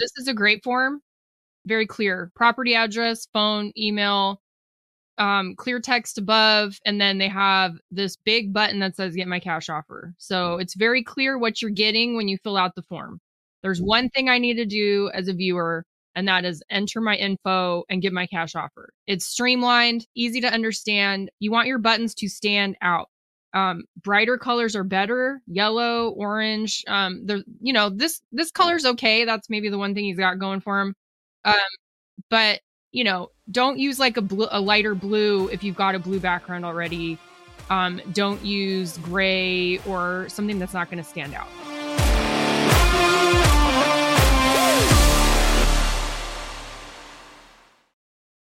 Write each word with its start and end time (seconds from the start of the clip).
this 0.00 0.12
is 0.16 0.26
a 0.28 0.34
great 0.34 0.64
form. 0.64 1.00
Very 1.66 1.86
clear. 1.86 2.32
Property 2.34 2.74
address, 2.74 3.26
phone, 3.32 3.72
email, 3.76 4.40
um, 5.18 5.54
clear 5.54 5.78
text 5.80 6.16
above, 6.18 6.78
and 6.86 7.00
then 7.00 7.18
they 7.18 7.28
have 7.28 7.74
this 7.90 8.16
big 8.16 8.52
button 8.54 8.80
that 8.80 8.96
says 8.96 9.14
get 9.14 9.28
my 9.28 9.38
cash 9.38 9.68
offer. 9.68 10.14
So 10.18 10.56
it's 10.56 10.74
very 10.74 11.04
clear 11.04 11.38
what 11.38 11.60
you're 11.60 11.70
getting 11.70 12.16
when 12.16 12.26
you 12.26 12.38
fill 12.38 12.56
out 12.56 12.74
the 12.74 12.82
form. 12.82 13.20
There's 13.62 13.82
one 13.82 14.08
thing 14.08 14.30
I 14.30 14.38
need 14.38 14.54
to 14.54 14.64
do 14.64 15.10
as 15.12 15.28
a 15.28 15.34
viewer, 15.34 15.84
and 16.14 16.26
that 16.26 16.46
is 16.46 16.62
enter 16.70 17.02
my 17.02 17.16
info 17.16 17.84
and 17.90 18.00
get 18.00 18.14
my 18.14 18.26
cash 18.26 18.54
offer. 18.54 18.90
It's 19.06 19.26
streamlined, 19.26 20.06
easy 20.14 20.40
to 20.40 20.52
understand. 20.52 21.30
You 21.38 21.52
want 21.52 21.68
your 21.68 21.78
buttons 21.78 22.14
to 22.16 22.28
stand 22.28 22.76
out. 22.80 23.10
Um, 23.52 23.82
brighter 24.02 24.38
colors 24.38 24.76
are 24.76 24.84
better, 24.84 25.42
yellow, 25.46 26.10
orange. 26.10 26.84
Um, 26.86 27.26
the 27.26 27.44
you 27.60 27.72
know 27.72 27.90
this 27.90 28.20
this 28.32 28.50
color's 28.50 28.84
okay. 28.84 29.24
That's 29.24 29.50
maybe 29.50 29.68
the 29.68 29.78
one 29.78 29.94
thing 29.94 30.04
he's 30.04 30.18
got 30.18 30.38
going 30.38 30.60
for 30.60 30.80
him. 30.80 30.94
Um, 31.44 31.54
but 32.28 32.60
you 32.92 33.04
know, 33.04 33.30
don't 33.50 33.78
use 33.78 33.98
like 33.98 34.16
a 34.16 34.22
blue, 34.22 34.48
a 34.50 34.60
lighter 34.60 34.94
blue 34.94 35.48
if 35.48 35.64
you've 35.64 35.76
got 35.76 35.94
a 35.94 35.98
blue 35.98 36.20
background 36.20 36.64
already. 36.64 37.18
Um, 37.70 38.00
don't 38.12 38.44
use 38.44 38.98
gray 38.98 39.78
or 39.86 40.28
something 40.28 40.58
that's 40.58 40.74
not 40.74 40.90
going 40.90 41.02
to 41.02 41.08
stand 41.08 41.34
out. 41.34 41.46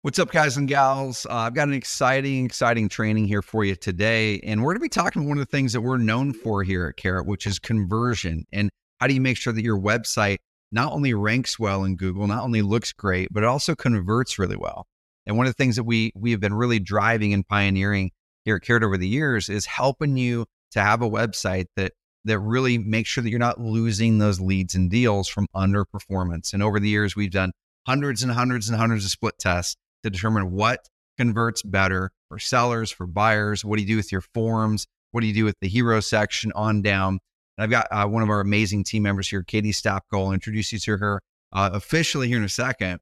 What's 0.04 0.18
up, 0.18 0.30
guys 0.30 0.58
and 0.58 0.68
gals? 0.68 1.24
Uh, 1.24 1.34
I've 1.34 1.54
got 1.54 1.66
an 1.66 1.72
exciting, 1.72 2.44
exciting 2.44 2.90
training 2.90 3.26
here 3.26 3.40
for 3.40 3.64
you 3.64 3.74
today. 3.74 4.38
And 4.40 4.62
we're 4.62 4.72
going 4.72 4.80
to 4.80 4.82
be 4.82 4.88
talking 4.90 5.22
about 5.22 5.30
one 5.30 5.38
of 5.38 5.46
the 5.46 5.50
things 5.50 5.72
that 5.72 5.80
we're 5.80 5.96
known 5.96 6.34
for 6.34 6.62
here 6.62 6.88
at 6.88 6.98
Carrot, 6.98 7.26
which 7.26 7.46
is 7.46 7.58
conversion. 7.58 8.44
And 8.52 8.68
how 9.00 9.06
do 9.06 9.14
you 9.14 9.22
make 9.22 9.38
sure 9.38 9.54
that 9.54 9.64
your 9.64 9.80
website 9.80 10.40
not 10.70 10.92
only 10.92 11.14
ranks 11.14 11.58
well 11.58 11.84
in 11.84 11.96
Google, 11.96 12.26
not 12.26 12.44
only 12.44 12.60
looks 12.60 12.92
great, 12.92 13.28
but 13.32 13.44
it 13.44 13.46
also 13.46 13.74
converts 13.74 14.38
really 14.38 14.58
well. 14.58 14.86
And 15.24 15.38
one 15.38 15.46
of 15.46 15.54
the 15.54 15.56
things 15.56 15.76
that 15.76 15.84
we 15.84 16.12
we 16.14 16.32
have 16.32 16.40
been 16.40 16.52
really 16.52 16.80
driving 16.80 17.32
and 17.32 17.48
pioneering 17.48 18.10
here 18.44 18.56
at 18.56 18.62
Carrot 18.62 18.84
over 18.84 18.98
the 18.98 19.08
years 19.08 19.48
is 19.48 19.64
helping 19.64 20.18
you 20.18 20.44
to 20.72 20.82
have 20.82 21.00
a 21.00 21.08
website 21.08 21.68
that 21.76 21.92
that 22.26 22.40
really 22.40 22.76
makes 22.76 23.08
sure 23.08 23.24
that 23.24 23.30
you're 23.30 23.38
not 23.38 23.58
losing 23.58 24.18
those 24.18 24.38
leads 24.38 24.74
and 24.74 24.90
deals 24.90 25.30
from 25.30 25.46
underperformance. 25.56 26.52
And 26.52 26.62
over 26.62 26.78
the 26.78 26.90
years, 26.90 27.16
we've 27.16 27.30
done 27.30 27.52
hundreds 27.86 28.22
and 28.22 28.32
hundreds 28.32 28.68
and 28.68 28.78
hundreds 28.78 29.06
of 29.06 29.10
split 29.10 29.38
tests 29.38 29.76
to 30.04 30.10
determine 30.10 30.52
what 30.52 30.88
converts 31.18 31.62
better 31.62 32.10
for 32.28 32.38
sellers, 32.38 32.90
for 32.90 33.06
buyers. 33.06 33.64
What 33.64 33.76
do 33.76 33.82
you 33.82 33.88
do 33.88 33.96
with 33.96 34.12
your 34.12 34.20
forms? 34.20 34.86
What 35.10 35.22
do 35.22 35.26
you 35.26 35.34
do 35.34 35.44
with 35.44 35.56
the 35.60 35.68
hero 35.68 36.00
section 36.00 36.52
on 36.54 36.82
down? 36.82 37.18
And 37.56 37.64
I've 37.64 37.70
got 37.70 37.86
uh, 37.90 38.06
one 38.06 38.22
of 38.22 38.30
our 38.30 38.40
amazing 38.40 38.84
team 38.84 39.02
members 39.02 39.28
here, 39.28 39.42
Katie 39.42 39.72
Stapko. 39.72 40.00
I'll 40.26 40.32
introduce 40.32 40.72
you 40.72 40.78
to 40.80 40.96
her 40.98 41.20
uh, 41.52 41.70
officially 41.72 42.28
here 42.28 42.38
in 42.38 42.44
a 42.44 42.48
second. 42.48 43.00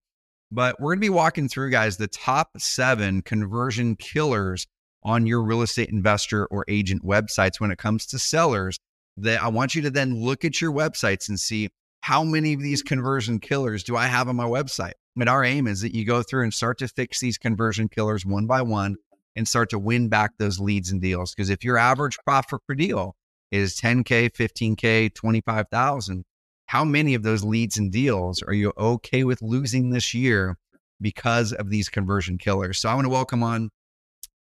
But 0.50 0.78
we're 0.78 0.90
going 0.90 0.98
to 0.98 1.06
be 1.06 1.10
walking 1.10 1.48
through, 1.48 1.70
guys, 1.70 1.96
the 1.96 2.08
top 2.08 2.50
seven 2.58 3.22
conversion 3.22 3.96
killers 3.96 4.66
on 5.02 5.26
your 5.26 5.42
real 5.42 5.62
estate 5.62 5.88
investor 5.88 6.46
or 6.46 6.64
agent 6.68 7.02
websites 7.04 7.58
when 7.58 7.70
it 7.70 7.78
comes 7.78 8.06
to 8.06 8.18
sellers. 8.18 8.78
That 9.18 9.42
I 9.42 9.48
want 9.48 9.74
you 9.74 9.82
to 9.82 9.90
then 9.90 10.22
look 10.22 10.44
at 10.44 10.60
your 10.60 10.72
websites 10.72 11.28
and 11.28 11.38
see 11.38 11.68
how 12.00 12.24
many 12.24 12.54
of 12.54 12.60
these 12.60 12.82
conversion 12.82 13.40
killers 13.40 13.82
do 13.82 13.96
I 13.96 14.06
have 14.06 14.28
on 14.28 14.36
my 14.36 14.44
website? 14.44 14.92
But 15.14 15.28
our 15.28 15.44
aim 15.44 15.66
is 15.66 15.82
that 15.82 15.94
you 15.94 16.04
go 16.04 16.22
through 16.22 16.44
and 16.44 16.54
start 16.54 16.78
to 16.78 16.88
fix 16.88 17.20
these 17.20 17.38
conversion 17.38 17.88
killers 17.88 18.24
one 18.24 18.46
by 18.46 18.62
one 18.62 18.96
and 19.36 19.46
start 19.46 19.70
to 19.70 19.78
win 19.78 20.08
back 20.08 20.32
those 20.38 20.58
leads 20.58 20.90
and 20.90 21.00
deals. 21.00 21.34
Because 21.34 21.50
if 21.50 21.64
your 21.64 21.76
average 21.76 22.18
profit 22.24 22.60
per 22.66 22.74
deal 22.74 23.14
is 23.50 23.78
10K, 23.80 24.30
15K, 24.30 25.14
25,000, 25.14 26.24
how 26.66 26.84
many 26.84 27.14
of 27.14 27.22
those 27.22 27.44
leads 27.44 27.76
and 27.76 27.92
deals 27.92 28.42
are 28.42 28.54
you 28.54 28.72
okay 28.78 29.24
with 29.24 29.42
losing 29.42 29.90
this 29.90 30.14
year 30.14 30.56
because 31.00 31.52
of 31.52 31.68
these 31.68 31.88
conversion 31.88 32.38
killers? 32.38 32.78
So 32.78 32.88
I 32.88 32.94
want 32.94 33.04
to 33.04 33.10
welcome 33.10 33.42
on 33.42 33.70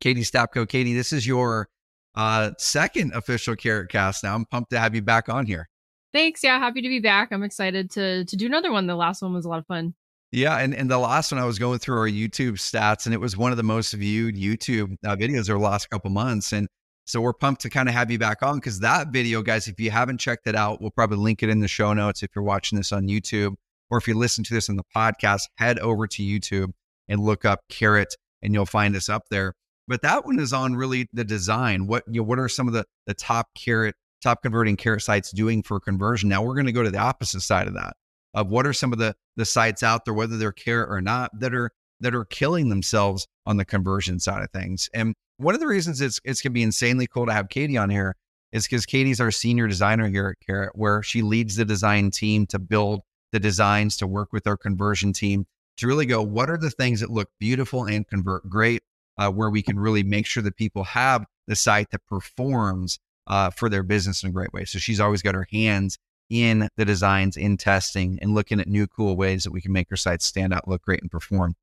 Katie 0.00 0.22
Stapko. 0.22 0.68
Katie, 0.68 0.94
this 0.94 1.12
is 1.12 1.26
your 1.26 1.68
uh, 2.14 2.52
second 2.58 3.12
official 3.14 3.56
Carrot 3.56 3.90
Cast 3.90 4.22
now. 4.22 4.34
I'm 4.34 4.44
pumped 4.44 4.70
to 4.70 4.78
have 4.78 4.94
you 4.94 5.02
back 5.02 5.28
on 5.28 5.46
here. 5.46 5.68
Thanks. 6.12 6.42
Yeah, 6.42 6.58
happy 6.58 6.82
to 6.82 6.88
be 6.88 7.00
back. 7.00 7.28
I'm 7.30 7.42
excited 7.42 7.90
to 7.92 8.24
to 8.24 8.36
do 8.36 8.46
another 8.46 8.72
one. 8.72 8.86
The 8.86 8.96
last 8.96 9.22
one 9.22 9.32
was 9.32 9.44
a 9.44 9.48
lot 9.48 9.60
of 9.60 9.66
fun. 9.66 9.94
Yeah, 10.32 10.58
and, 10.58 10.72
and 10.74 10.88
the 10.88 10.98
last 10.98 11.32
one 11.32 11.40
I 11.40 11.44
was 11.44 11.58
going 11.58 11.80
through 11.80 11.98
our 11.98 12.08
YouTube 12.08 12.52
stats, 12.52 13.04
and 13.04 13.12
it 13.12 13.18
was 13.18 13.36
one 13.36 13.50
of 13.50 13.56
the 13.56 13.64
most 13.64 13.92
viewed 13.92 14.36
YouTube 14.36 14.96
uh, 15.04 15.16
videos 15.16 15.50
over 15.50 15.58
the 15.58 15.64
last 15.64 15.90
couple 15.90 16.10
months. 16.10 16.52
And 16.52 16.68
so 17.04 17.20
we're 17.20 17.32
pumped 17.32 17.62
to 17.62 17.70
kind 17.70 17.88
of 17.88 17.96
have 17.96 18.12
you 18.12 18.18
back 18.18 18.40
on 18.42 18.58
because 18.58 18.78
that 18.80 19.08
video, 19.08 19.42
guys, 19.42 19.66
if 19.66 19.80
you 19.80 19.90
haven't 19.90 20.18
checked 20.18 20.46
it 20.46 20.54
out, 20.54 20.80
we'll 20.80 20.92
probably 20.92 21.18
link 21.18 21.42
it 21.42 21.48
in 21.48 21.58
the 21.58 21.66
show 21.66 21.92
notes 21.92 22.22
if 22.22 22.30
you're 22.36 22.44
watching 22.44 22.78
this 22.78 22.92
on 22.92 23.08
YouTube, 23.08 23.54
or 23.90 23.98
if 23.98 24.06
you 24.06 24.14
listen 24.14 24.44
to 24.44 24.54
this 24.54 24.68
on 24.68 24.76
the 24.76 24.84
podcast, 24.94 25.42
head 25.56 25.80
over 25.80 26.06
to 26.06 26.22
YouTube 26.22 26.70
and 27.08 27.20
look 27.20 27.44
up 27.44 27.62
Carrot, 27.68 28.14
and 28.40 28.54
you'll 28.54 28.66
find 28.66 28.94
us 28.94 29.08
up 29.08 29.24
there. 29.30 29.54
But 29.88 30.02
that 30.02 30.24
one 30.24 30.38
is 30.38 30.52
on 30.52 30.76
really 30.76 31.08
the 31.12 31.24
design. 31.24 31.88
What 31.88 32.04
you 32.06 32.20
know, 32.20 32.24
what 32.24 32.38
are 32.38 32.48
some 32.48 32.68
of 32.68 32.74
the 32.74 32.84
the 33.06 33.14
top 33.14 33.48
Carrot, 33.56 33.96
top 34.22 34.42
converting 34.42 34.76
Carrot 34.76 35.02
sites 35.02 35.32
doing 35.32 35.64
for 35.64 35.80
conversion? 35.80 36.28
Now 36.28 36.44
we're 36.44 36.54
going 36.54 36.66
to 36.66 36.72
go 36.72 36.84
to 36.84 36.90
the 36.92 36.98
opposite 36.98 37.40
side 37.40 37.66
of 37.66 37.74
that 37.74 37.94
of 38.34 38.50
what 38.50 38.66
are 38.66 38.72
some 38.72 38.92
of 38.92 38.98
the 38.98 39.14
the 39.36 39.44
sites 39.44 39.82
out 39.82 40.04
there, 40.04 40.14
whether 40.14 40.36
they're 40.36 40.52
Carrot 40.52 40.90
or 40.90 41.00
not, 41.00 41.30
that 41.40 41.54
are 41.54 41.70
that 42.00 42.14
are 42.14 42.24
killing 42.24 42.68
themselves 42.68 43.26
on 43.46 43.56
the 43.56 43.64
conversion 43.64 44.18
side 44.18 44.42
of 44.42 44.50
things. 44.50 44.88
And 44.94 45.14
one 45.36 45.54
of 45.54 45.60
the 45.60 45.66
reasons 45.66 46.00
it's 46.00 46.20
it's 46.24 46.42
gonna 46.42 46.52
be 46.52 46.62
insanely 46.62 47.06
cool 47.06 47.26
to 47.26 47.32
have 47.32 47.48
Katie 47.48 47.76
on 47.76 47.90
here 47.90 48.16
is 48.52 48.66
because 48.66 48.86
Katie's 48.86 49.20
our 49.20 49.30
senior 49.30 49.68
designer 49.68 50.08
here 50.08 50.28
at 50.28 50.46
Carrot, 50.46 50.72
where 50.74 51.02
she 51.02 51.22
leads 51.22 51.56
the 51.56 51.64
design 51.64 52.10
team 52.10 52.46
to 52.46 52.58
build 52.58 53.02
the 53.32 53.40
designs 53.40 53.96
to 53.98 54.06
work 54.06 54.32
with 54.32 54.46
our 54.46 54.56
conversion 54.56 55.12
team 55.12 55.46
to 55.76 55.86
really 55.86 56.06
go, 56.06 56.22
what 56.22 56.50
are 56.50 56.58
the 56.58 56.70
things 56.70 57.00
that 57.00 57.10
look 57.10 57.28
beautiful 57.38 57.84
and 57.84 58.06
convert 58.08 58.48
great, 58.48 58.82
uh, 59.18 59.30
where 59.30 59.50
we 59.50 59.62
can 59.62 59.78
really 59.78 60.02
make 60.02 60.26
sure 60.26 60.42
that 60.42 60.56
people 60.56 60.84
have 60.84 61.24
the 61.46 61.56
site 61.56 61.90
that 61.90 62.04
performs 62.06 62.98
uh, 63.26 63.50
for 63.50 63.68
their 63.68 63.82
business 63.82 64.22
in 64.22 64.30
a 64.30 64.32
great 64.32 64.52
way. 64.52 64.64
So 64.64 64.78
she's 64.78 65.00
always 65.00 65.22
got 65.22 65.34
her 65.34 65.46
hands 65.52 65.96
in 66.30 66.68
the 66.76 66.84
designs, 66.84 67.36
in 67.36 67.56
testing, 67.56 68.18
and 68.22 68.34
looking 68.34 68.60
at 68.60 68.68
new 68.68 68.86
cool 68.86 69.16
ways 69.16 69.42
that 69.44 69.50
we 69.50 69.60
can 69.60 69.72
make 69.72 69.88
our 69.90 69.96
sites 69.96 70.24
stand 70.24 70.54
out, 70.54 70.68
look 70.68 70.82
great, 70.82 71.02
and 71.02 71.10
perform. 71.10 71.54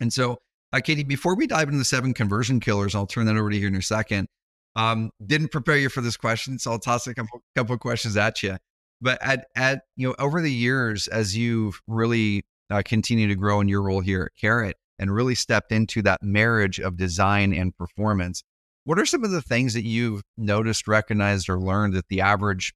And 0.00 0.12
so, 0.12 0.38
uh, 0.72 0.80
Katie, 0.80 1.02
before 1.02 1.34
we 1.34 1.46
dive 1.46 1.68
into 1.68 1.78
the 1.78 1.84
seven 1.84 2.14
conversion 2.14 2.60
killers, 2.60 2.94
I'll 2.94 3.06
turn 3.06 3.26
that 3.26 3.36
over 3.36 3.50
to 3.50 3.56
you 3.56 3.66
in 3.66 3.74
a 3.74 3.82
second. 3.82 4.28
Um, 4.76 5.10
didn't 5.26 5.50
prepare 5.50 5.76
you 5.76 5.88
for 5.88 6.00
this 6.00 6.16
question, 6.16 6.58
so 6.58 6.70
I'll 6.70 6.78
toss 6.78 7.06
a 7.06 7.14
couple, 7.14 7.42
couple 7.56 7.76
questions 7.78 8.16
at 8.16 8.42
you. 8.42 8.56
But 9.00 9.18
at, 9.22 9.46
at 9.56 9.82
you 9.96 10.08
know 10.08 10.14
over 10.18 10.40
the 10.40 10.52
years, 10.52 11.08
as 11.08 11.36
you've 11.36 11.80
really 11.86 12.44
uh, 12.70 12.82
continued 12.84 13.28
to 13.28 13.34
grow 13.34 13.60
in 13.60 13.68
your 13.68 13.82
role 13.82 14.00
here 14.00 14.24
at 14.24 14.40
Carrot 14.40 14.76
and 14.98 15.12
really 15.12 15.34
stepped 15.34 15.72
into 15.72 16.02
that 16.02 16.22
marriage 16.22 16.78
of 16.80 16.96
design 16.96 17.52
and 17.52 17.76
performance, 17.76 18.42
what 18.84 18.98
are 18.98 19.06
some 19.06 19.24
of 19.24 19.30
the 19.30 19.42
things 19.42 19.74
that 19.74 19.84
you've 19.84 20.22
noticed, 20.36 20.88
recognized, 20.88 21.48
or 21.48 21.60
learned 21.60 21.94
that 21.94 22.08
the 22.08 22.20
average 22.20 22.72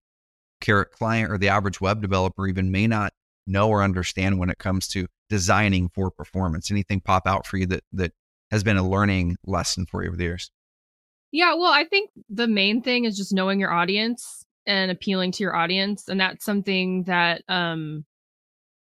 Carrot 0.62 0.92
client 0.92 1.30
or 1.30 1.36
the 1.36 1.48
average 1.50 1.80
web 1.80 2.00
developer 2.00 2.46
even 2.46 2.70
may 2.70 2.86
not 2.86 3.12
know 3.46 3.68
or 3.68 3.82
understand 3.82 4.38
when 4.38 4.48
it 4.48 4.58
comes 4.58 4.88
to 4.88 5.06
designing 5.28 5.90
for 5.90 6.10
performance? 6.10 6.70
Anything 6.70 7.00
pop 7.00 7.26
out 7.26 7.46
for 7.46 7.58
you 7.58 7.66
that 7.66 7.84
that 7.92 8.12
has 8.50 8.64
been 8.64 8.78
a 8.78 8.88
learning 8.88 9.36
lesson 9.44 9.84
for 9.84 10.02
you 10.02 10.08
over 10.08 10.16
the 10.16 10.24
years? 10.24 10.50
Yeah, 11.32 11.54
well, 11.54 11.72
I 11.72 11.84
think 11.84 12.10
the 12.28 12.46
main 12.46 12.82
thing 12.82 13.04
is 13.04 13.16
just 13.16 13.32
knowing 13.32 13.58
your 13.58 13.72
audience 13.72 14.44
and 14.66 14.90
appealing 14.90 15.32
to 15.32 15.42
your 15.42 15.56
audience, 15.56 16.08
and 16.08 16.20
that's 16.20 16.44
something 16.44 17.04
that 17.04 17.42
um 17.48 18.04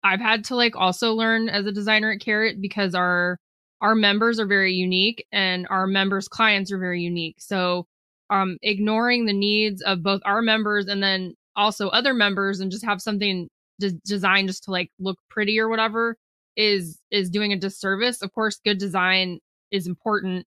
I've 0.05 0.21
had 0.21 0.45
to 0.45 0.56
like 0.56 0.77
also 0.77 1.15
learn 1.15 1.49
as 1.49 1.67
a 1.67 1.73
designer 1.73 2.12
at 2.12 2.21
Carrot 2.21 2.61
because 2.61 2.95
our 2.95 3.39
our 3.81 3.95
members 3.95 4.39
are 4.39 4.47
very 4.47 4.75
unique 4.75 5.27
and 5.33 5.67
our 5.71 5.87
members 5.87 6.29
clients 6.29 6.71
are 6.71 6.79
very 6.79 7.01
unique. 7.01 7.37
So 7.41 7.87
um 8.31 8.59
ignoring 8.62 9.27
the 9.27 9.33
needs 9.33 9.83
of 9.83 10.03
both 10.03 10.21
our 10.25 10.43
members 10.43 10.87
and 10.87 11.03
then 11.03 11.35
also 11.56 11.88
other 11.88 12.15
members 12.15 12.60
and 12.60 12.70
just 12.70 12.84
have 12.84 13.00
something 13.00 13.48
de- 13.81 13.92
designed 14.06 14.48
just 14.48 14.65
to 14.65 14.70
like 14.70 14.91
look 14.98 15.19
pretty 15.31 15.59
or 15.59 15.69
whatever 15.69 16.17
is 16.56 17.00
is 17.11 17.31
doing 17.31 17.52
a 17.52 17.56
disservice. 17.58 18.23
Of 18.23 18.32
course 18.32 18.61
good 18.64 18.79
design 18.79 19.40
is 19.70 19.87
important 19.87 20.46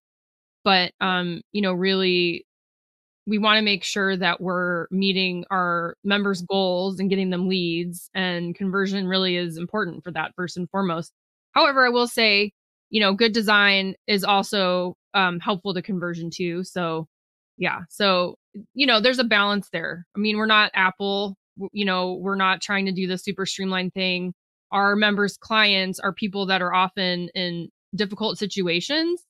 but 0.63 0.91
um 1.01 1.41
you 1.53 1.61
know 1.61 1.73
really 1.73 2.45
we 3.25 3.37
want 3.37 3.57
to 3.57 3.61
make 3.61 3.83
sure 3.83 4.15
that 4.15 4.39
we're 4.41 4.87
meeting 4.89 5.45
our 5.51 5.95
members 6.03 6.41
goals 6.43 6.99
and 6.99 7.09
getting 7.09 7.29
them 7.29 7.47
leads 7.49 8.09
and 8.13 8.55
conversion 8.55 9.07
really 9.07 9.35
is 9.35 9.57
important 9.57 10.03
for 10.03 10.11
that 10.11 10.31
first 10.35 10.55
and 10.57 10.69
foremost. 10.69 11.11
However 11.51 11.85
i 11.85 11.89
will 11.89 12.07
say 12.07 12.51
you 12.89 12.99
know 13.01 13.13
good 13.13 13.33
design 13.33 13.95
is 14.07 14.23
also 14.23 14.95
um 15.13 15.39
helpful 15.39 15.73
to 15.73 15.81
conversion 15.81 16.29
too 16.29 16.63
so 16.63 17.07
yeah 17.57 17.81
so 17.89 18.35
you 18.73 18.87
know, 18.87 18.99
there's 19.01 19.19
a 19.19 19.23
balance 19.23 19.69
there. 19.71 20.05
I 20.15 20.19
mean, 20.19 20.37
we're 20.37 20.45
not 20.45 20.71
Apple, 20.73 21.35
you 21.71 21.85
know, 21.85 22.13
we're 22.13 22.35
not 22.35 22.61
trying 22.61 22.85
to 22.87 22.91
do 22.91 23.07
the 23.07 23.17
super 23.17 23.45
streamlined 23.45 23.93
thing. 23.93 24.33
Our 24.71 24.95
members' 24.95 25.37
clients 25.37 25.99
are 25.99 26.13
people 26.13 26.45
that 26.47 26.61
are 26.61 26.73
often 26.73 27.29
in 27.35 27.69
difficult 27.95 28.37
situations. 28.37 29.23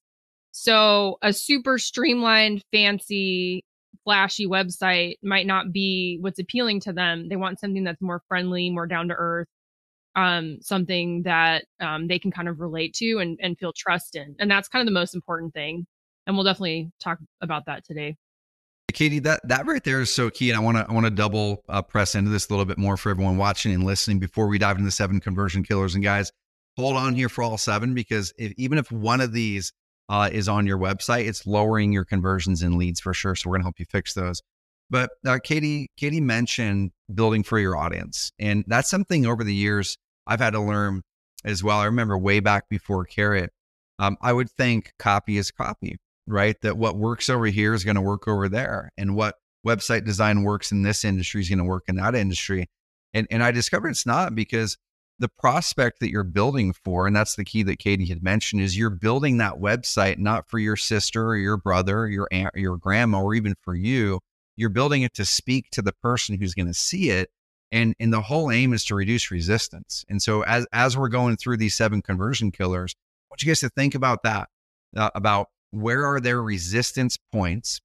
So 0.51 1.17
a 1.21 1.33
super 1.33 1.77
streamlined, 1.77 2.63
fancy, 2.71 3.63
flashy 4.03 4.47
website 4.47 5.15
might 5.21 5.45
not 5.45 5.71
be 5.71 6.17
what's 6.21 6.39
appealing 6.39 6.79
to 6.81 6.93
them. 6.93 7.29
They 7.29 7.35
want 7.35 7.59
something 7.59 7.83
that's 7.83 8.01
more 8.01 8.21
friendly, 8.27 8.69
more 8.69 8.87
down 8.87 9.09
to 9.09 9.15
earth. 9.15 9.47
um, 10.15 10.57
something 10.61 11.23
that 11.23 11.65
um, 11.79 12.07
they 12.07 12.19
can 12.19 12.31
kind 12.31 12.49
of 12.49 12.59
relate 12.59 12.93
to 12.95 13.19
and, 13.19 13.37
and 13.41 13.57
feel 13.57 13.71
trust 13.75 14.15
in. 14.15 14.35
And 14.39 14.49
that's 14.49 14.67
kind 14.67 14.81
of 14.81 14.87
the 14.87 14.99
most 14.99 15.13
important 15.13 15.53
thing. 15.53 15.85
And 16.25 16.35
we'll 16.35 16.43
definitely 16.43 16.91
talk 16.99 17.19
about 17.41 17.67
that 17.67 17.85
today. 17.85 18.17
Katie, 18.93 19.19
that 19.19 19.41
that 19.47 19.65
right 19.65 19.83
there 19.83 20.01
is 20.01 20.13
so 20.13 20.29
key, 20.29 20.49
and 20.49 20.57
I 20.57 20.61
want 20.61 20.77
to 20.77 20.85
I 20.89 20.93
want 20.93 21.05
to 21.05 21.11
double 21.11 21.63
uh, 21.67 21.81
press 21.81 22.15
into 22.15 22.31
this 22.31 22.47
a 22.47 22.53
little 22.53 22.65
bit 22.65 22.77
more 22.77 22.97
for 22.97 23.09
everyone 23.09 23.37
watching 23.37 23.73
and 23.73 23.83
listening 23.83 24.19
before 24.19 24.47
we 24.47 24.57
dive 24.57 24.77
into 24.77 24.85
the 24.85 24.91
seven 24.91 25.19
conversion 25.19 25.63
killers. 25.63 25.93
And 25.93 26.03
guys, 26.03 26.31
hold 26.77 26.95
on 26.95 27.13
here 27.13 27.29
for 27.29 27.43
all 27.43 27.57
seven 27.57 27.93
because 27.93 28.33
if, 28.37 28.53
even 28.57 28.77
if 28.77 28.91
one 28.91 29.19
of 29.19 29.33
these 29.33 29.73
uh, 30.09 30.29
is 30.31 30.47
on 30.47 30.65
your 30.65 30.77
website, 30.77 31.27
it's 31.27 31.45
lowering 31.45 31.91
your 31.91 32.05
conversions 32.05 32.63
and 32.63 32.77
leads 32.77 32.99
for 32.99 33.13
sure. 33.13 33.35
So 33.35 33.49
we're 33.49 33.57
gonna 33.57 33.65
help 33.65 33.79
you 33.79 33.85
fix 33.89 34.13
those. 34.13 34.41
But 34.89 35.09
uh, 35.25 35.39
Katie, 35.43 35.91
Katie 35.97 36.21
mentioned 36.21 36.91
building 37.13 37.43
for 37.43 37.59
your 37.59 37.75
audience, 37.75 38.31
and 38.39 38.63
that's 38.67 38.89
something 38.89 39.25
over 39.25 39.43
the 39.43 39.53
years 39.53 39.97
I've 40.25 40.39
had 40.39 40.53
to 40.53 40.61
learn 40.61 41.03
as 41.43 41.61
well. 41.61 41.79
I 41.79 41.85
remember 41.85 42.17
way 42.17 42.39
back 42.39 42.69
before 42.69 43.03
Carrot, 43.03 43.51
um, 43.99 44.17
I 44.21 44.31
would 44.31 44.49
think 44.49 44.93
copy 44.97 45.37
is 45.37 45.51
copy, 45.51 45.97
right? 46.27 46.59
That 46.61 46.77
what 46.77 46.97
works 46.97 47.29
over 47.29 47.45
here 47.45 47.73
is 47.73 47.83
going 47.83 47.95
to 47.95 48.01
work 48.01 48.27
over 48.27 48.49
there, 48.49 48.91
and 48.97 49.15
what 49.15 49.35
website 49.65 50.05
design 50.05 50.43
works 50.43 50.71
in 50.71 50.83
this 50.83 51.03
industry 51.03 51.41
is 51.41 51.49
going 51.49 51.59
to 51.59 51.65
work 51.65 51.85
in 51.87 51.95
that 51.95 52.15
industry. 52.15 52.67
And 53.13 53.27
and 53.31 53.43
I 53.43 53.51
discovered 53.51 53.89
it's 53.89 54.05
not 54.05 54.35
because 54.35 54.77
the 55.19 55.29
prospect 55.29 55.99
that 55.99 56.11
you're 56.11 56.23
building 56.23 56.73
for, 56.73 57.07
and 57.07 57.15
that's 57.15 57.35
the 57.35 57.43
key 57.43 57.63
that 57.63 57.79
Katie 57.79 58.05
had 58.05 58.21
mentioned, 58.21 58.61
is 58.61 58.77
you're 58.77 58.91
building 58.91 59.37
that 59.37 59.55
website 59.55 60.19
not 60.19 60.47
for 60.47 60.59
your 60.59 60.75
sister 60.75 61.27
or 61.27 61.37
your 61.37 61.57
brother, 61.57 62.01
or 62.01 62.07
your 62.07 62.27
aunt, 62.31 62.51
or 62.55 62.59
your 62.59 62.77
grandma, 62.77 63.21
or 63.21 63.33
even 63.33 63.55
for 63.61 63.73
you. 63.73 64.19
You're 64.55 64.69
building 64.69 65.01
it 65.03 65.13
to 65.15 65.25
speak 65.25 65.69
to 65.71 65.81
the 65.81 65.93
person 65.93 66.37
who's 66.37 66.53
going 66.53 66.67
to 66.67 66.73
see 66.73 67.09
it. 67.09 67.29
And, 67.71 67.95
and 67.99 68.13
the 68.13 68.21
whole 68.21 68.49
aim 68.51 68.73
is 68.73 68.85
to 68.85 68.95
reduce 68.95 69.29
resistance. 69.29 70.05
And 70.07 70.21
so 70.21 70.41
as, 70.43 70.65
as 70.71 70.97
we're 70.97 71.09
going 71.09 71.35
through 71.35 71.57
these 71.57 71.75
seven 71.75 72.01
conversion 72.01 72.51
killers, 72.51 72.95
I 72.97 73.25
want 73.29 73.43
you 73.43 73.49
guys 73.49 73.59
to 73.59 73.69
think 73.69 73.93
about 73.93 74.23
that, 74.23 74.49
uh, 74.95 75.09
about 75.15 75.49
where 75.71 76.05
are 76.05 76.19
their 76.19 76.41
resistance 76.41 77.17
points 77.31 77.79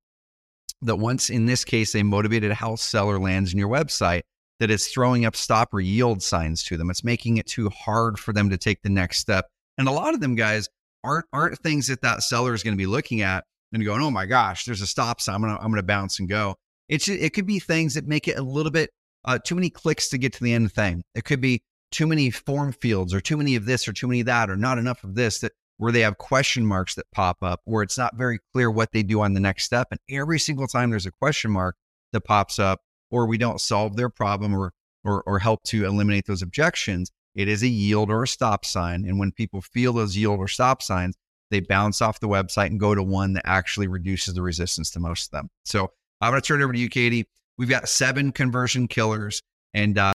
that 0.83 0.97
once 0.97 1.31
in 1.31 1.47
this 1.47 1.65
case, 1.65 1.95
a 1.95 2.03
motivated 2.03 2.53
house 2.53 2.83
seller 2.83 3.19
lands 3.19 3.53
in 3.53 3.59
your 3.59 3.69
website, 3.69 4.23
that 4.61 4.71
it's 4.71 4.89
throwing 4.89 5.25
up 5.25 5.37
stop 5.37 5.73
or 5.73 5.81
yield 5.81 6.23
signs 6.23 6.63
to 6.65 6.77
them. 6.77 6.91
It's 6.91 7.05
making 7.05 7.37
it 7.37 7.47
too 7.47 7.69
hard 7.71 8.19
for 8.19 8.33
them 8.33 8.51
to 8.51 8.59
take 8.59 8.83
the 8.83 8.91
next 8.91 9.19
step. 9.19 9.47
And 9.79 9.89
a 9.89 9.93
lot 9.93 10.15
of 10.15 10.21
them 10.21 10.35
guys 10.35 10.69
aren't 11.05 11.27
aren't 11.33 11.59
things 11.59 11.89
that 11.89 12.03
that 12.03 12.23
seller 12.23 12.55
is 12.55 12.63
going 12.63 12.75
to 12.75 12.83
be 12.83 12.87
looking 12.87 13.23
at 13.23 13.45
and 13.73 13.85
going, 13.85 14.03
"Oh 14.03 14.11
my 14.11 14.27
gosh, 14.27 14.65
there's 14.65 14.83
a 14.83 14.87
stop 14.87 15.21
sign. 15.21 15.37
I'm 15.37 15.41
gonna 15.43 15.59
I'm 15.61 15.71
gonna 15.71 15.83
bounce 15.83 16.19
and 16.21 16.29
go." 16.29 16.57
It's 16.89 17.09
it 17.09 17.33
could 17.35 17.47
be 17.47 17.59
things 17.59 17.95
that 17.95 18.07
make 18.07 18.29
it 18.29 18.39
a 18.39 18.43
little 18.43 18.73
bit 18.73 18.91
uh, 19.25 19.39
too 19.45 19.55
many 19.55 19.71
clicks 19.71 20.09
to 20.11 20.19
get 20.19 20.33
to 20.35 20.45
the 20.45 20.53
end 20.53 20.73
thing. 20.73 21.03
It 21.15 21.25
could 21.25 21.41
be 21.41 21.63
too 21.91 22.07
many 22.07 22.31
form 22.31 22.73
fields 22.73 23.15
or 23.15 23.21
too 23.21 23.37
many 23.37 23.55
of 23.57 23.67
this 23.67 23.87
or 23.87 23.93
too 23.93 24.09
many 24.09 24.21
of 24.21 24.27
that 24.27 24.51
or 24.51 24.57
not 24.57 24.79
enough 24.79 25.05
of 25.05 25.15
this 25.15 25.41
that 25.41 25.53
where 25.79 25.93
they 25.93 26.01
have 26.01 26.19
question 26.19 26.65
marks 26.65 26.95
that 26.95 27.11
pop 27.13 27.39
up 27.43 27.61
where 27.65 27.83
it's 27.83 27.99
not 27.99 28.17
very 28.17 28.39
clear 28.53 28.71
what 28.71 28.93
they 28.93 29.03
do 29.03 29.21
on 29.21 29.35
the 29.35 29.41
next 29.41 29.65
step. 29.65 29.89
And 29.91 30.01
every 30.11 30.39
single 30.39 30.67
time 30.67 30.91
there's 30.91 31.07
a 31.07 31.13
question 31.13 31.51
mark 31.51 31.77
that 32.13 32.23
pops 32.23 32.59
up, 32.59 32.81
or 33.11 33.27
we 33.27 33.39
don't 33.39 33.61
solve 33.61 33.97
their 33.97 34.09
problem 34.09 34.55
or, 34.55 34.73
or, 35.05 35.23
or 35.27 35.39
help 35.39 35.63
to 35.65 35.85
eliminate 35.85 36.27
those 36.27 36.43
objections, 36.43 37.11
it 37.35 37.49
is 37.49 37.63
a 37.63 37.69
yield 37.69 38.11
or 38.11 38.23
a 38.23 38.29
stop 38.29 38.65
sign. 38.65 39.05
And 39.07 39.19
when 39.19 39.33
people 39.33 39.61
feel 39.61 39.93
those 39.93 40.17
yield 40.17 40.39
or 40.39 40.49
stop 40.49 40.83
signs, 40.83 41.17
they 41.51 41.61
bounce 41.61 42.01
off 42.01 42.21
the 42.21 42.29
website 42.29 42.67
and 42.67 42.81
go 42.81 42.95
to 42.95 43.03
one 43.03 43.35
that 43.35 43.43
actually 43.47 43.87
reduces 43.87 44.35
the 44.35 44.43
resistance 44.43 44.91
to 44.91 45.01
most 45.01 45.27
of 45.27 45.31
them. 45.33 45.51
So 45.65 45.91
I'm 46.21 46.31
going 46.31 46.41
to 46.41 46.47
turn 46.47 46.61
it 46.61 46.65
over 46.65 46.73
to 46.73 46.79
you, 46.79 46.89
Katie. 46.89 47.27
We've 47.59 47.69
got 47.69 47.89
seven 47.89 48.33
conversion 48.33 48.89
killers. 48.89 49.43
And 49.75 49.99
uh, 49.99 50.13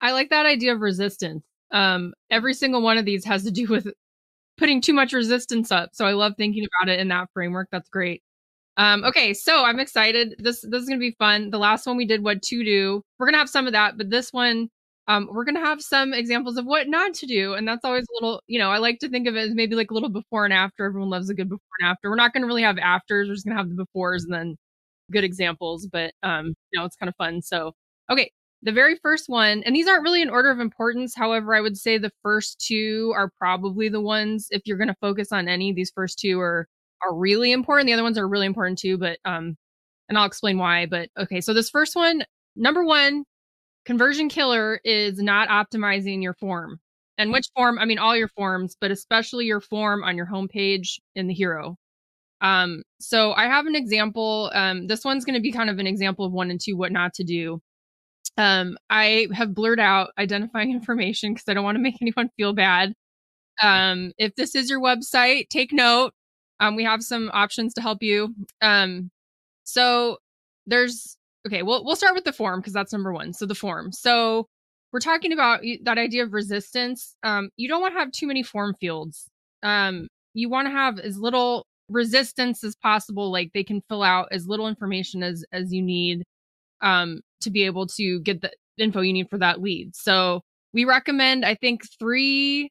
I 0.00 0.12
like 0.12 0.30
that 0.30 0.46
idea 0.46 0.74
of 0.74 0.80
resistance. 0.80 1.42
Um, 1.72 2.14
every 2.30 2.54
single 2.54 2.82
one 2.82 2.98
of 2.98 3.04
these 3.04 3.24
has 3.24 3.44
to 3.44 3.50
do 3.50 3.66
with 3.68 3.88
putting 4.58 4.80
too 4.80 4.92
much 4.94 5.12
resistance 5.12 5.72
up. 5.72 5.90
So 5.94 6.06
I 6.06 6.12
love 6.12 6.34
thinking 6.36 6.66
about 6.66 6.90
it 6.92 7.00
in 7.00 7.08
that 7.08 7.28
framework. 7.34 7.68
That's 7.72 7.88
great. 7.88 8.22
Um, 8.78 9.04
okay, 9.04 9.34
so 9.34 9.64
I'm 9.64 9.80
excited. 9.80 10.36
This 10.38 10.62
this 10.62 10.82
is 10.82 10.88
gonna 10.88 10.98
be 11.00 11.16
fun. 11.18 11.50
The 11.50 11.58
last 11.58 11.86
one 11.86 11.96
we 11.96 12.06
did 12.06 12.24
what 12.24 12.42
to 12.42 12.64
do. 12.64 13.02
We're 13.18 13.26
gonna 13.26 13.38
have 13.38 13.50
some 13.50 13.66
of 13.66 13.72
that, 13.74 13.98
but 13.98 14.10
this 14.10 14.32
one, 14.32 14.70
um, 15.08 15.28
we're 15.32 15.44
gonna 15.44 15.60
have 15.60 15.82
some 15.82 16.14
examples 16.14 16.56
of 16.56 16.64
what 16.66 16.88
not 16.88 17.12
to 17.14 17.26
do, 17.26 17.54
and 17.54 17.68
that's 17.68 17.84
always 17.84 18.04
a 18.04 18.14
little. 18.14 18.42
You 18.46 18.58
know, 18.58 18.70
I 18.70 18.78
like 18.78 18.98
to 19.00 19.08
think 19.10 19.28
of 19.28 19.36
it 19.36 19.40
as 19.40 19.54
maybe 19.54 19.76
like 19.76 19.90
a 19.90 19.94
little 19.94 20.08
before 20.10 20.44
and 20.44 20.54
after. 20.54 20.86
Everyone 20.86 21.10
loves 21.10 21.28
a 21.30 21.34
good 21.34 21.48
before 21.50 21.60
and 21.80 21.88
after. 21.90 22.08
We're 22.10 22.16
not 22.16 22.32
gonna 22.32 22.46
really 22.46 22.62
have 22.62 22.78
afters. 22.78 23.28
We're 23.28 23.34
just 23.34 23.46
gonna 23.46 23.58
have 23.58 23.68
the 23.68 23.86
befores 23.96 24.24
and 24.24 24.32
then 24.34 24.56
good 25.12 25.24
examples. 25.24 25.86
But 25.92 26.12
um, 26.22 26.54
you 26.72 26.80
know, 26.80 26.86
it's 26.86 26.96
kind 26.96 27.08
of 27.10 27.16
fun. 27.16 27.42
So 27.42 27.72
okay, 28.10 28.30
the 28.62 28.72
very 28.72 28.96
first 29.02 29.28
one, 29.28 29.62
and 29.64 29.74
these 29.74 29.88
aren't 29.88 30.04
really 30.04 30.22
in 30.22 30.30
order 30.30 30.50
of 30.50 30.60
importance. 30.60 31.14
However, 31.16 31.54
I 31.54 31.60
would 31.60 31.76
say 31.76 31.98
the 31.98 32.12
first 32.22 32.64
two 32.64 33.12
are 33.16 33.30
probably 33.38 33.88
the 33.88 34.00
ones 34.00 34.48
if 34.50 34.62
you're 34.64 34.78
gonna 34.78 34.96
focus 35.00 35.32
on 35.32 35.48
any. 35.48 35.72
These 35.72 35.92
first 35.94 36.18
two 36.18 36.40
are 36.40 36.68
are 37.02 37.14
really 37.14 37.52
important. 37.52 37.86
The 37.86 37.92
other 37.92 38.02
ones 38.02 38.18
are 38.18 38.28
really 38.28 38.46
important 38.46 38.78
too, 38.78 38.98
but 38.98 39.18
um, 39.24 39.56
and 40.08 40.18
I'll 40.18 40.26
explain 40.26 40.58
why. 40.58 40.86
But 40.86 41.08
okay, 41.18 41.40
so 41.40 41.54
this 41.54 41.70
first 41.70 41.96
one, 41.96 42.24
number 42.56 42.84
one, 42.84 43.24
conversion 43.84 44.28
killer 44.28 44.80
is 44.84 45.18
not 45.18 45.48
optimizing 45.48 46.22
your 46.22 46.34
form. 46.34 46.78
And 47.18 47.32
which 47.32 47.46
form? 47.54 47.78
I 47.78 47.84
mean, 47.84 47.98
all 47.98 48.16
your 48.16 48.28
forms, 48.28 48.76
but 48.80 48.90
especially 48.90 49.46
your 49.46 49.60
form 49.60 50.02
on 50.02 50.16
your 50.16 50.26
homepage 50.26 50.98
in 51.14 51.26
the 51.26 51.34
hero. 51.34 51.76
Um, 52.40 52.82
so 53.00 53.32
I 53.32 53.44
have 53.44 53.66
an 53.66 53.76
example. 53.76 54.50
Um, 54.54 54.86
this 54.86 55.04
one's 55.04 55.24
going 55.24 55.36
to 55.36 55.40
be 55.40 55.52
kind 55.52 55.70
of 55.70 55.78
an 55.78 55.86
example 55.86 56.24
of 56.24 56.32
one 56.32 56.50
and 56.50 56.60
two, 56.60 56.76
what 56.76 56.90
not 56.90 57.14
to 57.14 57.24
do. 57.24 57.60
Um, 58.38 58.78
I 58.88 59.28
have 59.34 59.54
blurred 59.54 59.80
out 59.80 60.10
identifying 60.18 60.70
information 60.72 61.34
because 61.34 61.48
I 61.48 61.54
don't 61.54 61.64
want 61.64 61.76
to 61.76 61.82
make 61.82 61.96
anyone 62.02 62.30
feel 62.36 62.52
bad. 62.52 62.94
Um, 63.60 64.12
if 64.18 64.34
this 64.34 64.54
is 64.54 64.70
your 64.70 64.80
website, 64.80 65.48
take 65.48 65.72
note. 65.72 66.12
Um, 66.60 66.76
we 66.76 66.84
have 66.84 67.02
some 67.02 67.30
options 67.32 67.74
to 67.74 67.80
help 67.80 68.02
you. 68.02 68.34
Um, 68.60 69.10
so 69.64 70.18
there's 70.66 71.16
okay. 71.46 71.62
We'll 71.62 71.84
we'll 71.84 71.96
start 71.96 72.14
with 72.14 72.24
the 72.24 72.32
form 72.32 72.60
because 72.60 72.72
that's 72.72 72.92
number 72.92 73.12
one. 73.12 73.32
So 73.32 73.46
the 73.46 73.54
form. 73.54 73.92
So 73.92 74.46
we're 74.92 75.00
talking 75.00 75.32
about 75.32 75.60
that 75.84 75.98
idea 75.98 76.22
of 76.22 76.32
resistance. 76.32 77.16
Um, 77.22 77.50
you 77.56 77.68
don't 77.68 77.80
want 77.80 77.94
to 77.94 77.98
have 77.98 78.12
too 78.12 78.26
many 78.26 78.42
form 78.42 78.74
fields. 78.80 79.28
Um, 79.62 80.08
you 80.34 80.48
want 80.48 80.66
to 80.66 80.72
have 80.72 80.98
as 80.98 81.18
little 81.18 81.66
resistance 81.88 82.62
as 82.64 82.76
possible. 82.76 83.30
Like 83.30 83.52
they 83.54 83.64
can 83.64 83.82
fill 83.88 84.02
out 84.02 84.28
as 84.30 84.46
little 84.46 84.68
information 84.68 85.22
as 85.22 85.44
as 85.52 85.72
you 85.72 85.82
need 85.82 86.22
um, 86.80 87.20
to 87.42 87.50
be 87.50 87.64
able 87.64 87.86
to 87.86 88.20
get 88.20 88.40
the 88.40 88.50
info 88.78 89.00
you 89.00 89.12
need 89.12 89.28
for 89.30 89.38
that 89.38 89.60
lead. 89.60 89.94
So 89.94 90.42
we 90.72 90.84
recommend, 90.84 91.44
I 91.44 91.54
think, 91.54 91.82
three 91.98 92.70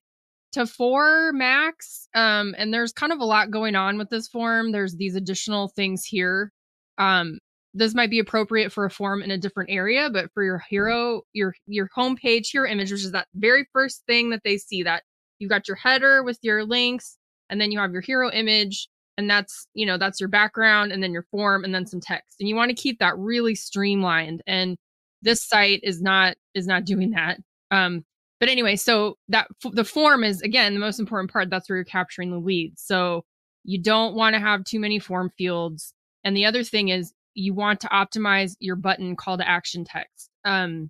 to 0.54 0.66
four 0.66 1.32
max. 1.34 2.08
Um, 2.14 2.56
and 2.58 2.74
there's 2.74 2.92
kind 2.92 3.14
of 3.14 3.20
a 3.20 3.26
lot 3.26 3.52
going 3.52 3.76
on 3.76 3.98
with 3.98 4.10
this 4.10 4.28
form. 4.28 4.72
There's 4.72 4.96
these 4.96 5.16
additional 5.16 5.70
things 5.70 6.04
here. 6.04 6.52
Um, 6.98 7.40
this 7.74 7.96
might 7.96 8.10
be 8.10 8.20
appropriate 8.20 8.72
for 8.72 8.86
a 8.86 8.90
form 8.90 9.22
in 9.22 9.32
a 9.32 9.38
different 9.38 9.70
area, 9.70 10.10
but 10.12 10.30
for 10.34 10.44
your 10.44 10.62
hero, 10.70 11.22
your 11.32 11.54
your 11.68 11.88
homepage, 11.96 12.54
your 12.54 12.66
image, 12.66 12.92
which 12.92 13.06
is 13.06 13.14
that 13.14 13.28
very 13.34 13.66
first 13.72 14.04
thing 14.08 14.32
that 14.32 14.42
they 14.44 14.58
see, 14.58 14.84
that 14.84 15.04
you've 15.40 15.50
got 15.50 15.68
your 15.70 15.78
header 15.78 16.22
with 16.22 16.38
your 16.42 16.66
links, 16.66 17.18
and 17.50 17.62
then 17.62 17.72
you 17.72 17.80
have 17.80 17.94
your 17.94 18.02
hero 18.02 18.30
image, 18.30 18.90
and 19.22 19.30
that's 19.30 19.68
you 19.74 19.86
know 19.86 19.98
that's 19.98 20.20
your 20.20 20.30
background, 20.30 20.92
and 20.92 21.02
then 21.02 21.14
your 21.14 21.26
form, 21.32 21.64
and 21.64 21.74
then 21.74 21.86
some 21.86 22.02
text, 22.02 22.38
and 22.40 22.50
you 22.50 22.56
want 22.56 22.70
to 22.70 22.76
keep 22.76 23.00
that 23.00 23.18
really 23.18 23.56
streamlined. 23.56 24.42
And 24.48 24.78
this 25.22 25.44
site 25.44 25.80
is 25.84 26.02
not 26.02 26.36
is 26.56 26.68
not 26.68 26.86
doing 26.92 27.12
that. 27.12 27.40
Um, 27.70 28.04
but 28.40 28.50
anyway, 28.50 28.76
so 28.76 29.18
that 29.30 29.48
the 29.72 29.86
form 29.86 30.24
is 30.24 30.42
again 30.42 30.74
the 30.74 30.80
most 30.80 31.00
important 31.00 31.32
part. 31.32 31.50
That's 31.50 31.70
where 31.70 31.78
you're 31.78 31.86
capturing 31.86 32.32
the 32.32 32.40
leads. 32.40 32.82
So 32.82 33.24
you 33.64 33.80
don't 33.80 34.16
want 34.16 34.34
to 34.34 34.40
have 34.40 34.64
too 34.64 34.80
many 34.80 34.98
form 34.98 35.32
fields. 35.38 35.94
And 36.24 36.36
the 36.36 36.46
other 36.46 36.64
thing 36.64 36.90
is 36.90 37.14
you 37.36 37.54
want 37.54 37.80
to 37.82 37.88
optimize 37.88 38.56
your 38.60 38.76
button 38.76 39.16
call 39.16 39.38
to 39.38 39.48
action 39.48 39.86
text. 39.86 40.30
Um, 40.44 40.90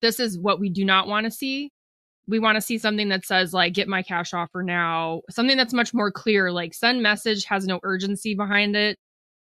this 0.00 0.20
is 0.20 0.38
what 0.38 0.60
we 0.60 0.70
do 0.70 0.84
not 0.84 1.08
want 1.08 1.24
to 1.24 1.30
see. 1.30 1.72
We 2.28 2.38
want 2.38 2.56
to 2.56 2.60
see 2.60 2.78
something 2.78 3.08
that 3.08 3.26
says 3.26 3.52
like 3.52 3.74
get 3.74 3.88
my 3.88 4.02
cash 4.02 4.32
offer 4.32 4.62
now, 4.62 5.22
something 5.30 5.56
that's 5.56 5.72
much 5.74 5.92
more 5.92 6.10
clear, 6.12 6.52
like 6.52 6.74
send 6.74 7.02
message 7.02 7.44
has 7.46 7.66
no 7.66 7.80
urgency 7.82 8.34
behind 8.34 8.76
it. 8.76 8.98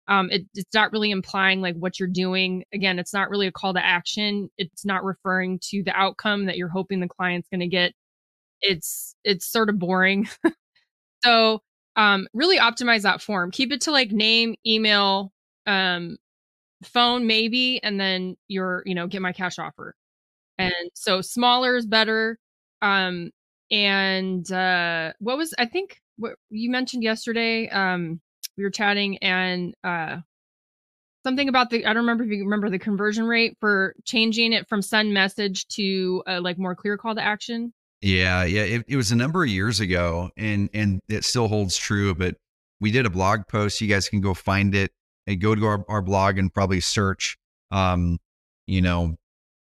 Um, 0.08 0.30
it, 0.30 0.42
it's 0.54 0.74
not 0.74 0.92
really 0.92 1.10
implying 1.10 1.60
like 1.60 1.76
what 1.76 1.98
you're 2.00 2.08
doing. 2.08 2.64
Again 2.72 2.98
it's 2.98 3.12
not 3.14 3.30
really 3.30 3.46
a 3.46 3.52
call 3.52 3.74
to 3.74 3.84
action. 3.84 4.50
It's 4.58 4.84
not 4.84 5.04
referring 5.04 5.60
to 5.70 5.82
the 5.84 5.92
outcome 5.92 6.46
that 6.46 6.56
you're 6.56 6.68
hoping 6.68 7.00
the 7.00 7.08
client's 7.08 7.48
going 7.48 7.60
to 7.60 7.66
get. 7.68 7.92
It's 8.62 9.14
it's 9.24 9.46
sort 9.46 9.68
of 9.70 9.78
boring. 9.78 10.28
So 11.24 11.60
um, 11.96 12.28
really 12.32 12.58
optimize 12.58 13.02
that 13.02 13.22
form. 13.22 13.50
Keep 13.50 13.72
it 13.72 13.80
to 13.82 13.90
like 13.90 14.10
name 14.12 14.54
email 14.66 15.32
um, 15.66 16.16
phone 16.84 17.26
maybe 17.26 17.82
and 17.82 18.00
then 18.00 18.36
your 18.48 18.82
you 18.86 18.94
know 18.94 19.06
get 19.06 19.22
my 19.22 19.32
cash 19.32 19.58
offer. 19.58 19.94
And 20.58 20.74
so 20.94 21.20
smaller 21.22 21.76
is 21.76 21.86
better 21.86 22.38
um 22.82 23.30
and 23.70 24.50
uh 24.52 25.12
what 25.18 25.36
was 25.36 25.54
i 25.58 25.66
think 25.66 26.00
what 26.16 26.34
you 26.50 26.70
mentioned 26.70 27.02
yesterday 27.02 27.68
um 27.68 28.20
we 28.56 28.64
were 28.64 28.70
chatting 28.70 29.18
and 29.18 29.74
uh 29.84 30.18
something 31.24 31.48
about 31.48 31.70
the 31.70 31.84
I 31.84 31.92
don't 31.92 32.02
remember 32.02 32.24
if 32.24 32.30
you 32.30 32.44
remember 32.44 32.70
the 32.70 32.78
conversion 32.78 33.24
rate 33.24 33.56
for 33.60 33.94
changing 34.04 34.52
it 34.52 34.68
from 34.68 34.82
send 34.82 35.12
message 35.12 35.66
to 35.68 36.22
a 36.26 36.40
like 36.40 36.58
more 36.58 36.74
clear 36.74 36.96
call 36.96 37.14
to 37.14 37.22
action. 37.22 37.72
Yeah, 38.00 38.44
yeah, 38.44 38.62
it, 38.62 38.84
it 38.88 38.96
was 38.96 39.12
a 39.12 39.16
number 39.16 39.42
of 39.42 39.50
years 39.50 39.80
ago, 39.80 40.30
and 40.36 40.70
and 40.72 41.00
it 41.08 41.24
still 41.24 41.48
holds 41.48 41.76
true. 41.76 42.14
But 42.14 42.36
we 42.80 42.90
did 42.90 43.04
a 43.04 43.10
blog 43.10 43.46
post. 43.46 43.80
You 43.80 43.88
guys 43.88 44.08
can 44.08 44.20
go 44.20 44.32
find 44.32 44.74
it 44.74 44.90
and 45.26 45.40
go 45.40 45.54
to 45.54 45.66
our, 45.66 45.84
our 45.88 46.00
blog 46.00 46.38
and 46.38 46.52
probably 46.52 46.80
search, 46.80 47.36
um, 47.70 48.18
you 48.66 48.80
know, 48.80 49.16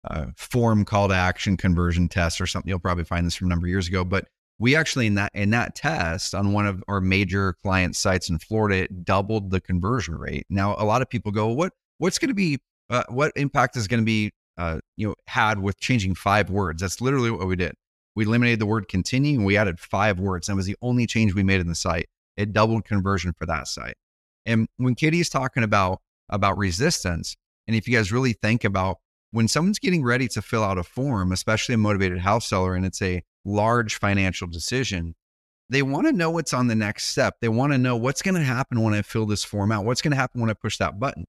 uh, 0.10 0.28
form 0.36 0.86
call 0.86 1.08
to 1.08 1.14
action 1.14 1.58
conversion 1.58 2.08
test 2.08 2.42
or 2.42 2.48
something. 2.48 2.70
You'll 2.70 2.80
probably 2.80 3.04
find 3.04 3.26
this 3.26 3.36
from 3.36 3.48
a 3.48 3.50
number 3.50 3.68
of 3.68 3.70
years 3.70 3.88
ago. 3.88 4.04
But 4.04 4.28
we 4.60 4.76
actually 4.76 5.08
in 5.08 5.16
that 5.16 5.32
in 5.34 5.50
that 5.52 5.76
test 5.76 6.36
on 6.36 6.54
one 6.54 6.68
of 6.68 6.84
our 6.88 7.02
major 7.02 7.54
client 7.64 7.96
sites 7.96 8.30
in 8.30 8.40
Florida, 8.40 8.84
it 8.84 9.04
doubled 9.06 9.52
the 9.52 9.62
conversion 9.62 10.16
rate. 10.16 10.46
Now 10.50 10.76
a 10.78 10.86
lot 10.86 11.02
of 11.02 11.10
people 11.10 11.32
go, 11.32 11.48
what 11.48 11.74
what's 11.98 12.20
going 12.20 12.30
to 12.30 12.36
be 12.36 12.60
uh, 12.90 13.04
what 13.10 13.32
impact 13.36 13.76
is 13.78 13.88
going 13.88 14.02
to 14.02 14.06
be 14.06 14.32
uh, 14.58 14.80
you 14.96 15.08
know 15.08 15.16
had 15.28 15.60
with 15.60 15.80
changing 15.80 16.16
five 16.16 16.50
words? 16.50 16.82
That's 16.82 17.02
literally 17.02 17.32
what 17.32 17.48
we 17.48 17.56
did. 17.56 17.74
We 18.16 18.26
eliminated 18.26 18.60
the 18.60 18.68
word 18.68 18.88
continue 18.88 19.38
and 19.38 19.46
we 19.46 19.58
added 19.58 19.80
five 19.80 20.20
words. 20.20 20.48
That 20.48 20.56
was 20.56 20.68
the 20.68 20.78
only 20.82 21.08
change 21.08 21.34
we 21.34 21.44
made 21.44 21.62
in 21.62 21.68
the 21.68 21.76
site. 21.76 22.08
It 22.38 22.54
doubled 22.54 22.86
conversion 22.86 23.34
for 23.38 23.46
that 23.48 23.68
site. 23.68 23.96
And 24.46 24.68
when 24.78 24.96
Katie's 24.96 25.30
talking 25.30 25.64
about 25.64 26.00
about 26.30 26.58
resistance, 26.58 27.36
and 27.68 27.76
if 27.76 27.88
you 27.88 27.96
guys 27.96 28.12
really 28.12 28.34
think 28.34 28.64
about 28.64 28.98
when 29.34 29.48
someone's 29.48 29.80
getting 29.80 30.04
ready 30.04 30.28
to 30.28 30.44
fill 30.44 30.64
out 30.64 30.78
a 30.78 30.84
form, 30.84 31.32
especially 31.32 31.74
a 31.74 31.78
motivated 31.80 32.20
house 32.20 32.48
seller, 32.48 32.76
and 32.76 32.86
it's 32.86 33.02
a 33.02 33.24
large 33.44 33.96
financial 33.96 34.46
decision, 34.48 35.16
they 35.70 35.82
want 35.82 36.06
to 36.06 36.14
know 36.14 36.30
what's 36.30 36.54
on 36.54 36.68
the 36.68 36.76
next 36.76 37.08
step. 37.08 37.38
They 37.42 37.50
want 37.50 37.74
to 37.74 37.80
know 37.80 37.98
what's 37.98 38.22
going 38.22 38.36
to 38.36 38.44
happen 38.44 38.84
when 38.84 38.94
I 38.94 39.02
fill 39.02 39.26
this 39.26 39.44
form 39.44 39.72
out. 39.72 39.86
What's 39.86 40.04
going 40.04 40.12
to 40.12 40.18
happen 40.18 40.40
when 40.40 40.52
I 40.52 40.54
push 40.54 40.78
that 40.78 41.00
button? 41.00 41.26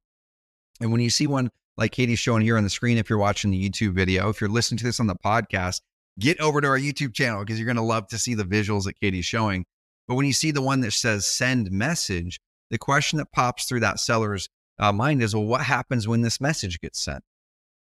And 0.82 0.92
when 0.92 1.00
you 1.00 1.08
see 1.08 1.26
one 1.26 1.50
like 1.78 1.92
Katie's 1.92 2.18
showing 2.18 2.42
here 2.42 2.58
on 2.58 2.62
the 2.62 2.68
screen, 2.68 2.99
if 2.99 3.08
you're 3.08 3.18
watching 3.18 3.50
the 3.50 3.70
YouTube 3.70 3.94
video, 3.94 4.28
if 4.28 4.38
you're 4.38 4.50
listening 4.50 4.78
to 4.78 4.84
this 4.84 5.00
on 5.00 5.06
the 5.06 5.16
podcast, 5.16 5.80
get 6.18 6.38
over 6.40 6.61
to 6.61 6.68
our 6.68 6.78
YouTube 6.78 7.14
channel 7.14 7.40
because 7.40 7.58
you're 7.58 7.64
going 7.64 7.76
to 7.76 7.82
love 7.82 8.06
to 8.08 8.18
see 8.18 8.34
the 8.34 8.44
visuals 8.44 8.84
that 8.84 9.00
Katie's 9.00 9.25
showing. 9.25 9.64
But 10.06 10.16
when 10.16 10.26
you 10.26 10.34
see 10.34 10.50
the 10.50 10.61
one 10.61 10.82
that 10.82 10.92
says 10.92 11.26
send 11.26 11.70
message, 11.70 12.38
the 12.68 12.76
question 12.76 13.16
that 13.16 13.32
pops 13.32 13.64
through 13.64 13.80
that 13.80 13.99
seller's 13.99 14.50
uh, 14.78 14.92
mind 14.92 15.23
is, 15.23 15.34
well, 15.34 15.46
what 15.46 15.62
happens 15.62 16.06
when 16.06 16.20
this 16.20 16.38
message 16.38 16.80
gets 16.82 17.02
sent? 17.02 17.25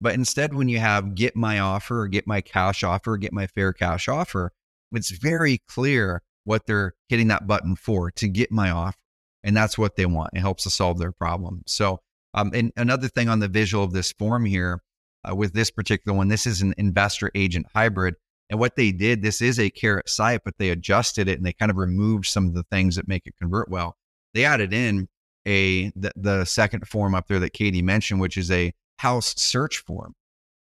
But 0.01 0.15
instead, 0.15 0.55
when 0.55 0.69
you 0.69 0.79
have 0.79 1.15
get 1.15 1.37
my 1.37 1.59
offer 1.59 2.03
or 2.03 2.09
get 2.09 2.27
my 2.27 2.41
cash 2.41 2.83
offer, 2.83 3.17
get 3.17 3.33
my 3.33 3.47
fair 3.47 3.73
cash 3.73 4.09
offer, 4.09 4.53
it's 4.93 5.11
very 5.11 5.59
clear 5.69 6.23
what 6.45 6.67
they're 6.67 6.95
hitting 7.09 7.29
that 7.29 7.47
button 7.47 7.77
for 7.77 8.11
to 8.13 8.29
get 8.29 8.51
my 8.51 8.71
offer. 8.71 8.97
And 9.43 9.57
that's 9.57 9.79
what 9.79 9.97
they 9.97 10.07
want. 10.07 10.31
It 10.35 10.41
helps 10.41 10.65
to 10.65 10.71
solve 10.71 10.99
their 10.99 11.13
problem. 11.13 11.63
So, 11.67 12.01
um, 12.35 12.51
and 12.55 12.73
another 12.77 13.09
thing 13.09 13.29
on 13.29 13.41
the 13.41 13.49
visual 13.49 13.85
of 13.85 13.93
this 13.93 14.13
form 14.13 14.45
here 14.45 14.83
uh, 15.29 15.35
with 15.35 15.53
this 15.53 15.71
particular 15.71 16.17
one, 16.17 16.29
this 16.29 16.47
is 16.47 16.63
an 16.63 16.75
investor 16.79 17.31
agent 17.35 17.67
hybrid. 17.75 18.15
And 18.49 18.59
what 18.59 18.77
they 18.77 18.93
did, 18.93 19.23
this 19.23 19.41
is 19.41 19.59
a 19.59 19.71
carrot 19.71 20.09
site, 20.09 20.43
but 20.45 20.55
they 20.59 20.71
adjusted 20.71 21.29
it 21.29 21.39
and 21.39 21.47
they 21.47 21.53
kind 21.53 21.71
of 21.71 21.77
removed 21.77 22.27
some 22.27 22.47
of 22.47 22.55
the 22.55 22.65
things 22.65 22.97
that 22.97 23.07
make 23.07 23.27
it 23.27 23.35
convert 23.41 23.69
well. 23.71 23.97
They 24.35 24.45
added 24.45 24.73
in 24.73 25.09
a 25.47 25.91
the, 25.91 26.13
the 26.17 26.45
second 26.45 26.87
form 26.87 27.15
up 27.15 27.29
there 27.29 27.39
that 27.39 27.53
Katie 27.53 27.83
mentioned, 27.83 28.21
which 28.21 28.37
is 28.37 28.51
a 28.51 28.73
house 29.01 29.35
search 29.39 29.79
form 29.79 30.15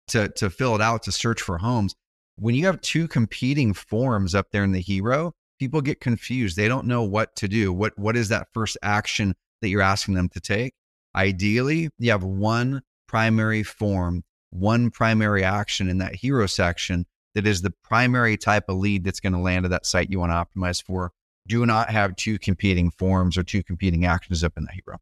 to 0.08 0.28
to 0.30 0.48
fill 0.48 0.74
it 0.74 0.80
out 0.80 1.02
to 1.02 1.12
search 1.12 1.42
for 1.42 1.58
homes. 1.58 1.94
When 2.36 2.54
you 2.54 2.64
have 2.66 2.80
two 2.80 3.06
competing 3.06 3.74
forms 3.74 4.34
up 4.34 4.46
there 4.50 4.64
in 4.64 4.72
the 4.72 4.80
hero, 4.80 5.34
people 5.58 5.82
get 5.82 6.00
confused. 6.00 6.56
They 6.56 6.66
don't 6.66 6.86
know 6.86 7.02
what 7.02 7.36
to 7.36 7.48
do. 7.48 7.70
What 7.70 7.98
what 7.98 8.16
is 8.16 8.30
that 8.30 8.48
first 8.54 8.78
action 8.82 9.34
that 9.60 9.68
you're 9.68 9.82
asking 9.82 10.14
them 10.14 10.30
to 10.30 10.40
take? 10.40 10.72
Ideally, 11.14 11.90
you 11.98 12.10
have 12.10 12.24
one 12.24 12.80
primary 13.06 13.62
form, 13.62 14.24
one 14.48 14.90
primary 14.90 15.44
action 15.44 15.90
in 15.90 15.98
that 15.98 16.14
hero 16.14 16.46
section 16.46 17.04
that 17.34 17.46
is 17.46 17.60
the 17.60 17.74
primary 17.84 18.38
type 18.38 18.64
of 18.68 18.78
lead 18.78 19.04
that's 19.04 19.20
going 19.20 19.34
to 19.34 19.38
land 19.38 19.66
at 19.66 19.70
that 19.70 19.84
site 19.84 20.10
you 20.10 20.18
want 20.18 20.32
to 20.32 20.34
optimize 20.34 20.82
for. 20.82 21.12
Do 21.46 21.66
not 21.66 21.90
have 21.90 22.16
two 22.16 22.38
competing 22.38 22.90
forms 22.90 23.36
or 23.36 23.42
two 23.42 23.62
competing 23.62 24.06
actions 24.06 24.42
up 24.42 24.54
in 24.56 24.64
the 24.64 24.72
hero. 24.72 24.98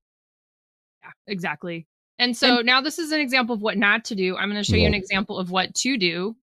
Yeah, 1.03 1.11
exactly. 1.29 1.87
And 2.19 2.37
so 2.37 2.59
and, 2.59 2.67
now 2.67 2.81
this 2.81 2.99
is 2.99 3.13
an 3.13 3.21
example 3.21 3.55
of 3.55 3.63
what 3.63 3.79
not 3.79 4.05
to 4.07 4.15
do. 4.15 4.37
I'm 4.37 4.51
going 4.51 4.63
to 4.63 4.69
show 4.69 4.77
you 4.77 4.87
an 4.87 4.95
example 4.95 5.39
of 5.39 5.51
what 5.51 5.75
to 5.77 5.97
do. 5.97 6.37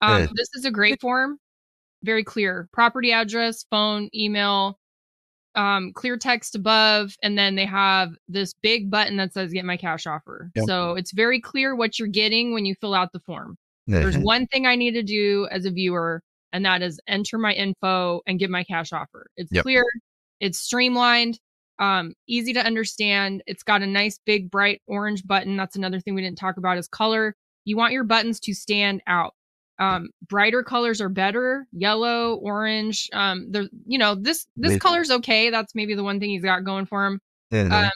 Um, 0.00 0.28
this 0.34 0.48
is 0.54 0.64
a 0.64 0.70
great 0.70 1.00
form, 1.00 1.38
very 2.02 2.24
clear 2.24 2.68
property 2.72 3.12
address, 3.12 3.64
phone, 3.70 4.08
email, 4.14 4.78
um, 5.54 5.92
clear 5.92 6.16
text 6.16 6.54
above, 6.54 7.16
and 7.22 7.36
then 7.36 7.56
they 7.56 7.66
have 7.66 8.10
this 8.28 8.54
big 8.54 8.90
button 8.90 9.16
that 9.16 9.32
says 9.32 9.52
get 9.52 9.64
my 9.64 9.76
cash 9.76 10.06
offer. 10.06 10.50
Yep. 10.54 10.66
So 10.66 10.94
it's 10.94 11.12
very 11.12 11.40
clear 11.40 11.74
what 11.74 11.98
you're 11.98 12.08
getting 12.08 12.52
when 12.52 12.64
you 12.64 12.74
fill 12.80 12.94
out 12.94 13.12
the 13.12 13.20
form. 13.20 13.56
There's 13.88 14.18
one 14.18 14.46
thing 14.46 14.66
I 14.66 14.76
need 14.76 14.92
to 14.92 15.02
do 15.02 15.48
as 15.50 15.64
a 15.64 15.70
viewer, 15.70 16.22
and 16.52 16.64
that 16.66 16.82
is 16.82 17.00
enter 17.08 17.38
my 17.38 17.54
info 17.54 18.20
and 18.26 18.38
get 18.38 18.50
my 18.50 18.62
cash 18.62 18.92
offer. 18.92 19.28
It's 19.36 19.50
yep. 19.50 19.62
clear, 19.62 19.84
it's 20.40 20.58
streamlined, 20.58 21.40
um, 21.78 22.14
easy 22.26 22.52
to 22.52 22.64
understand. 22.64 23.42
It's 23.46 23.62
got 23.62 23.82
a 23.82 23.86
nice 23.86 24.18
big 24.24 24.50
bright 24.50 24.82
orange 24.86 25.26
button. 25.26 25.56
That's 25.56 25.76
another 25.76 26.00
thing 26.00 26.14
we 26.14 26.22
didn't 26.22 26.38
talk 26.38 26.56
about 26.56 26.78
is 26.78 26.88
color. 26.88 27.36
You 27.64 27.76
want 27.76 27.92
your 27.92 28.04
buttons 28.04 28.40
to 28.40 28.54
stand 28.54 29.02
out. 29.06 29.34
Um, 29.78 30.08
brighter 30.28 30.64
colors 30.64 31.00
are 31.00 31.08
better. 31.08 31.66
Yellow, 31.72 32.34
orange. 32.34 33.08
Um, 33.12 33.50
the 33.50 33.68
you 33.86 33.98
know 33.98 34.16
this 34.16 34.46
this 34.56 34.72
yeah. 34.72 34.78
color's 34.78 35.10
okay. 35.10 35.50
That's 35.50 35.74
maybe 35.74 35.94
the 35.94 36.02
one 36.02 36.18
thing 36.18 36.30
he's 36.30 36.42
got 36.42 36.64
going 36.64 36.86
for 36.86 37.06
him. 37.06 37.20
Yeah, 37.50 37.84
um, 37.86 37.90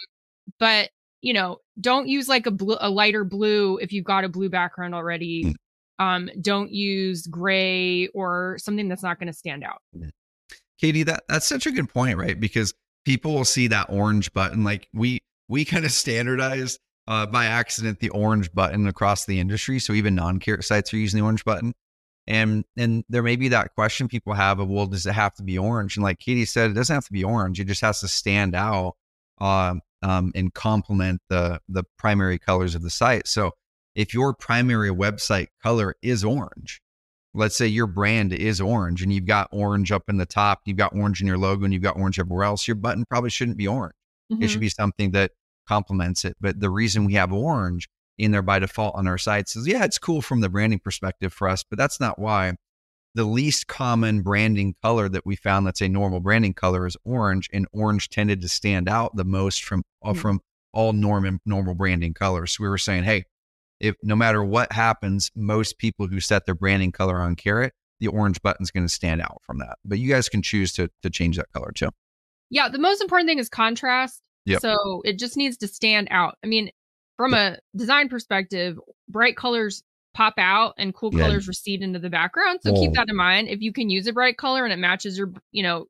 but 0.61 0.91
you 1.23 1.33
know, 1.33 1.59
don't 1.81 2.07
use 2.07 2.29
like 2.29 2.47
a 2.47 2.51
blue, 2.51 2.77
a 2.81 2.91
lighter 2.91 3.25
blue 3.25 3.79
if 3.79 3.93
you've 3.93 4.05
got 4.05 4.25
a 4.25 4.29
blue 4.29 4.49
background 4.49 4.95
already. 4.95 5.45
Mm. 5.45 5.55
Um, 5.99 6.31
don't 6.41 6.71
use 6.71 7.27
gray 7.27 8.09
or 8.09 8.57
something 8.59 8.89
that's 8.89 9.03
not 9.03 9.19
going 9.19 9.29
to 9.29 9.33
stand 9.33 9.65
out. 9.65 9.83
Katie, 10.81 11.05
that 11.05 11.25
that's 11.29 11.47
such 11.47 11.67
a 11.67 11.71
good 11.71 11.89
point, 11.89 12.17
right? 12.17 12.39
Because 12.39 12.75
people 13.05 13.35
will 13.35 13.45
see 13.45 13.69
that 13.69 13.87
orange 13.89 14.33
button. 14.33 14.65
Like 14.65 14.89
we 14.93 15.21
we 15.49 15.65
kind 15.65 15.85
of 15.85 15.93
standardized 15.93 16.79
uh, 17.09 17.27
by 17.27 17.47
accident 17.47 17.99
the 18.01 18.11
orange 18.11 18.53
button 18.53 18.87
across 18.87 19.25
the 19.25 19.41
industry. 19.41 19.79
So 19.79 19.93
even 19.93 20.15
non-carrot 20.15 20.65
sites 20.65 20.95
are 20.95 20.99
using 20.99 21.19
the 21.19 21.25
orange 21.25 21.45
button. 21.45 21.75
And 22.27 22.65
and 22.77 23.05
there 23.09 23.23
may 23.23 23.37
be 23.37 23.49
that 23.49 23.75
question 23.75 24.07
people 24.09 24.33
have 24.35 24.61
of, 24.61 24.69
well, 24.69 24.87
does 24.87 25.07
it 25.07 25.13
have 25.13 25.35
to 25.35 25.43
be 25.43 25.59
orange? 25.59 25.97
And 25.97 26.05
like 26.05 26.21
Katie 26.21 26.45
said, 26.45 26.71
it 26.71 26.75
doesn't 26.75 26.95
have 26.95 27.07
to 27.07 27.13
be 27.13 27.25
orange. 27.25 27.59
It 27.59 27.67
just 27.67 27.81
has 27.81 28.01
to 28.01 28.09
stand 28.09 28.55
out 28.55 28.95
um, 29.41 29.81
um, 30.03 30.31
and 30.35 30.55
complement 30.55 31.21
the 31.29 31.61
the 31.69 31.83
primary 31.99 32.39
colors 32.39 32.75
of 32.77 32.83
the 32.83 32.91
site. 32.91 33.27
So 33.27 33.53
if 33.95 34.15
your 34.15 34.35
primary 34.35 34.91
website 34.91 35.49
color 35.63 35.97
is 36.01 36.25
orange, 36.25 36.81
let's 37.35 37.57
say 37.57 37.67
your 37.67 37.87
brand 37.87 38.33
is 38.33 38.61
orange 38.61 39.03
and 39.03 39.13
you've 39.13 39.27
got 39.27 39.49
orange 39.53 39.91
up 39.91 40.05
in 40.09 40.19
the 40.19 40.27
top, 40.27 40.61
you've 40.65 40.77
got 40.77 40.95
orange 40.95 41.21
in 41.21 41.27
your 41.27 41.39
logo, 41.39 41.65
and 41.65 41.73
you've 41.73 41.83
got 41.83 41.97
orange 41.97 42.19
everywhere 42.19 42.45
else, 42.45 42.69
your 42.69 42.75
button 42.75 43.05
probably 43.09 43.31
shouldn't 43.31 43.57
be 43.57 43.69
orange. 43.69 43.95
Mm-hmm. 44.31 44.43
It 44.43 44.49
should 44.49 44.57
mm-hmm. 44.57 44.61
be 44.61 44.69
something 44.69 45.11
that 45.13 45.33
complements 45.67 46.25
it. 46.25 46.37
But 46.41 46.61
the 46.61 46.71
reason 46.71 47.05
we 47.05 47.15
have 47.15 47.33
orange 47.33 47.89
in 48.19 48.31
there 48.31 48.43
by 48.43 48.59
default 48.59 48.95
on 48.95 49.07
our 49.07 49.19
sites 49.19 49.57
is 49.57 49.67
yeah, 49.67 49.85
it's 49.85 49.99
cool 49.99 50.21
from 50.21 50.41
the 50.41 50.49
branding 50.49 50.79
perspective 50.79 51.33
for 51.33 51.49
us, 51.49 51.65
but 51.65 51.79
that's 51.79 52.01
not 52.01 52.19
why. 52.19 52.55
The 53.15 53.25
least 53.25 53.67
common 53.67 54.23
branding 54.23 54.75
color 54.83 55.07
that 55.11 55.27
we 55.27 55.37
found 55.37 55.67
that's 55.67 55.83
a 55.83 55.89
normal 55.89 56.21
branding 56.21 56.55
color 56.55 56.87
is 56.87 56.97
orange, 57.05 57.49
and 57.53 57.67
orange 57.73 58.09
tended 58.09 58.41
to 58.41 58.49
stand 58.49 58.89
out 58.89 59.17
the 59.17 59.25
most 59.25 59.65
from 59.65 59.83
mm-hmm. 60.05 60.19
from 60.19 60.41
all 60.73 60.93
normal 60.93 61.39
normal 61.45 61.75
branding 61.75 62.15
colors. 62.15 62.53
So 62.53 62.63
we 62.63 62.69
were 62.71 62.79
saying, 62.79 63.05
hey, 63.05 63.25
if 63.83 63.97
no 64.03 64.17
matter 64.17 64.43
what 64.43 64.73
happens, 64.73 65.31
most 65.35 65.77
people 65.77 66.07
who 66.07 66.21
set 66.21 66.47
their 66.47 66.55
branding 66.55 66.93
color 66.93 67.19
on 67.19 67.35
carrot, 67.35 67.75
the 68.01 68.07
orange 68.07 68.41
button's 68.41 68.71
going 68.71 68.87
to 68.87 68.93
stand 68.93 69.21
out 69.21 69.43
from 69.43 69.59
that. 69.59 69.77
But 69.85 69.99
you 69.99 70.09
guys 70.09 70.29
can 70.29 70.41
choose 70.41 70.73
to 70.75 70.89
to 71.03 71.11
change 71.11 71.37
that 71.37 71.53
color 71.53 71.73
too. 71.73 71.91
Yeah, 72.49 72.69
the 72.69 72.79
most 72.79 73.03
important 73.03 73.29
thing 73.29 73.39
is 73.39 73.49
contrast. 73.49 74.23
Yep. 74.47 74.61
So 74.61 75.03
it 75.05 75.19
just 75.19 75.37
needs 75.37 75.57
to 75.59 75.69
stand 75.69 76.09
out. 76.11 76.37
I 76.43 76.47
mean, 76.47 76.71
from 77.17 77.35
a 77.35 77.59
design 77.77 78.09
perspective, 78.09 78.79
bright 79.09 79.37
colors 79.37 79.83
pop 80.15 80.35
out 80.39 80.75
and 80.79 80.95
cool 80.95 81.11
yeah. 81.13 81.27
colors 81.27 81.49
recede 81.49 81.83
into 81.83 81.99
the 81.99 82.11
background. 82.11 82.61
So 82.63 82.75
keep 82.75 82.93
that 82.95 83.09
in 83.09 83.17
mind. 83.17 83.49
If 83.49 83.61
you 83.61 83.73
can 83.73 83.89
use 83.89 84.07
a 84.07 84.13
bright 84.13 84.37
color 84.37 84.65
and 84.65 84.73
it 84.73 84.79
matches 84.79 85.17
your, 85.17 85.33
you 85.53 85.63
know, 85.63 85.87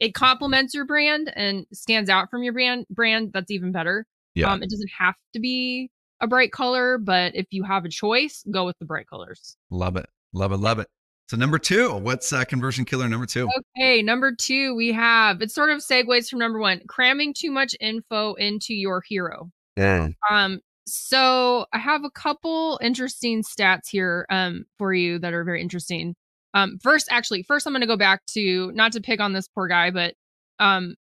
it 0.00 0.14
complements 0.14 0.74
your 0.74 0.86
brand 0.86 1.32
and 1.36 1.66
stands 1.72 2.10
out 2.10 2.30
from 2.30 2.42
your 2.42 2.52
brand 2.52 2.86
brand, 2.90 3.32
that's 3.32 3.50
even 3.50 3.70
better. 3.70 4.06
Yeah. 4.34 4.50
Um, 4.50 4.62
it 4.62 4.70
doesn't 4.70 4.90
have 4.98 5.14
to 5.34 5.40
be 5.40 5.90
a 6.20 6.26
bright 6.26 6.52
color, 6.52 6.98
but 6.98 7.34
if 7.34 7.46
you 7.50 7.62
have 7.64 7.84
a 7.84 7.88
choice, 7.88 8.44
go 8.50 8.66
with 8.66 8.78
the 8.78 8.84
bright 8.84 9.08
colors. 9.08 9.56
Love 9.70 9.96
it. 9.96 10.06
Love 10.32 10.52
it. 10.52 10.58
Love 10.58 10.78
it. 10.78 10.88
So 11.28 11.36
number 11.36 11.58
two, 11.58 11.94
what's 11.94 12.32
uh, 12.32 12.44
conversion 12.44 12.84
killer 12.84 13.08
number 13.08 13.26
two? 13.26 13.48
Okay, 13.78 14.02
number 14.02 14.34
two, 14.34 14.74
we 14.74 14.92
have 14.92 15.40
it 15.40 15.52
sort 15.52 15.70
of 15.70 15.78
segues 15.78 16.28
from 16.28 16.40
number 16.40 16.58
one, 16.58 16.80
cramming 16.88 17.34
too 17.34 17.52
much 17.52 17.74
info 17.80 18.34
into 18.34 18.74
your 18.74 19.00
hero. 19.08 19.48
Yeah. 19.76 20.08
Um, 20.28 20.58
so 20.86 21.66
I 21.72 21.78
have 21.78 22.02
a 22.02 22.10
couple 22.10 22.80
interesting 22.82 23.44
stats 23.44 23.88
here 23.88 24.26
um 24.28 24.64
for 24.76 24.92
you 24.92 25.20
that 25.20 25.32
are 25.32 25.44
very 25.44 25.62
interesting. 25.62 26.16
Um, 26.52 26.78
first, 26.82 27.06
actually, 27.12 27.44
first 27.44 27.64
I'm 27.64 27.72
gonna 27.72 27.86
go 27.86 27.96
back 27.96 28.26
to 28.32 28.72
not 28.72 28.90
to 28.92 29.00
pick 29.00 29.20
on 29.20 29.32
this 29.32 29.46
poor 29.46 29.68
guy, 29.68 29.92
but 29.92 30.14
um 30.58 30.96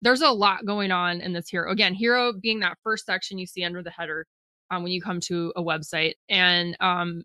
there's 0.00 0.22
a 0.22 0.30
lot 0.30 0.64
going 0.64 0.90
on 0.90 1.20
in 1.20 1.34
this 1.34 1.50
hero. 1.50 1.70
Again, 1.70 1.92
hero 1.92 2.32
being 2.32 2.60
that 2.60 2.78
first 2.82 3.04
section 3.04 3.38
you 3.38 3.46
see 3.46 3.62
under 3.62 3.82
the 3.82 3.90
header 3.90 4.26
um, 4.70 4.82
when 4.82 4.92
you 4.92 5.00
come 5.00 5.20
to 5.20 5.52
a 5.56 5.62
website, 5.62 6.14
and 6.28 6.76
um, 6.80 7.22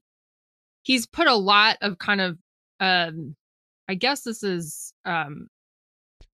he's 0.83 1.05
put 1.07 1.27
a 1.27 1.35
lot 1.35 1.77
of 1.81 1.97
kind 1.97 2.21
of, 2.21 2.37
um, 2.79 3.35
I 3.87 3.95
guess 3.95 4.21
this 4.21 4.43
is 4.43 4.93
um, 5.05 5.47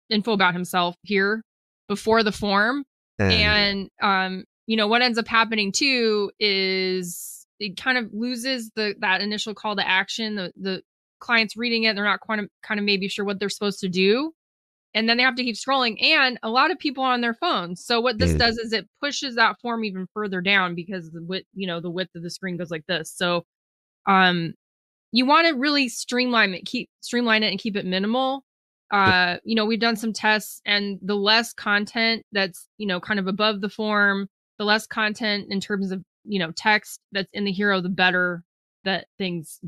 info 0.10 0.34
about 0.34 0.54
himself 0.54 0.96
here 1.04 1.44
before 1.88 2.24
the 2.24 2.32
form, 2.32 2.84
and 3.32 3.90
um, 4.02 4.44
you 4.68 4.78
know 4.78 4.88
what 4.88 5.02
ends 5.02 5.18
up 5.18 5.28
happening 5.28 5.72
too 5.72 6.32
is 6.40 7.46
it 7.60 7.78
kind 7.78 7.98
of 7.98 8.10
loses 8.14 8.72
the 8.76 8.96
that 9.00 9.22
initial 9.22 9.54
call 9.54 9.76
to 9.76 9.88
action. 9.88 10.36
The 10.36 10.52
the 10.58 10.82
clients 11.20 11.56
reading 11.56 11.84
it, 11.84 11.96
they're 11.96 12.04
not 12.04 12.20
quite 12.20 12.40
kind 12.62 12.80
of 12.80 12.86
maybe 12.86 13.08
sure 13.08 13.26
what 13.26 13.40
they're 13.40 13.50
supposed 13.50 13.80
to 13.80 13.90
do 13.90 14.34
and 14.96 15.08
then 15.08 15.18
they 15.18 15.24
have 15.24 15.36
to 15.36 15.44
keep 15.44 15.56
scrolling 15.58 16.02
and 16.02 16.40
a 16.42 16.50
lot 16.50 16.72
of 16.72 16.80
people 16.80 17.04
are 17.04 17.14
on 17.14 17.22
their 17.22 17.36
phones. 17.36 17.86
So 17.86 18.02
what 18.02 18.18
this 18.18 18.34
Mm. 18.34 18.40
does 18.40 18.58
is 18.58 18.74
it 18.74 18.88
pushes 19.02 19.36
that 19.36 19.58
form 19.62 19.84
even 19.86 20.08
further 20.14 20.42
down 20.42 20.74
because 20.76 21.12
the 21.12 21.22
width 21.24 21.48
you 21.54 21.68
know 21.68 21.80
the 21.82 21.92
width 21.92 22.16
of 22.16 22.24
the 22.24 22.32
screen 22.32 22.58
goes 22.58 22.72
like 22.72 22.86
this. 22.88 23.12
So 23.16 23.46
um 24.08 24.54
you 25.12 25.26
want 25.26 25.48
to 25.48 25.54
really 25.56 25.90
streamline 25.90 26.54
it 26.56 26.66
keep 26.66 26.90
streamline 27.02 27.44
it 27.44 27.50
and 27.52 27.60
keep 27.60 27.76
it 27.78 27.86
minimal. 27.86 28.44
Uh 28.92 29.38
you 29.44 29.56
know 29.56 29.66
we've 29.66 29.80
done 29.80 29.96
some 29.98 30.14
tests 30.14 30.62
and 30.66 31.00
the 31.04 31.16
less 31.16 31.54
content 31.54 32.24
that's 32.32 32.68
you 32.78 32.88
know 32.88 33.00
kind 33.00 33.20
of 33.20 33.28
above 33.28 33.62
the 33.62 33.70
form 33.70 34.28
the 34.60 34.66
less 34.66 34.88
content 34.88 35.48
in 35.52 35.60
terms 35.60 35.92
of 35.92 36.04
you 36.24 36.40
know 36.40 36.52
text 36.52 37.00
that's 37.12 37.30
in 37.34 37.46
the 37.46 37.52
hero 37.52 37.82
the 37.82 37.90
better 37.90 38.44
that 38.86 39.08
things 39.18 39.60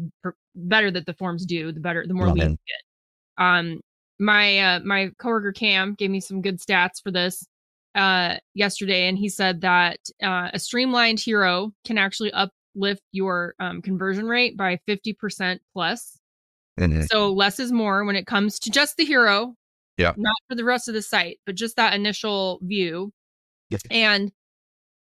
better 0.55 0.91
that 0.91 1.05
the 1.07 1.13
forms 1.15 1.45
do 1.45 1.71
the 1.71 1.79
better 1.79 2.05
the 2.07 2.13
more 2.13 2.27
Love 2.27 2.35
we 2.35 2.41
it. 2.41 2.49
get. 2.49 3.43
Um 3.45 3.81
my 4.19 4.59
uh 4.59 4.79
my 4.81 5.09
coworker 5.19 5.51
cam 5.51 5.93
gave 5.93 6.09
me 6.09 6.19
some 6.19 6.41
good 6.41 6.59
stats 6.59 7.01
for 7.03 7.11
this 7.11 7.45
uh 7.95 8.35
yesterday 8.53 9.07
and 9.07 9.17
he 9.17 9.29
said 9.29 9.61
that 9.61 9.99
uh, 10.23 10.49
a 10.53 10.59
streamlined 10.59 11.19
hero 11.19 11.71
can 11.85 11.97
actually 11.97 12.31
uplift 12.33 13.01
your 13.11 13.53
um, 13.59 13.81
conversion 13.81 14.25
rate 14.25 14.55
by 14.57 14.77
50% 14.87 15.59
plus 15.73 16.19
Mhm. 16.79 17.07
so 17.07 17.31
less 17.33 17.59
is 17.59 17.71
more 17.71 18.05
when 18.05 18.15
it 18.15 18.27
comes 18.27 18.59
to 18.59 18.69
just 18.69 18.97
the 18.97 19.05
hero 19.05 19.55
Yeah. 19.97 20.13
not 20.17 20.35
for 20.47 20.55
the 20.55 20.63
rest 20.63 20.87
of 20.87 20.93
the 20.93 21.01
site 21.01 21.39
but 21.45 21.55
just 21.55 21.75
that 21.77 21.93
initial 21.95 22.59
view 22.61 23.11
Yes. 23.69 23.81
and 23.89 24.31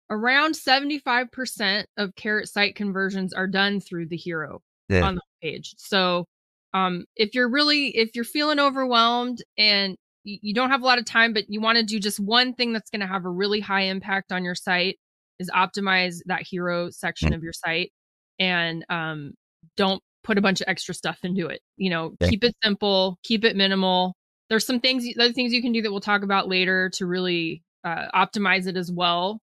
around 0.09 0.53
75% 0.55 1.85
of 1.97 2.15
carrot 2.15 2.47
site 2.47 2.75
conversions 2.75 3.33
are 3.33 3.47
done 3.47 3.79
through 3.79 4.07
the 4.07 4.17
hero 4.17 4.61
Yeah. 4.89 5.01
on 5.07 5.15
the 5.15 5.21
page. 5.41 5.73
So 5.77 6.25
um 6.73 7.05
if 7.15 7.33
you're 7.35 7.49
really 7.49 7.87
if 7.97 8.15
you're 8.15 8.23
feeling 8.25 8.59
overwhelmed 8.59 9.43
and 9.57 9.97
you 10.25 10.53
don't 10.53 10.69
have 10.69 10.81
a 10.81 10.85
lot 10.85 10.97
of 10.99 11.05
time 11.05 11.33
but 11.33 11.43
you 11.49 11.59
want 11.61 11.77
to 11.77 11.83
do 11.83 11.99
just 11.99 12.19
one 12.19 12.53
thing 12.53 12.71
that's 12.73 12.89
going 12.89 13.01
to 13.01 13.07
have 13.07 13.25
a 13.25 13.29
really 13.29 13.59
high 13.59 13.81
impact 13.81 14.31
on 14.31 14.43
your 14.45 14.55
site 14.55 14.97
is 15.39 15.49
optimize 15.51 16.17
that 16.25 16.41
hero 16.49 16.89
section 16.89 17.31
Mm. 17.31 17.35
of 17.35 17.43
your 17.43 17.53
site 17.53 17.91
and 18.39 18.85
um 18.89 19.33
don't 19.77 20.01
put 20.23 20.37
a 20.37 20.41
bunch 20.41 20.61
of 20.61 20.65
extra 20.69 20.93
stuff 20.95 21.19
into 21.23 21.47
it. 21.47 21.61
You 21.77 21.89
know, 21.89 22.15
Okay. 22.21 22.29
keep 22.29 22.43
it 22.45 22.55
simple, 22.63 23.17
keep 23.23 23.43
it 23.43 23.55
minimal. 23.57 24.15
There's 24.49 24.65
some 24.65 24.79
things 24.79 25.05
other 25.19 25.33
things 25.33 25.51
you 25.53 25.61
can 25.61 25.73
do 25.73 25.81
that 25.81 25.91
we'll 25.91 25.99
talk 26.01 26.23
about 26.23 26.47
later 26.47 26.89
to 26.95 27.05
really 27.05 27.61
uh, 27.83 28.07
optimize 28.15 28.67
it 28.67 28.77
as 28.77 28.89
well. 28.91 29.41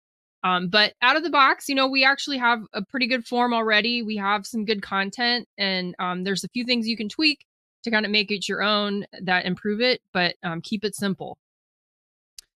Um, 0.44 0.68
but 0.68 0.92
out 1.02 1.16
of 1.16 1.22
the 1.22 1.30
box, 1.30 1.68
you 1.68 1.74
know, 1.74 1.88
we 1.88 2.04
actually 2.04 2.38
have 2.38 2.60
a 2.72 2.82
pretty 2.82 3.06
good 3.06 3.26
form 3.26 3.52
already. 3.52 4.02
We 4.02 4.16
have 4.16 4.46
some 4.46 4.64
good 4.64 4.82
content, 4.82 5.48
and 5.58 5.94
um, 5.98 6.24
there's 6.24 6.44
a 6.44 6.48
few 6.48 6.64
things 6.64 6.86
you 6.86 6.96
can 6.96 7.08
tweak 7.08 7.44
to 7.84 7.90
kind 7.90 8.04
of 8.04 8.12
make 8.12 8.30
it 8.30 8.48
your 8.48 8.62
own 8.62 9.06
that 9.22 9.46
improve 9.46 9.80
it, 9.80 10.00
but 10.12 10.34
um, 10.42 10.60
keep 10.60 10.84
it 10.84 10.94
simple. 10.94 11.38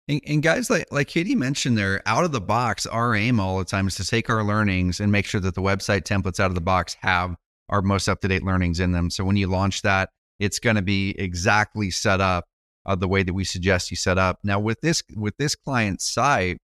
And, 0.07 0.21
and 0.27 0.43
guys, 0.43 0.69
like 0.69 0.87
like 0.91 1.07
Katie 1.07 1.35
mentioned, 1.35 1.77
there 1.77 2.01
out 2.05 2.23
of 2.23 2.31
the 2.31 2.41
box, 2.41 2.85
our 2.85 3.15
aim 3.15 3.39
all 3.39 3.59
the 3.59 3.65
time 3.65 3.87
is 3.87 3.95
to 3.95 4.05
take 4.05 4.29
our 4.29 4.43
learnings 4.43 4.99
and 4.99 5.11
make 5.11 5.25
sure 5.25 5.41
that 5.41 5.55
the 5.55 5.61
website 5.61 6.03
templates 6.03 6.39
out 6.39 6.51
of 6.51 6.55
the 6.55 6.61
box 6.61 6.95
have 7.01 7.35
our 7.69 7.81
most 7.81 8.07
up 8.07 8.19
to 8.21 8.27
date 8.27 8.43
learnings 8.43 8.79
in 8.79 8.91
them. 8.91 9.09
So 9.09 9.23
when 9.23 9.37
you 9.37 9.47
launch 9.47 9.81
that, 9.83 10.09
it's 10.39 10.59
going 10.59 10.75
to 10.75 10.81
be 10.81 11.15
exactly 11.17 11.91
set 11.91 12.19
up 12.19 12.45
uh, 12.85 12.95
the 12.95 13.07
way 13.07 13.23
that 13.23 13.33
we 13.33 13.43
suggest 13.43 13.91
you 13.91 13.97
set 13.97 14.17
up. 14.17 14.39
Now 14.43 14.59
with 14.59 14.81
this 14.81 15.03
with 15.15 15.37
this 15.37 15.55
client 15.55 16.01
site, 16.01 16.57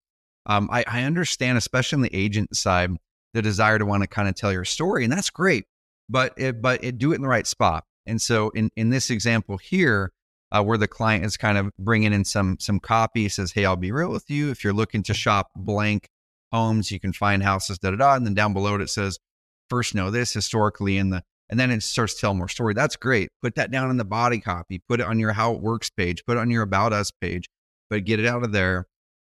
um, 0.47 0.69
I, 0.71 0.83
I 0.88 1.03
understand, 1.03 1.57
especially 1.57 1.97
on 1.97 2.01
the 2.01 2.15
agent 2.15 2.55
side, 2.55 2.91
the 3.33 3.41
desire 3.41 3.77
to 3.77 3.86
want 3.86 4.01
to 4.01 4.07
kind 4.07 4.27
of 4.27 4.36
tell 4.36 4.51
your 4.51 4.65
story, 4.65 5.03
and 5.03 5.13
that's 5.13 5.29
great. 5.29 5.65
But 6.10 6.33
it, 6.38 6.62
but 6.62 6.83
it, 6.83 6.97
do 6.97 7.12
it 7.12 7.15
in 7.15 7.21
the 7.21 7.27
right 7.27 7.45
spot. 7.45 7.83
And 8.05 8.21
so 8.21 8.49
in 8.51 8.71
in 8.77 8.89
this 8.89 9.10
example 9.10 9.57
here, 9.57 10.13
uh, 10.51 10.63
where 10.63 10.77
the 10.77 10.88
client 10.88 11.25
is 11.25 11.36
kind 11.36 11.57
of 11.57 11.71
bringing 11.77 12.13
in 12.13 12.23
some 12.23 12.57
some 12.60 12.79
copy, 12.79 13.27
says, 13.27 13.51
"Hey, 13.51 13.65
I'll 13.65 13.75
be 13.75 13.91
real 13.91 14.10
with 14.10 14.29
you. 14.29 14.49
If 14.49 14.63
you're 14.63 14.73
looking 14.73 15.03
to 15.03 15.13
shop 15.13 15.49
blank 15.55 16.07
homes, 16.53 16.89
you 16.91 16.99
can 16.99 17.12
find 17.12 17.43
houses." 17.43 17.77
Da 17.77 17.91
da 17.91 17.97
da. 17.97 18.15
And 18.15 18.25
then 18.25 18.33
down 18.33 18.53
below 18.53 18.75
it, 18.75 18.81
it 18.81 18.89
says, 18.89 19.19
first 19.69 19.93
know 19.93 20.10
this 20.10 20.33
historically 20.33 20.97
in 20.97 21.10
the." 21.10 21.23
And 21.49 21.60
then 21.60 21.71
it 21.71 21.83
starts 21.83 22.15
to 22.15 22.21
tell 22.21 22.33
more 22.33 22.49
story. 22.49 22.73
That's 22.73 22.97
great. 22.97 23.29
Put 23.41 23.55
that 23.55 23.71
down 23.71 23.89
in 23.89 23.97
the 23.97 24.05
body 24.05 24.39
copy. 24.39 24.81
Put 24.89 24.99
it 24.99 25.05
on 25.05 25.17
your 25.19 25.31
how 25.33 25.53
it 25.53 25.62
works 25.62 25.89
page. 25.89 26.23
Put 26.25 26.36
it 26.38 26.39
on 26.41 26.49
your 26.49 26.63
about 26.63 26.91
us 26.91 27.12
page. 27.21 27.45
But 27.89 28.03
get 28.03 28.19
it 28.19 28.25
out 28.25 28.43
of 28.43 28.51
there. 28.51 28.86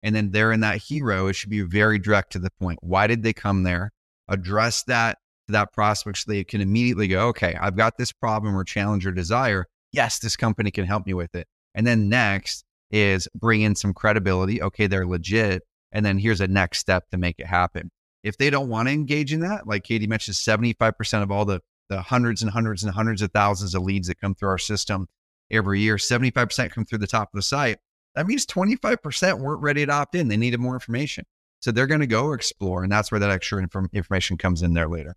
And 0.05 0.15
then 0.15 0.29
there 0.29 0.51
in 0.51 0.59
that 0.59 0.77
hero, 0.77 1.25
it 1.25 1.33
should 1.33 1.49
be 1.49 1.61
very 1.61 1.97
direct 1.97 2.31
to 2.33 2.39
the 2.39 2.51
point. 2.51 2.77
Why 2.83 3.07
did 3.07 3.23
they 3.23 3.33
come 3.33 3.63
there? 3.63 3.91
Address 4.27 4.83
that 4.83 5.17
to 5.47 5.53
that 5.53 5.73
prospect 5.73 6.19
so 6.19 6.31
they 6.31 6.43
can 6.43 6.61
immediately 6.61 7.07
go, 7.07 7.29
okay, 7.29 7.57
I've 7.59 7.75
got 7.75 7.97
this 7.97 8.11
problem 8.11 8.55
or 8.55 8.63
challenge 8.63 9.07
or 9.07 9.11
desire. 9.11 9.65
Yes, 9.91 10.19
this 10.19 10.35
company 10.35 10.69
can 10.69 10.85
help 10.85 11.07
me 11.07 11.15
with 11.15 11.33
it. 11.33 11.47
And 11.73 11.87
then 11.87 12.07
next 12.07 12.63
is 12.91 13.27
bring 13.33 13.61
in 13.61 13.73
some 13.73 13.95
credibility. 13.95 14.61
Okay, 14.61 14.85
they're 14.85 15.07
legit. 15.07 15.63
And 15.91 16.05
then 16.05 16.19
here's 16.19 16.39
a 16.39 16.47
next 16.47 16.77
step 16.77 17.09
to 17.09 17.17
make 17.17 17.39
it 17.39 17.47
happen. 17.47 17.89
If 18.23 18.37
they 18.37 18.51
don't 18.51 18.69
want 18.69 18.87
to 18.87 18.93
engage 18.93 19.33
in 19.33 19.39
that, 19.39 19.65
like 19.65 19.83
Katie 19.85 20.05
mentioned, 20.05 20.35
75% 20.35 21.23
of 21.23 21.31
all 21.31 21.45
the, 21.45 21.61
the 21.89 22.03
hundreds 22.03 22.43
and 22.43 22.51
hundreds 22.51 22.83
and 22.83 22.93
hundreds 22.93 23.23
of 23.23 23.31
thousands 23.31 23.73
of 23.73 23.81
leads 23.81 24.07
that 24.07 24.21
come 24.21 24.35
through 24.35 24.49
our 24.49 24.59
system 24.59 25.07
every 25.49 25.81
year, 25.81 25.95
75% 25.95 26.69
come 26.69 26.85
through 26.85 26.99
the 26.99 27.07
top 27.07 27.29
of 27.33 27.37
the 27.39 27.41
site. 27.41 27.79
That 28.15 28.27
means 28.27 28.45
25% 28.45 29.39
weren't 29.39 29.61
ready 29.61 29.85
to 29.85 29.91
opt 29.91 30.15
in. 30.15 30.27
They 30.27 30.37
needed 30.37 30.59
more 30.59 30.73
information. 30.73 31.25
So 31.61 31.71
they're 31.71 31.87
going 31.87 32.01
to 32.01 32.07
go 32.07 32.33
explore. 32.33 32.83
And 32.83 32.91
that's 32.91 33.11
where 33.11 33.19
that 33.19 33.29
extra 33.29 33.61
inform- 33.61 33.89
information 33.93 34.37
comes 34.37 34.61
in 34.61 34.73
there 34.73 34.87
later. 34.87 35.15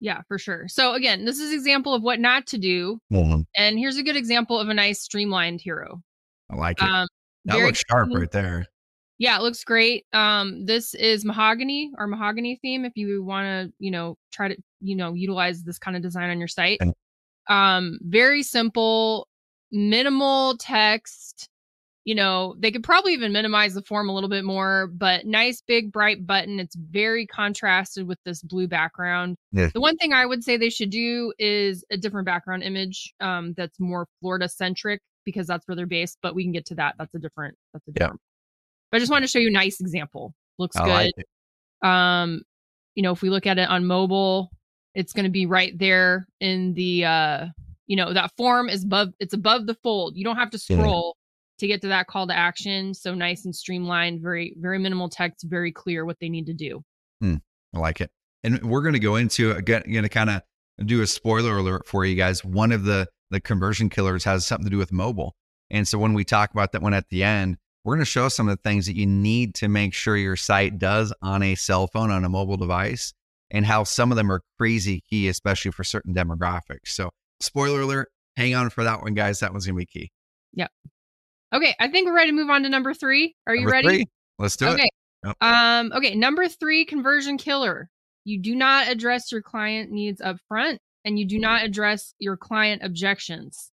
Yeah, 0.00 0.20
for 0.28 0.38
sure. 0.38 0.68
So 0.68 0.92
again, 0.92 1.24
this 1.24 1.38
is 1.38 1.52
example 1.52 1.94
of 1.94 2.02
what 2.02 2.20
not 2.20 2.46
to 2.48 2.58
do, 2.58 3.00
and 3.56 3.78
here's 3.78 3.96
a 3.96 4.02
good 4.02 4.16
example 4.16 4.60
of 4.60 4.68
a 4.68 4.74
nice 4.74 5.00
streamlined 5.00 5.62
hero. 5.62 6.02
I 6.50 6.56
like 6.56 6.82
it. 6.82 6.88
Um, 6.88 7.08
that 7.46 7.58
looks 7.58 7.82
sharp 7.88 8.10
right 8.12 8.30
there. 8.30 8.66
Yeah, 9.18 9.38
it 9.38 9.42
looks 9.42 9.64
great. 9.64 10.04
Um, 10.12 10.66
this 10.66 10.92
is 10.94 11.24
mahogany, 11.24 11.92
or 11.96 12.06
mahogany 12.06 12.58
theme. 12.60 12.84
If 12.84 12.92
you 12.96 13.24
want 13.24 13.46
to, 13.46 13.72
you 13.78 13.90
know, 13.90 14.18
try 14.32 14.48
to, 14.48 14.56
you 14.80 14.96
know, 14.96 15.14
utilize 15.14 15.62
this 15.62 15.78
kind 15.78 15.96
of 15.96 16.02
design 16.02 16.28
on 16.28 16.38
your 16.38 16.48
site. 16.48 16.78
Um, 17.48 17.98
very 18.02 18.42
simple, 18.42 19.28
minimal 19.72 20.58
text. 20.58 21.48
You 22.06 22.14
know, 22.14 22.54
they 22.60 22.70
could 22.70 22.84
probably 22.84 23.14
even 23.14 23.32
minimize 23.32 23.74
the 23.74 23.82
form 23.82 24.08
a 24.08 24.14
little 24.14 24.30
bit 24.30 24.44
more, 24.44 24.86
but 24.86 25.26
nice 25.26 25.60
big 25.60 25.90
bright 25.90 26.24
button. 26.24 26.60
It's 26.60 26.76
very 26.76 27.26
contrasted 27.26 28.06
with 28.06 28.18
this 28.24 28.42
blue 28.42 28.68
background. 28.68 29.36
Yeah. 29.50 29.70
The 29.74 29.80
one 29.80 29.96
thing 29.96 30.12
I 30.12 30.24
would 30.24 30.44
say 30.44 30.56
they 30.56 30.70
should 30.70 30.90
do 30.90 31.32
is 31.40 31.84
a 31.90 31.96
different 31.96 32.24
background 32.24 32.62
image 32.62 33.12
um, 33.20 33.54
that's 33.56 33.80
more 33.80 34.06
Florida 34.20 34.48
centric 34.48 35.00
because 35.24 35.48
that's 35.48 35.66
where 35.66 35.74
they're 35.74 35.84
based. 35.84 36.18
But 36.22 36.36
we 36.36 36.44
can 36.44 36.52
get 36.52 36.64
to 36.66 36.76
that. 36.76 36.94
That's 36.96 37.12
a 37.16 37.18
different. 37.18 37.56
That's 37.72 37.88
a 37.88 37.90
Yeah. 37.90 37.92
different. 37.94 38.20
But 38.92 38.98
I 38.98 39.00
just 39.00 39.10
want 39.10 39.24
to 39.24 39.28
show 39.28 39.40
you 39.40 39.48
a 39.48 39.52
nice 39.52 39.80
example. 39.80 40.32
Looks 40.58 40.76
I 40.76 40.84
good. 40.84 41.12
like. 41.82 41.90
Um, 41.90 42.42
you 42.94 43.02
know, 43.02 43.10
if 43.10 43.20
we 43.20 43.30
look 43.30 43.46
at 43.48 43.58
it 43.58 43.68
on 43.68 43.84
mobile, 43.84 44.52
it's 44.94 45.12
going 45.12 45.24
to 45.24 45.30
be 45.30 45.44
right 45.46 45.76
there 45.76 46.28
in 46.38 46.72
the 46.74 47.04
uh, 47.04 47.46
you 47.88 47.96
know, 47.96 48.12
that 48.12 48.30
form 48.36 48.68
is 48.68 48.84
above. 48.84 49.08
It's 49.18 49.34
above 49.34 49.66
the 49.66 49.74
fold. 49.74 50.16
You 50.16 50.22
don't 50.22 50.36
have 50.36 50.50
to 50.50 50.58
Yeah. 50.68 50.76
To 51.58 51.66
get 51.66 51.80
to 51.82 51.88
that 51.88 52.06
call 52.06 52.26
to 52.26 52.36
action. 52.36 52.94
So 52.94 53.14
nice 53.14 53.44
and 53.44 53.54
streamlined. 53.54 54.22
Very 54.22 54.54
very 54.58 54.78
minimal 54.78 55.08
text. 55.08 55.46
Very 55.48 55.72
clear 55.72 56.04
what 56.04 56.18
they 56.20 56.28
need 56.28 56.46
to 56.46 56.54
do. 56.54 56.82
Hmm, 57.20 57.36
I 57.74 57.78
like 57.78 58.00
it. 58.00 58.10
And 58.44 58.62
we're 58.62 58.82
going 58.82 58.94
to 58.94 59.00
go 59.00 59.16
into 59.16 59.52
again, 59.52 59.82
going 59.90 60.02
to 60.02 60.08
kind 60.08 60.30
of 60.30 60.42
do 60.84 61.02
a 61.02 61.06
spoiler 61.06 61.58
alert 61.58 61.86
for 61.86 62.04
you 62.04 62.16
guys. 62.16 62.44
One 62.44 62.72
of 62.72 62.84
the 62.84 63.08
the 63.30 63.40
conversion 63.40 63.88
killers 63.88 64.24
has 64.24 64.46
something 64.46 64.66
to 64.66 64.70
do 64.70 64.78
with 64.78 64.92
mobile. 64.92 65.34
And 65.70 65.86
so 65.88 65.98
when 65.98 66.14
we 66.14 66.24
talk 66.24 66.52
about 66.52 66.72
that 66.72 66.82
one 66.82 66.94
at 66.94 67.08
the 67.08 67.24
end, 67.24 67.56
we're 67.84 67.94
going 67.94 68.04
to 68.04 68.10
show 68.10 68.28
some 68.28 68.48
of 68.48 68.56
the 68.56 68.68
things 68.68 68.86
that 68.86 68.96
you 68.96 69.06
need 69.06 69.54
to 69.56 69.68
make 69.68 69.94
sure 69.94 70.16
your 70.16 70.36
site 70.36 70.78
does 70.78 71.12
on 71.22 71.42
a 71.42 71.54
cell 71.54 71.86
phone, 71.86 72.10
on 72.10 72.24
a 72.24 72.28
mobile 72.28 72.56
device, 72.56 73.12
and 73.50 73.64
how 73.64 73.84
some 73.84 74.10
of 74.10 74.16
them 74.16 74.30
are 74.30 74.42
crazy 74.58 75.02
key, 75.08 75.28
especially 75.28 75.70
for 75.70 75.84
certain 75.84 76.14
demographics. 76.14 76.88
So, 76.88 77.10
spoiler 77.40 77.80
alert, 77.80 78.08
hang 78.36 78.54
on 78.54 78.70
for 78.70 78.84
that 78.84 79.02
one, 79.02 79.14
guys. 79.14 79.40
That 79.40 79.52
one's 79.52 79.66
going 79.66 79.76
to 79.76 79.78
be 79.78 79.86
key. 79.86 80.10
Okay, 81.54 81.74
I 81.78 81.88
think 81.88 82.06
we're 82.06 82.16
ready 82.16 82.30
to 82.30 82.36
move 82.36 82.50
on 82.50 82.62
to 82.64 82.68
number 82.68 82.92
three. 82.92 83.34
Are 83.46 83.54
you 83.54 83.62
Number 83.62 83.72
ready? 83.72 83.88
three, 83.88 84.06
let's 84.38 84.56
do 84.56 84.66
okay. 84.66 84.84
it. 84.84 84.90
Yep. 85.24 85.36
Um, 85.40 85.92
okay, 85.94 86.14
number 86.14 86.48
three, 86.48 86.84
conversion 86.84 87.38
killer. 87.38 87.88
You 88.24 88.40
do 88.40 88.54
not 88.54 88.88
address 88.88 89.30
your 89.30 89.42
client 89.42 89.90
needs 89.90 90.20
up 90.20 90.36
front 90.48 90.80
and 91.04 91.18
you 91.18 91.24
do 91.24 91.38
not 91.38 91.64
address 91.64 92.12
your 92.18 92.36
client 92.36 92.82
objections. 92.82 93.70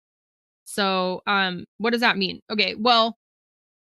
So, 0.64 1.22
um, 1.28 1.66
what 1.78 1.92
does 1.92 2.02
that 2.02 2.18
mean? 2.18 2.42
Okay, 2.50 2.76
well, 2.76 3.18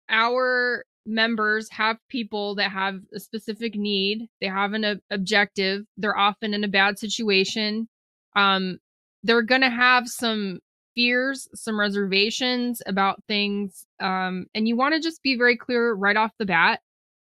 our 0.09 0.85
members 1.05 1.69
have 1.71 1.97
people 2.09 2.55
that 2.57 2.71
have 2.71 3.01
a 3.15 3.19
specific 3.19 3.75
need, 3.75 4.29
they 4.41 4.47
have 4.47 4.73
an 4.73 5.01
objective, 5.11 5.85
they're 5.97 6.17
often 6.17 6.55
in 6.55 6.65
a 6.65 6.69
bad 6.69 6.99
situation. 6.99 7.89
Um, 8.37 8.79
they're 9.25 9.43
going 9.43 9.61
to 9.61 9.71
have 9.71 10.09
some 10.09 10.61
fears, 10.95 11.49
some 11.55 11.79
reservations 11.79 12.83
about 12.87 13.23
things. 13.29 13.87
Um, 14.01 14.47
and 14.55 14.69
you 14.69 14.77
want 14.77 14.95
to 14.95 15.01
just 15.01 15.23
be 15.23 15.37
very 15.37 15.57
clear 15.57 15.93
right 15.95 16.17
off 16.17 16.33
the 16.39 16.47
bat 16.47 16.81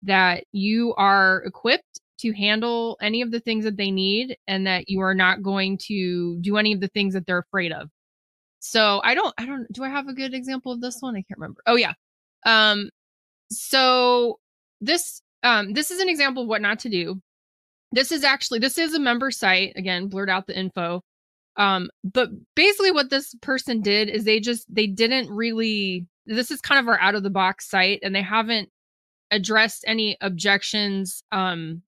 that 0.03 0.43
you 0.51 0.93
are 0.95 1.43
equipped 1.45 1.99
to 2.17 2.31
handle 2.33 2.97
any 3.01 3.21
of 3.21 3.31
the 3.31 3.39
things 3.39 3.65
that 3.65 3.77
they 3.77 3.91
need 3.91 4.37
and 4.47 4.65
that 4.67 4.87
you 4.87 5.01
are 5.01 5.15
not 5.15 5.41
going 5.41 5.77
to 5.77 6.37
do 6.41 6.57
any 6.57 6.73
of 6.73 6.79
the 6.79 6.87
things 6.89 7.13
that 7.13 7.25
they're 7.25 7.39
afraid 7.39 7.71
of. 7.71 7.89
So 8.59 9.01
I 9.03 9.13
don't, 9.13 9.33
I 9.37 9.45
don't, 9.45 9.71
do 9.71 9.83
I 9.83 9.89
have 9.89 10.07
a 10.07 10.13
good 10.13 10.33
example 10.33 10.71
of 10.71 10.81
this 10.81 10.97
one? 11.01 11.15
I 11.15 11.21
can't 11.21 11.37
remember. 11.37 11.61
Oh, 11.67 11.75
yeah. 11.75 11.93
Um, 12.45 12.89
so 13.51 14.39
this, 14.81 15.21
um, 15.43 15.73
this 15.73 15.91
is 15.91 15.99
an 15.99 16.09
example 16.09 16.43
of 16.43 16.49
what 16.49 16.61
not 16.61 16.79
to 16.79 16.89
do. 16.89 17.21
This 17.91 18.11
is 18.11 18.23
actually, 18.23 18.59
this 18.59 18.77
is 18.77 18.93
a 18.93 18.99
member 18.99 19.29
site. 19.29 19.73
Again, 19.75 20.07
blurred 20.07 20.29
out 20.29 20.47
the 20.47 20.57
info. 20.57 21.03
Um, 21.57 21.89
but 22.03 22.29
basically 22.55 22.91
what 22.91 23.09
this 23.09 23.33
person 23.41 23.81
did 23.81 24.09
is 24.09 24.25
they 24.25 24.39
just, 24.39 24.65
they 24.73 24.87
didn't 24.87 25.29
really, 25.29 26.07
this 26.25 26.51
is 26.51 26.61
kind 26.61 26.79
of 26.79 26.87
our 26.87 26.99
out 26.99 27.15
of 27.15 27.23
the 27.23 27.29
box 27.29 27.69
site 27.69 27.99
and 28.03 28.13
they 28.13 28.21
haven't 28.21 28.69
addressed 29.31 29.83
any 29.87 30.17
objections 30.21 31.23
um 31.31 31.81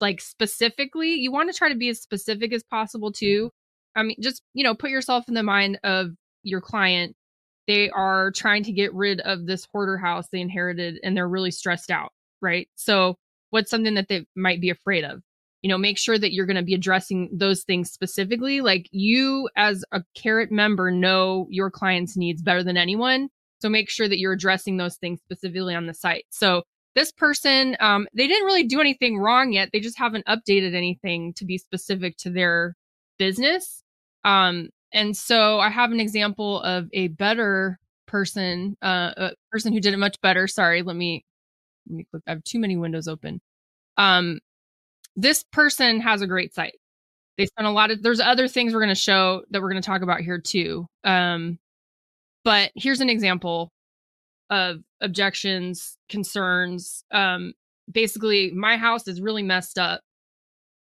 like 0.00 0.20
specifically. 0.20 1.14
You 1.14 1.32
want 1.32 1.50
to 1.50 1.56
try 1.56 1.68
to 1.70 1.74
be 1.76 1.88
as 1.88 2.00
specific 2.00 2.52
as 2.52 2.62
possible 2.62 3.12
too. 3.12 3.50
I 3.96 4.02
mean 4.02 4.16
just 4.20 4.42
you 4.54 4.64
know 4.64 4.74
put 4.74 4.90
yourself 4.90 5.28
in 5.28 5.34
the 5.34 5.42
mind 5.42 5.78
of 5.84 6.10
your 6.42 6.60
client. 6.60 7.16
They 7.66 7.90
are 7.90 8.30
trying 8.30 8.62
to 8.64 8.72
get 8.72 8.94
rid 8.94 9.20
of 9.20 9.46
this 9.46 9.66
hoarder 9.72 9.98
house 9.98 10.28
they 10.30 10.40
inherited 10.40 11.00
and 11.02 11.16
they're 11.16 11.28
really 11.28 11.50
stressed 11.50 11.90
out 11.90 12.12
right? 12.42 12.68
So 12.76 13.16
what's 13.50 13.70
something 13.70 13.94
that 13.94 14.08
they 14.08 14.26
might 14.36 14.60
be 14.60 14.70
afraid 14.70 15.04
of 15.04 15.22
you 15.62 15.68
know 15.68 15.78
make 15.78 15.98
sure 15.98 16.18
that 16.18 16.32
you're 16.32 16.46
going 16.46 16.56
to 16.56 16.62
be 16.62 16.74
addressing 16.74 17.28
those 17.32 17.62
things 17.64 17.90
specifically 17.90 18.60
like 18.60 18.88
you 18.92 19.48
as 19.56 19.84
a 19.92 20.02
carrot 20.14 20.50
member 20.52 20.90
know 20.90 21.46
your 21.50 21.70
client's 21.70 22.16
needs 22.16 22.42
better 22.42 22.62
than 22.62 22.76
anyone 22.76 23.28
so 23.60 23.68
make 23.68 23.88
sure 23.88 24.08
that 24.08 24.18
you're 24.18 24.34
addressing 24.34 24.76
those 24.76 24.96
things 24.96 25.20
specifically 25.20 25.74
on 25.74 25.86
the 25.86 25.94
site. 25.94 26.26
So 26.28 26.62
this 26.96 27.12
person 27.12 27.76
um, 27.78 28.08
they 28.14 28.26
didn't 28.26 28.46
really 28.46 28.64
do 28.64 28.80
anything 28.80 29.18
wrong 29.18 29.52
yet 29.52 29.68
they 29.72 29.78
just 29.78 29.98
haven't 29.98 30.26
updated 30.26 30.74
anything 30.74 31.32
to 31.34 31.44
be 31.44 31.58
specific 31.58 32.16
to 32.16 32.30
their 32.30 32.74
business 33.18 33.84
um, 34.24 34.70
and 34.92 35.16
so 35.16 35.60
i 35.60 35.68
have 35.68 35.92
an 35.92 36.00
example 36.00 36.60
of 36.62 36.88
a 36.92 37.08
better 37.08 37.78
person 38.06 38.76
uh, 38.82 39.12
a 39.16 39.30
person 39.52 39.72
who 39.72 39.80
did 39.80 39.92
it 39.92 39.98
much 39.98 40.20
better 40.22 40.48
sorry 40.48 40.82
let 40.82 40.96
me 40.96 41.24
let 41.88 41.96
me 41.96 42.06
click 42.10 42.22
i 42.26 42.30
have 42.30 42.42
too 42.44 42.58
many 42.58 42.76
windows 42.76 43.06
open 43.06 43.40
um, 43.98 44.40
this 45.16 45.44
person 45.52 46.00
has 46.00 46.22
a 46.22 46.26
great 46.26 46.54
site 46.54 46.76
they 47.38 47.46
spent 47.46 47.66
a 47.66 47.70
lot 47.70 47.90
of 47.90 48.02
there's 48.02 48.20
other 48.20 48.48
things 48.48 48.72
we're 48.72 48.80
going 48.80 48.88
to 48.88 48.94
show 48.94 49.42
that 49.50 49.60
we're 49.60 49.70
going 49.70 49.82
to 49.82 49.86
talk 49.86 50.02
about 50.02 50.20
here 50.20 50.38
too 50.38 50.86
um, 51.04 51.58
but 52.44 52.70
here's 52.76 53.00
an 53.00 53.10
example 53.10 53.72
of 54.50 54.82
objections, 55.00 55.98
concerns. 56.08 57.04
Um, 57.10 57.52
basically, 57.90 58.50
my 58.52 58.76
house 58.76 59.08
is 59.08 59.20
really 59.20 59.42
messed 59.42 59.78
up 59.78 60.00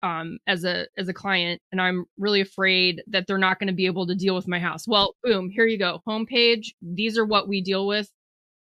um, 0.02 0.38
as 0.46 0.64
a 0.64 0.86
as 0.96 1.08
a 1.08 1.12
client, 1.12 1.60
and 1.72 1.80
I'm 1.80 2.06
really 2.18 2.40
afraid 2.40 3.02
that 3.08 3.26
they're 3.26 3.38
not 3.38 3.58
going 3.58 3.68
to 3.68 3.74
be 3.74 3.86
able 3.86 4.06
to 4.06 4.14
deal 4.14 4.34
with 4.34 4.48
my 4.48 4.58
house. 4.58 4.88
Well, 4.88 5.14
boom, 5.22 5.50
here 5.50 5.66
you 5.66 5.78
go, 5.78 6.00
homepage. 6.08 6.68
These 6.80 7.18
are 7.18 7.26
what 7.26 7.48
we 7.48 7.60
deal 7.60 7.86
with, 7.86 8.10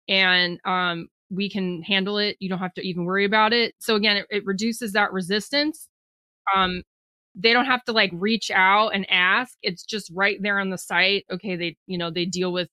and 0.08 0.60
um, 0.66 1.10
we 1.30 1.50
can 1.50 1.82
handle 1.82 2.18
it. 2.18 2.38
You 2.40 2.50
don't 2.50 2.60
have 2.60 2.74
to 2.76 2.82
even 2.82 3.06
worry 3.06 3.26
about 3.26 3.54
it. 3.54 3.76
So 3.80 3.96
again, 3.96 4.18
it, 4.18 4.26
it 4.30 4.46
reduces 4.46 4.94
that 4.94 5.12
resistance. 5.12 5.88
Um, 6.56 6.84
they 7.34 7.54
don't 7.54 7.66
have 7.66 7.84
to 7.86 7.92
like 7.92 8.12
reach 8.14 8.52
out 8.52 8.90
and 8.90 9.06
ask. 9.10 9.58
It's 9.62 9.84
just 9.84 10.12
right 10.14 10.38
there 10.42 10.60
on 10.60 10.70
the 10.70 10.78
site. 10.78 11.26
Okay, 11.32 11.56
they 11.56 11.78
you 11.88 11.98
know 11.98 12.12
they 12.12 12.26
deal 12.26 12.54
with 12.54 12.70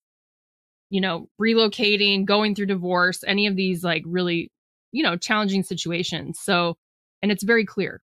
you 0.93 1.01
know, 1.01 1.27
relocating, 1.41 2.27
going 2.27 2.55
through 2.55 2.67
divorce, 2.67 3.25
any 3.27 3.47
of 3.47 3.57
these 3.57 3.83
like 3.83 4.03
really, 4.07 4.53
you 4.93 5.03
know, 5.03 5.17
challenging 5.17 5.63
situations. 5.63 6.39
So, 6.39 6.77
and 7.23 7.33
it's 7.33 7.43
very 7.43 7.65
clear. 7.65 8.03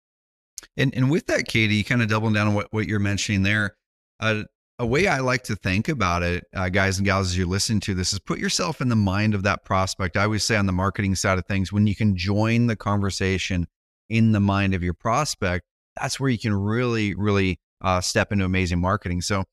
And 0.75 0.91
and 0.95 1.11
with 1.11 1.27
that, 1.27 1.47
Katie, 1.47 1.83
kind 1.83 2.01
of 2.01 2.07
doubling 2.07 2.33
down 2.33 2.47
on 2.47 2.55
what, 2.55 2.73
what 2.73 2.87
you're 2.87 2.99
mentioning 2.99 3.43
there, 3.43 3.75
uh, 4.19 4.43
a 4.81 4.85
way 4.85 5.05
I 5.05 5.19
like 5.19 5.43
to 5.43 5.55
think 5.55 5.89
about 5.89 6.23
it, 6.23 6.45
uh, 6.55 6.67
guys 6.69 6.97
and 6.97 7.05
gals, 7.05 7.27
as 7.27 7.37
you're 7.37 7.45
listening 7.45 7.81
to 7.81 7.93
this, 7.93 8.13
is 8.13 8.19
put 8.19 8.39
yourself 8.39 8.81
in 8.81 8.89
the 8.89 8.95
mind 8.95 9.35
of 9.35 9.43
that 9.43 9.63
prospect. 9.63 10.17
I 10.17 10.23
always 10.23 10.43
say 10.43 10.55
on 10.55 10.65
the 10.65 10.71
marketing 10.71 11.13
side 11.13 11.37
of 11.37 11.45
things, 11.45 11.71
when 11.71 11.85
you 11.85 11.95
can 11.95 12.17
join 12.17 12.65
the 12.65 12.75
conversation 12.75 13.67
in 14.09 14.31
the 14.31 14.39
mind 14.39 14.73
of 14.73 14.81
your 14.81 14.95
prospect, 14.95 15.65
that's 15.99 16.19
where 16.19 16.31
you 16.31 16.39
can 16.39 16.55
really, 16.55 17.13
really 17.13 17.59
uh, 17.81 18.01
step 18.01 18.31
into 18.31 18.43
amazing 18.43 18.81
marketing. 18.81 19.21
So 19.21 19.43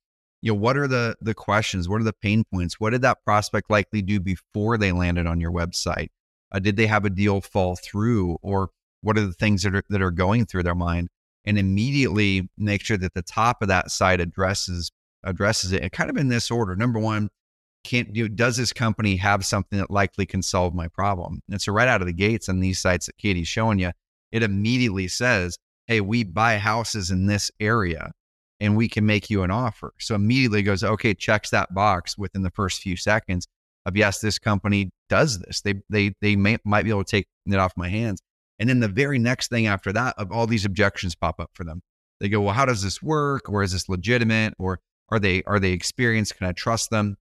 you 0.41 0.53
know 0.53 0.59
what 0.59 0.79
are 0.79 0.88
the 0.88 1.14
the 1.21 1.35
questions? 1.35 1.91
What 1.91 2.01
are 2.01 2.05
the 2.05 2.14
pain 2.14 2.45
points? 2.51 2.81
What 2.81 2.91
did 2.91 3.03
that 3.03 3.23
prospect 3.23 3.71
likely 3.71 4.01
do 4.01 4.21
before 4.21 4.79
they 4.79 4.93
landed 4.93 5.27
on 5.27 5.41
your 5.41 5.53
website? 5.53 6.09
Uh, 6.51 6.59
did 6.59 6.77
they 6.77 6.87
have 6.87 7.05
a 7.05 7.11
deal 7.11 7.43
fall 7.43 7.77
through? 7.77 8.38
Or 8.41 8.71
what 9.03 9.19
are 9.19 9.27
the 9.27 9.35
things 9.35 9.62
that 9.64 9.75
are 9.75 9.85
that 9.91 10.01
are 10.01 10.11
going 10.11 10.47
through 10.47 10.62
their 10.62 10.75
mind? 10.75 11.11
And 11.45 11.59
immediately 11.59 12.49
make 12.57 12.83
sure 12.83 12.97
that 12.97 13.12
the 13.12 13.23
top 13.23 13.61
of 13.61 13.69
that 13.69 13.91
site 13.91 14.21
addresses 14.21 14.91
addresses 15.24 15.72
it 15.72 15.83
and 15.83 15.92
kind 15.92 16.11
of 16.11 16.16
in 16.16 16.28
this 16.28 16.50
order 16.50 16.76
number 16.76 16.98
one 16.98 17.28
can't 17.85 18.12
do 18.12 18.28
does 18.28 18.57
this 18.57 18.72
company 18.72 19.16
have 19.16 19.44
something 19.44 19.78
that 19.78 19.90
likely 19.90 20.26
can 20.26 20.42
solve 20.42 20.74
my 20.74 20.88
problem 20.88 21.40
and 21.50 21.61
so 21.61 21.72
right 21.72 21.88
out 21.88 22.00
of 22.00 22.07
the 22.07 22.12
gates 22.12 22.48
on 22.48 22.61
these 22.61 22.78
sites 22.78 23.07
that 23.07 23.16
katie's 23.16 23.48
showing 23.48 23.78
you 23.78 23.90
it 24.33 24.42
immediately 24.42 25.09
says 25.09 25.57
hey 25.87 26.00
we 26.00 26.22
buy 26.22 26.59
houses 26.59 27.11
in 27.11 27.26
this 27.26 27.50
area 27.61 28.12
and 28.61 28.76
we 28.76 28.88
can 28.88 29.07
make 29.07 29.31
you 29.31 29.42
an 29.42 29.50
offer. 29.50 29.92
So 29.98 30.14
immediately 30.14 30.62
goes, 30.62 30.83
okay, 30.83 31.14
checks 31.14 31.50
that 31.50 31.72
box 31.74 32.18
within 32.18 32.42
the 32.42 32.50
first 32.50 32.83
few 32.83 32.96
seconds 32.96 33.46
of 33.87 33.96
yes, 33.96 34.20
this 34.20 34.38
company 34.38 34.90
does 35.09 35.38
this. 35.38 35.61
They 35.61 35.74
they 35.88 36.12
they 36.20 36.37
may, 36.37 36.59
might 36.64 36.85
be 36.85 36.90
able 36.90 37.04
to 37.04 37.11
take 37.11 37.26
it 37.46 37.57
off 37.57 37.72
my 37.76 37.88
hands. 37.88 38.20
And 38.59 38.68
then 38.68 38.81
the 38.81 38.88
very 38.88 39.18
next 39.18 39.48
thing 39.48 39.66
after 39.66 39.92
that, 39.92 40.14
of 40.18 40.33
all 40.33 40.46
these 40.46 40.64
objections 40.64 41.14
pop 41.14 41.38
up 41.40 41.50
for 41.54 41.64
them. 41.64 41.81
They 42.20 42.28
go, 42.28 42.40
well, 42.40 42.54
how 42.54 42.64
does 42.64 42.83
this 42.83 43.00
work? 43.00 43.48
Or 43.48 43.62
is 43.62 43.72
this 43.72 43.88
legitimate? 43.88 44.54
Or 44.59 44.81
are 45.11 45.18
they 45.18 45.42
are 45.44 45.59
they 45.59 45.73
experienced? 45.73 46.37
Can 46.37 46.47
I 46.47 46.53
trust 46.53 46.90
them? 46.90 47.16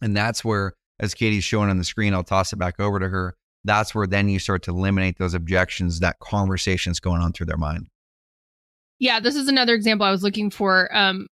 And 0.00 0.16
that's 0.16 0.44
where, 0.44 0.74
as 1.00 1.14
Katie's 1.14 1.44
showing 1.44 1.70
on 1.70 1.78
the 1.78 1.84
screen, 1.84 2.14
I'll 2.14 2.24
toss 2.24 2.52
it 2.52 2.56
back 2.56 2.78
over 2.78 2.98
to 2.98 3.08
her. 3.08 3.34
That's 3.64 3.94
where 3.94 4.06
then 4.06 4.28
you 4.28 4.38
start 4.38 4.62
to 4.64 4.70
eliminate 4.70 5.18
those 5.18 5.34
objections, 5.34 6.00
that 6.00 6.18
conversation's 6.20 7.00
going 7.00 7.20
on 7.20 7.32
through 7.32 7.46
their 7.46 7.56
mind. 7.56 7.88
Yeah, 8.98 9.20
this 9.20 9.36
is 9.36 9.48
another 9.48 9.74
example 9.74 10.06
I 10.06 10.10
was 10.10 10.22
looking 10.22 10.50
for. 10.50 10.94
Um, 10.96 11.26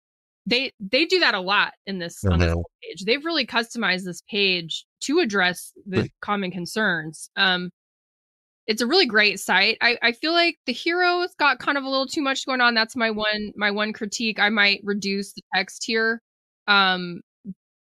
they 0.47 0.73
they 0.79 1.07
do 1.07 1.21
that 1.21 1.35
a 1.35 1.41
lot 1.41 1.73
in 1.87 1.99
this 1.99 2.23
on 2.25 2.39
this 2.39 2.55
page. 2.83 3.05
They've 3.05 3.25
really 3.25 3.47
customized 3.47 4.05
this 4.05 4.23
page 4.29 4.85
to 5.01 5.21
address 5.21 5.73
the 5.87 6.11
common 6.21 6.51
concerns. 6.51 7.31
Um, 7.37 7.71
it's 8.67 8.83
a 8.83 8.87
really 8.87 9.07
great 9.07 9.41
site. 9.41 9.77
I, 9.81 9.99
I 10.03 10.13
feel 10.13 10.33
like 10.33 10.59
the 10.67 10.73
hero's 10.73 11.35
got 11.39 11.59
kind 11.59 11.77
of 11.77 11.85
a 11.85 11.89
little 11.89 12.07
too 12.07 12.23
much 12.23 12.47
going 12.47 12.61
on. 12.61 12.75
That's 12.75 12.97
my 12.97 13.11
one 13.11 13.53
my 13.57 13.71
one 13.71 13.93
critique. 13.93 14.39
I 14.39 14.49
might 14.49 14.81
reduce 14.85 15.33
the 15.33 15.43
text 15.55 15.85
here. 15.85 16.23
Um, 16.67 17.21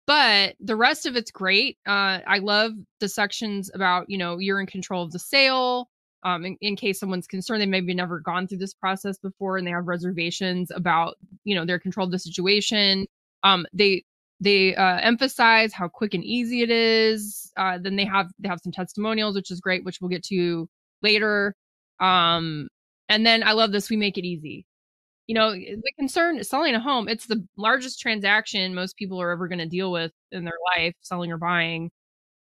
but 0.05 0.55
the 0.59 0.75
rest 0.75 1.05
of 1.05 1.15
it's 1.15 1.31
great. 1.31 1.77
Uh, 1.87 2.19
I 2.27 2.39
love 2.39 2.73
the 2.99 3.07
sections 3.07 3.71
about 3.73 4.09
you 4.09 4.17
know 4.17 4.37
you're 4.39 4.59
in 4.59 4.67
control 4.67 5.03
of 5.03 5.11
the 5.11 5.19
sale 5.19 5.89
um, 6.23 6.45
in, 6.45 6.57
in, 6.61 6.75
case 6.75 6.99
someone's 6.99 7.27
concerned 7.27 7.61
they 7.61 7.65
maybe 7.65 7.93
never 7.93 8.19
gone 8.19 8.47
through 8.47 8.57
this 8.57 8.73
process 8.73 9.17
before 9.17 9.57
and 9.57 9.67
they 9.67 9.71
have 9.71 9.87
reservations 9.87 10.71
about 10.71 11.15
you 11.43 11.55
know 11.55 11.65
their 11.65 11.79
control 11.79 12.05
of 12.05 12.11
the 12.11 12.19
situation 12.19 13.05
um, 13.43 13.65
they 13.73 14.03
they 14.43 14.75
uh, 14.75 14.97
emphasize 14.97 15.73
how 15.73 15.87
quick 15.87 16.13
and 16.13 16.23
easy 16.23 16.61
it 16.61 16.69
is 16.69 17.51
uh, 17.57 17.77
then 17.81 17.95
they 17.95 18.05
have 18.05 18.27
they 18.39 18.49
have 18.49 18.59
some 18.63 18.71
testimonials 18.71 19.35
which 19.35 19.51
is 19.51 19.59
great 19.61 19.83
which 19.85 19.99
we'll 20.01 20.09
get 20.09 20.23
to 20.23 20.67
later. 21.01 21.55
Um, 21.99 22.67
and 23.09 23.25
then 23.25 23.43
i 23.43 23.51
love 23.53 23.71
this 23.71 23.89
we 23.89 23.97
make 23.97 24.17
it 24.17 24.25
easy. 24.25 24.65
You 25.27 25.35
know 25.35 25.53
the 25.53 25.93
concern 25.97 26.43
selling 26.43 26.75
a 26.75 26.79
home 26.79 27.07
it's 27.07 27.27
the 27.27 27.45
largest 27.57 27.99
transaction 27.99 28.75
most 28.75 28.97
people 28.97 29.21
are 29.21 29.31
ever 29.31 29.47
going 29.47 29.59
to 29.59 29.65
deal 29.67 29.91
with 29.91 30.11
in 30.31 30.43
their 30.45 30.59
life 30.75 30.93
selling 31.01 31.31
or 31.31 31.37
buying. 31.37 31.91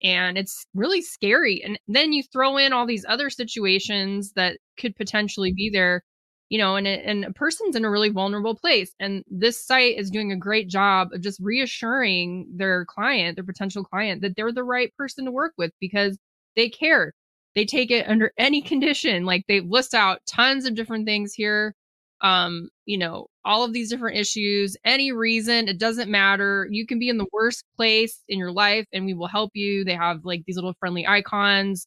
And 0.02 0.38
it's 0.38 0.66
really 0.74 1.02
scary 1.02 1.62
and 1.64 1.78
then 1.88 2.12
you 2.12 2.22
throw 2.22 2.56
in 2.58 2.72
all 2.72 2.86
these 2.86 3.04
other 3.08 3.30
situations 3.30 4.32
that 4.36 4.58
could 4.78 4.94
potentially 4.96 5.52
be 5.52 5.70
there 5.70 6.02
you 6.48 6.58
know 6.58 6.76
and, 6.76 6.86
and 6.86 7.24
a 7.24 7.32
person's 7.32 7.76
in 7.76 7.84
a 7.84 7.90
really 7.90 8.08
vulnerable 8.10 8.54
place 8.54 8.94
and 9.00 9.24
this 9.30 9.64
site 9.64 9.96
is 9.98 10.10
doing 10.10 10.32
a 10.32 10.36
great 10.36 10.68
job 10.68 11.08
of 11.12 11.20
just 11.20 11.40
reassuring 11.40 12.46
their 12.54 12.84
client 12.86 13.36
their 13.36 13.44
potential 13.44 13.84
client 13.84 14.22
that 14.22 14.36
they're 14.36 14.52
the 14.52 14.64
right 14.64 14.94
person 14.96 15.24
to 15.24 15.30
work 15.30 15.52
with 15.58 15.72
because 15.80 16.18
they 16.56 16.68
care 16.68 17.14
they 17.54 17.64
take 17.64 17.90
it 17.90 18.08
under 18.08 18.32
any 18.38 18.62
condition 18.72 19.24
like 19.24 19.44
they 19.48 19.60
list 19.60 19.94
out 19.94 20.20
tons 20.26 20.66
of 20.66 20.74
different 20.74 21.06
things 21.06 21.34
here 21.34 21.74
um, 22.20 22.68
you 22.86 22.98
know, 22.98 23.28
all 23.44 23.64
of 23.64 23.72
these 23.72 23.90
different 23.90 24.16
issues, 24.16 24.76
any 24.84 25.12
reason, 25.12 25.68
it 25.68 25.78
doesn't 25.78 26.10
matter. 26.10 26.66
You 26.70 26.86
can 26.86 26.98
be 26.98 27.08
in 27.08 27.18
the 27.18 27.26
worst 27.32 27.64
place 27.76 28.22
in 28.28 28.38
your 28.38 28.50
life 28.50 28.86
and 28.92 29.06
we 29.06 29.14
will 29.14 29.28
help 29.28 29.52
you. 29.54 29.84
They 29.84 29.94
have 29.94 30.24
like 30.24 30.42
these 30.46 30.56
little 30.56 30.74
friendly 30.80 31.06
icons 31.06 31.86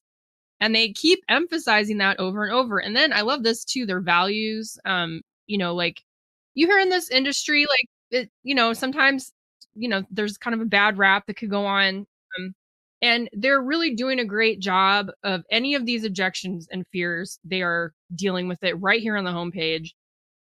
and 0.62 0.76
they 0.76 0.93
keep 0.93 1.24
emphasizing 1.28 1.97
that 1.97 2.19
over 2.19 2.45
and 2.45 2.54
over. 2.54 2.80
And 2.80 2.95
then 2.95 3.12
I 3.12 3.21
love 3.21 3.43
this 3.43 3.65
too, 3.65 3.86
their 3.86 4.00
values. 4.00 4.78
Um, 4.86 5.21
you 5.47 5.58
know, 5.58 5.74
like 5.74 6.04
you 6.54 6.67
hear 6.67 6.80
in 6.80 6.89
this 6.89 7.10
industry, 7.10 7.63
like 7.63 7.89
it, 8.12 8.30
you 8.43 8.54
know, 8.54 8.71
sometimes, 8.74 9.34
you 9.74 9.89
know, 9.89 10.04
there's 10.12 10.38
kind 10.38 10.54
of 10.54 10.62
a 10.62 10.65
bad 10.65 10.97
rap 10.97 11.26
that 11.26 11.38
could 11.38 11.50
go 11.50 11.65
on. 11.65 12.06
Um, 12.38 12.54
and 13.02 13.30
they're 13.34 13.62
really 13.62 13.95
doing 13.95 14.19
a 14.19 14.26
great 14.26 14.60
job 14.60 15.10
of 15.24 15.43
any 15.50 15.74
of 15.74 15.88
these 15.88 16.04
objections 16.04 16.67
and 16.71 16.86
fears. 16.93 17.39
They 17.43 17.63
are 17.63 17.93
dealing 18.13 18.47
with 18.47 18.63
it 18.63 18.80
right 18.80 19.02
here 19.02 19.17
on 19.17 19.24
the 19.24 19.32
homepage. 19.32 19.89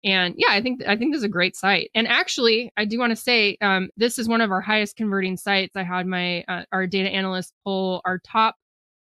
And 0.02 0.34
yeah, 0.36 0.48
I 0.50 0.60
think 0.62 0.82
I 0.88 0.96
think 0.96 1.12
this 1.12 1.18
is 1.18 1.24
a 1.24 1.28
great 1.28 1.54
site. 1.54 1.90
And 1.94 2.08
actually, 2.08 2.72
I 2.76 2.84
do 2.86 2.98
want 2.98 3.10
to 3.10 3.16
say 3.16 3.56
um, 3.60 3.90
this 3.96 4.18
is 4.18 4.28
one 4.28 4.40
of 4.40 4.50
our 4.50 4.62
highest 4.62 4.96
converting 4.96 5.36
sites. 5.36 5.76
I 5.76 5.84
had 5.84 6.06
my 6.06 6.42
uh, 6.48 6.64
our 6.72 6.86
data 6.86 7.10
analyst 7.10 7.52
pull 7.64 8.00
our 8.04 8.18
top 8.18 8.56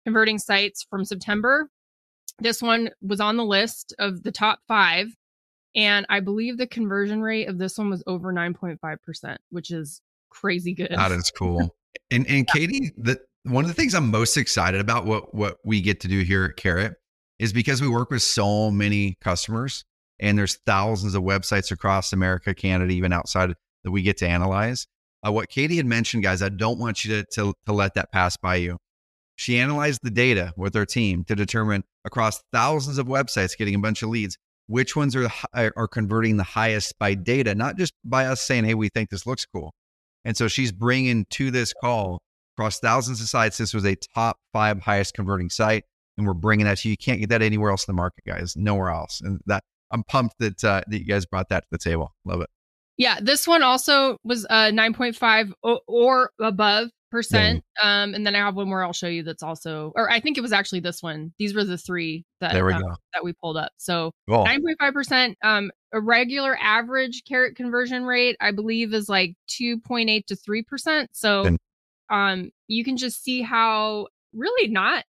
converting 0.05 0.39
sites 0.39 0.85
from 0.89 1.05
September. 1.05 1.69
This 2.39 2.61
one 2.61 2.89
was 3.01 3.19
on 3.19 3.37
the 3.37 3.45
list 3.45 3.93
of 3.99 4.23
the 4.23 4.31
top 4.31 4.59
five, 4.67 5.07
and 5.75 6.05
I 6.09 6.19
believe 6.19 6.57
the 6.57 6.67
conversion 6.67 7.21
rate 7.21 7.47
of 7.47 7.57
this 7.57 7.77
one 7.77 7.89
was 7.89 8.03
over 8.07 8.31
nine 8.31 8.53
point 8.53 8.79
five 8.81 9.01
percent, 9.03 9.39
which 9.49 9.71
is 9.71 10.01
crazy 10.29 10.73
good. 10.73 10.89
That 10.91 11.11
is 11.11 11.31
cool. 11.31 11.75
and 12.11 12.27
and 12.27 12.45
yeah. 12.47 12.53
Katie, 12.53 12.91
the 12.97 13.19
one 13.43 13.63
of 13.63 13.67
the 13.67 13.75
things 13.75 13.93
I'm 13.93 14.09
most 14.09 14.37
excited 14.37 14.81
about 14.81 15.05
what 15.05 15.33
what 15.33 15.57
we 15.63 15.81
get 15.81 15.99
to 16.01 16.07
do 16.07 16.21
here 16.21 16.45
at 16.45 16.55
Carrot 16.55 16.95
is 17.39 17.53
because 17.53 17.81
we 17.81 17.87
work 17.87 18.09
with 18.09 18.21
so 18.21 18.71
many 18.71 19.17
customers 19.21 19.83
and 20.19 20.37
there's 20.37 20.55
thousands 20.65 21.15
of 21.15 21.23
websites 21.23 21.71
across 21.71 22.13
America, 22.13 22.53
Canada, 22.53 22.93
even 22.93 23.11
outside 23.11 23.53
that 23.83 23.91
we 23.91 24.01
get 24.01 24.17
to 24.17 24.27
analyze. 24.27 24.87
Uh, 25.25 25.31
what 25.31 25.49
Katie 25.49 25.77
had 25.77 25.85
mentioned, 25.85 26.23
guys, 26.23 26.41
I 26.41 26.49
don't 26.49 26.79
want 26.79 27.03
you 27.03 27.15
to, 27.15 27.25
to, 27.33 27.53
to 27.65 27.73
let 27.73 27.95
that 27.95 28.11
pass 28.11 28.37
by 28.37 28.55
you. 28.55 28.77
She 29.35 29.57
analyzed 29.57 29.99
the 30.03 30.11
data 30.11 30.53
with 30.55 30.73
her 30.75 30.85
team 30.85 31.23
to 31.25 31.35
determine 31.35 31.83
across 32.05 32.43
thousands 32.51 32.97
of 32.97 33.07
websites, 33.07 33.57
getting 33.57 33.75
a 33.75 33.79
bunch 33.79 34.03
of 34.03 34.09
leads, 34.09 34.37
which 34.67 34.95
ones 34.95 35.15
are 35.15 35.29
are 35.53 35.87
converting 35.87 36.37
the 36.37 36.43
highest 36.43 36.97
by 36.99 37.15
data, 37.15 37.55
not 37.55 37.77
just 37.77 37.93
by 38.03 38.25
us 38.25 38.41
saying, 38.41 38.65
"Hey, 38.65 38.73
we 38.75 38.89
think 38.89 39.09
this 39.09 39.25
looks 39.25 39.45
cool." 39.45 39.73
And 40.25 40.37
so 40.37 40.47
she's 40.47 40.71
bringing 40.71 41.25
to 41.31 41.51
this 41.51 41.73
call 41.73 42.21
across 42.55 42.79
thousands 42.79 43.21
of 43.21 43.27
sites. 43.27 43.57
This 43.57 43.73
was 43.73 43.85
a 43.85 43.95
top 43.95 44.37
five 44.53 44.81
highest 44.81 45.15
converting 45.15 45.49
site, 45.49 45.85
and 46.17 46.27
we're 46.27 46.33
bringing 46.33 46.65
that 46.65 46.77
to 46.79 46.87
you. 46.87 46.91
You 46.91 46.97
can't 46.97 47.19
get 47.19 47.29
that 47.29 47.41
anywhere 47.41 47.71
else 47.71 47.87
in 47.87 47.95
the 47.95 47.97
market, 47.97 48.23
guys. 48.25 48.55
Nowhere 48.55 48.89
else. 48.89 49.21
And 49.21 49.41
that 49.47 49.63
I'm 49.91 50.03
pumped 50.03 50.37
that 50.39 50.63
uh, 50.63 50.81
that 50.87 50.99
you 50.99 51.05
guys 51.05 51.25
brought 51.25 51.49
that 51.49 51.63
to 51.63 51.67
the 51.71 51.77
table. 51.77 52.13
Love 52.25 52.41
it. 52.41 52.49
Yeah, 52.97 53.19
this 53.21 53.47
one 53.47 53.63
also 53.63 54.17
was 54.23 54.45
uh 54.49 54.69
9.5 54.71 55.53
or, 55.63 55.81
or 55.87 56.31
above 56.39 56.89
percent. 57.13 57.63
Um, 57.81 58.13
and 58.13 58.25
then 58.27 58.35
I 58.35 58.39
have 58.39 58.55
one 58.55 58.67
more 58.67 58.83
I'll 58.83 58.91
show 58.91 59.07
you 59.07 59.23
that's 59.23 59.43
also, 59.43 59.93
or 59.95 60.11
I 60.11 60.19
think 60.19 60.37
it 60.37 60.41
was 60.41 60.51
actually 60.51 60.81
this 60.81 61.01
one. 61.01 61.31
These 61.39 61.55
were 61.55 61.63
the 61.63 61.77
three 61.77 62.25
that 62.41 62.51
there 62.51 62.65
we 62.65 62.73
um, 62.73 62.81
go. 62.81 62.95
that 63.13 63.23
we 63.23 63.31
pulled 63.31 63.55
up. 63.55 63.71
So 63.77 64.11
9.5 64.29 64.93
percent. 64.93 65.37
Um, 65.43 65.71
a 65.93 66.01
regular 66.01 66.57
average 66.59 67.23
carrot 67.25 67.55
conversion 67.55 68.03
rate, 68.03 68.35
I 68.41 68.51
believe, 68.51 68.93
is 68.93 69.07
like 69.07 69.35
2.8 69.49 70.25
to 70.25 70.35
three 70.35 70.63
percent. 70.63 71.11
So, 71.13 71.43
and, 71.43 71.59
um, 72.09 72.51
you 72.67 72.83
can 72.83 72.97
just 72.97 73.23
see 73.23 73.41
how 73.41 74.07
really 74.33 74.69
not 74.69 75.05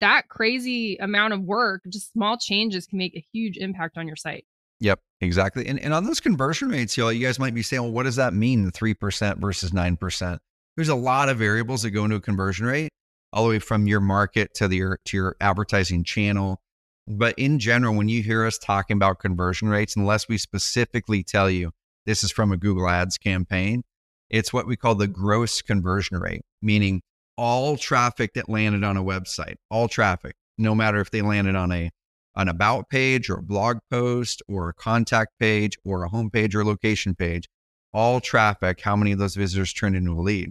that 0.00 0.28
crazy 0.28 0.96
amount 0.96 1.34
of 1.34 1.42
work, 1.42 1.82
just 1.88 2.12
small 2.12 2.38
changes 2.38 2.86
can 2.86 2.98
make 2.98 3.14
a 3.14 3.24
huge 3.32 3.58
impact 3.58 3.98
on 3.98 4.06
your 4.06 4.16
site. 4.16 4.46
Yep, 4.80 4.98
exactly. 5.20 5.66
And, 5.66 5.78
and 5.78 5.92
on 5.92 6.04
those 6.04 6.20
conversion 6.20 6.70
rates, 6.70 6.96
y'all, 6.96 7.12
you 7.12 7.26
guys 7.26 7.38
might 7.38 7.54
be 7.54 7.62
saying, 7.62 7.82
well, 7.82 7.92
what 7.92 8.04
does 8.04 8.16
that 8.16 8.32
mean, 8.32 8.70
3% 8.70 9.38
versus 9.38 9.72
9%? 9.72 10.38
There's 10.80 10.88
a 10.88 10.94
lot 10.94 11.28
of 11.28 11.36
variables 11.36 11.82
that 11.82 11.90
go 11.90 12.06
into 12.06 12.16
a 12.16 12.22
conversion 12.22 12.64
rate, 12.64 12.88
all 13.34 13.44
the 13.44 13.50
way 13.50 13.58
from 13.58 13.86
your 13.86 14.00
market 14.00 14.54
to, 14.54 14.66
the, 14.66 14.76
your, 14.78 14.98
to 15.04 15.16
your 15.18 15.36
advertising 15.38 16.04
channel. 16.04 16.58
But 17.06 17.34
in 17.36 17.58
general, 17.58 17.94
when 17.94 18.08
you 18.08 18.22
hear 18.22 18.46
us 18.46 18.56
talking 18.56 18.96
about 18.96 19.18
conversion 19.18 19.68
rates, 19.68 19.94
unless 19.94 20.26
we 20.26 20.38
specifically 20.38 21.22
tell 21.22 21.50
you 21.50 21.72
this 22.06 22.24
is 22.24 22.32
from 22.32 22.50
a 22.50 22.56
Google 22.56 22.88
Ads 22.88 23.18
campaign, 23.18 23.82
it's 24.30 24.54
what 24.54 24.66
we 24.66 24.74
call 24.74 24.94
the 24.94 25.06
gross 25.06 25.60
conversion 25.60 26.16
rate, 26.16 26.40
meaning 26.62 27.02
all 27.36 27.76
traffic 27.76 28.32
that 28.32 28.48
landed 28.48 28.82
on 28.82 28.96
a 28.96 29.04
website, 29.04 29.56
all 29.70 29.86
traffic, 29.86 30.34
no 30.56 30.74
matter 30.74 30.98
if 30.98 31.10
they 31.10 31.20
landed 31.20 31.56
on 31.56 31.70
a 31.72 31.90
an 32.36 32.48
about 32.48 32.88
page 32.88 33.28
or 33.28 33.40
a 33.40 33.42
blog 33.42 33.80
post 33.90 34.42
or 34.48 34.70
a 34.70 34.72
contact 34.72 35.32
page 35.38 35.76
or 35.84 36.04
a 36.04 36.08
homepage 36.08 36.54
or 36.54 36.64
location 36.64 37.14
page, 37.14 37.50
all 37.92 38.18
traffic, 38.18 38.80
how 38.80 38.96
many 38.96 39.12
of 39.12 39.18
those 39.18 39.36
visitors 39.36 39.74
turned 39.74 39.94
into 39.94 40.18
a 40.18 40.22
lead? 40.22 40.50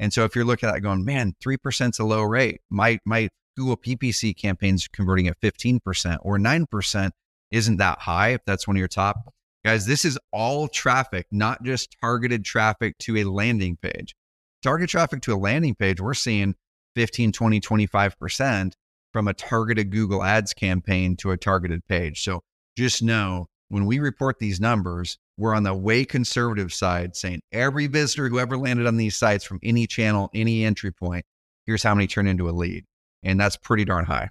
And 0.00 0.12
so 0.12 0.24
if 0.24 0.34
you're 0.34 0.44
looking 0.44 0.68
at 0.68 0.72
that 0.72 0.80
going, 0.80 1.04
man, 1.04 1.34
3% 1.44 1.90
is 1.90 1.98
a 2.00 2.04
low 2.04 2.22
rate. 2.22 2.60
My, 2.70 2.98
my 3.04 3.28
Google 3.56 3.76
PPC 3.76 4.36
campaigns 4.36 4.88
converting 4.88 5.28
at 5.28 5.40
15% 5.40 6.18
or 6.22 6.38
9% 6.38 7.10
isn't 7.52 7.76
that 7.76 7.98
high 8.00 8.30
if 8.30 8.40
that's 8.44 8.66
one 8.66 8.76
of 8.76 8.78
your 8.78 8.88
top. 8.88 9.32
Guys, 9.64 9.86
this 9.86 10.04
is 10.04 10.18
all 10.32 10.66
traffic, 10.66 11.26
not 11.30 11.62
just 11.62 11.94
targeted 12.00 12.44
traffic 12.44 12.96
to 12.98 13.18
a 13.18 13.24
landing 13.24 13.76
page 13.76 14.16
target 14.62 14.90
traffic 14.90 15.22
to 15.22 15.34
a 15.34 15.36
landing 15.36 15.74
page, 15.74 16.00
we're 16.00 16.14
seeing 16.14 16.54
15, 16.96 17.32
20, 17.32 17.60
25% 17.60 18.72
from 19.12 19.28
a 19.28 19.34
targeted 19.34 19.90
Google 19.90 20.22
Ads 20.22 20.54
campaign 20.54 21.16
to 21.16 21.30
a 21.30 21.36
targeted 21.36 21.86
page. 21.86 22.22
So 22.22 22.42
just 22.76 23.02
know 23.02 23.46
when 23.68 23.86
we 23.86 23.98
report 23.98 24.38
these 24.38 24.60
numbers, 24.60 25.18
we're 25.40 25.54
on 25.54 25.62
the 25.62 25.72
way 25.72 26.04
conservative 26.04 26.70
side 26.70 27.16
saying 27.16 27.40
every 27.50 27.86
visitor 27.86 28.28
who 28.28 28.38
ever 28.38 28.58
landed 28.58 28.86
on 28.86 28.98
these 28.98 29.16
sites 29.16 29.42
from 29.42 29.58
any 29.62 29.86
channel, 29.86 30.28
any 30.34 30.66
entry 30.66 30.92
point, 30.92 31.24
here's 31.64 31.82
how 31.82 31.94
many 31.94 32.06
turn 32.06 32.26
into 32.26 32.50
a 32.50 32.52
lead. 32.52 32.84
And 33.22 33.40
that's 33.40 33.56
pretty 33.56 33.86
darn 33.86 34.04
high. 34.04 34.28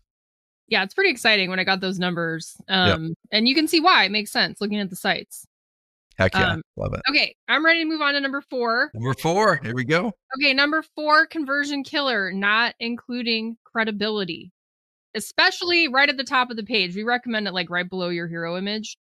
Yeah, 0.67 0.83
it's 0.83 0.93
pretty 0.93 1.09
exciting 1.09 1.49
when 1.49 1.57
I 1.57 1.63
got 1.63 1.81
those 1.81 1.97
numbers. 1.97 2.55
Um, 2.67 3.07
yep. 3.07 3.17
And 3.31 3.47
you 3.47 3.55
can 3.55 3.67
see 3.67 3.79
why 3.79 4.03
it 4.03 4.11
makes 4.11 4.31
sense 4.31 4.61
looking 4.61 4.79
at 4.79 4.91
the 4.91 4.95
sites. 4.95 5.47
Heck 6.15 6.35
yeah. 6.35 6.51
Um, 6.53 6.61
Love 6.77 6.93
it. 6.93 7.01
Okay. 7.09 7.33
I'm 7.47 7.65
ready 7.65 7.81
to 7.81 7.89
move 7.89 8.01
on 8.01 8.13
to 8.13 8.19
number 8.19 8.41
four. 8.41 8.91
Number 8.93 9.15
four. 9.15 9.59
Here 9.63 9.73
we 9.73 9.85
go. 9.85 10.11
Okay. 10.37 10.53
Number 10.53 10.83
four 10.95 11.25
conversion 11.25 11.83
killer, 11.83 12.31
not 12.31 12.75
including 12.79 13.57
credibility, 13.63 14.51
especially 15.15 15.87
right 15.87 16.09
at 16.09 16.17
the 16.17 16.23
top 16.23 16.51
of 16.51 16.55
the 16.55 16.63
page. 16.63 16.95
We 16.95 17.01
recommend 17.01 17.47
it 17.47 17.53
like 17.55 17.71
right 17.71 17.89
below 17.89 18.09
your 18.09 18.27
hero 18.27 18.57
image. 18.57 18.95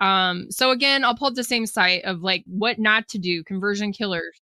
Um, 0.00 0.50
so 0.50 0.70
again, 0.70 1.04
I'll 1.04 1.16
pull 1.16 1.28
up 1.28 1.34
the 1.34 1.44
same 1.44 1.66
site 1.66 2.04
of 2.04 2.20
like 2.22 2.44
what 2.46 2.78
not 2.78 3.08
to 3.08 3.18
do, 3.18 3.44
conversion 3.44 3.92
killers. 3.92 4.40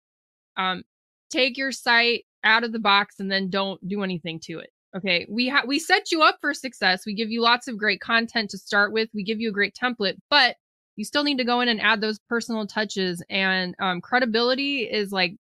Um, 0.56 0.82
take 1.30 1.56
your 1.56 1.72
site 1.72 2.24
out 2.44 2.64
of 2.64 2.72
the 2.72 2.78
box 2.78 3.20
and 3.20 3.30
then 3.30 3.50
don't 3.50 3.86
do 3.86 4.02
anything 4.02 4.40
to 4.40 4.58
it. 4.58 4.70
Okay. 4.96 5.26
We 5.30 5.48
have 5.48 5.66
we 5.66 5.78
set 5.78 6.12
you 6.12 6.22
up 6.22 6.38
for 6.40 6.52
success. 6.52 7.06
We 7.06 7.14
give 7.14 7.30
you 7.30 7.40
lots 7.40 7.68
of 7.68 7.78
great 7.78 8.00
content 8.00 8.50
to 8.50 8.58
start 8.58 8.92
with. 8.92 9.08
We 9.14 9.24
give 9.24 9.40
you 9.40 9.48
a 9.48 9.52
great 9.52 9.74
template, 9.74 10.16
but 10.28 10.56
you 10.96 11.04
still 11.04 11.24
need 11.24 11.38
to 11.38 11.44
go 11.44 11.60
in 11.60 11.68
and 11.68 11.80
add 11.80 12.00
those 12.00 12.18
personal 12.28 12.66
touches 12.66 13.22
and 13.30 13.74
um, 13.80 14.00
credibility 14.00 14.80
is 14.80 15.12
like 15.12 15.36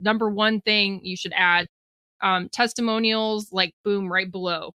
number 0.00 0.30
one 0.30 0.60
thing 0.62 1.00
you 1.02 1.16
should 1.16 1.34
add 1.36 1.66
um, 2.22 2.48
testimonials 2.48 3.52
like 3.52 3.74
boom 3.84 4.10
right 4.10 4.30
below 4.30 4.72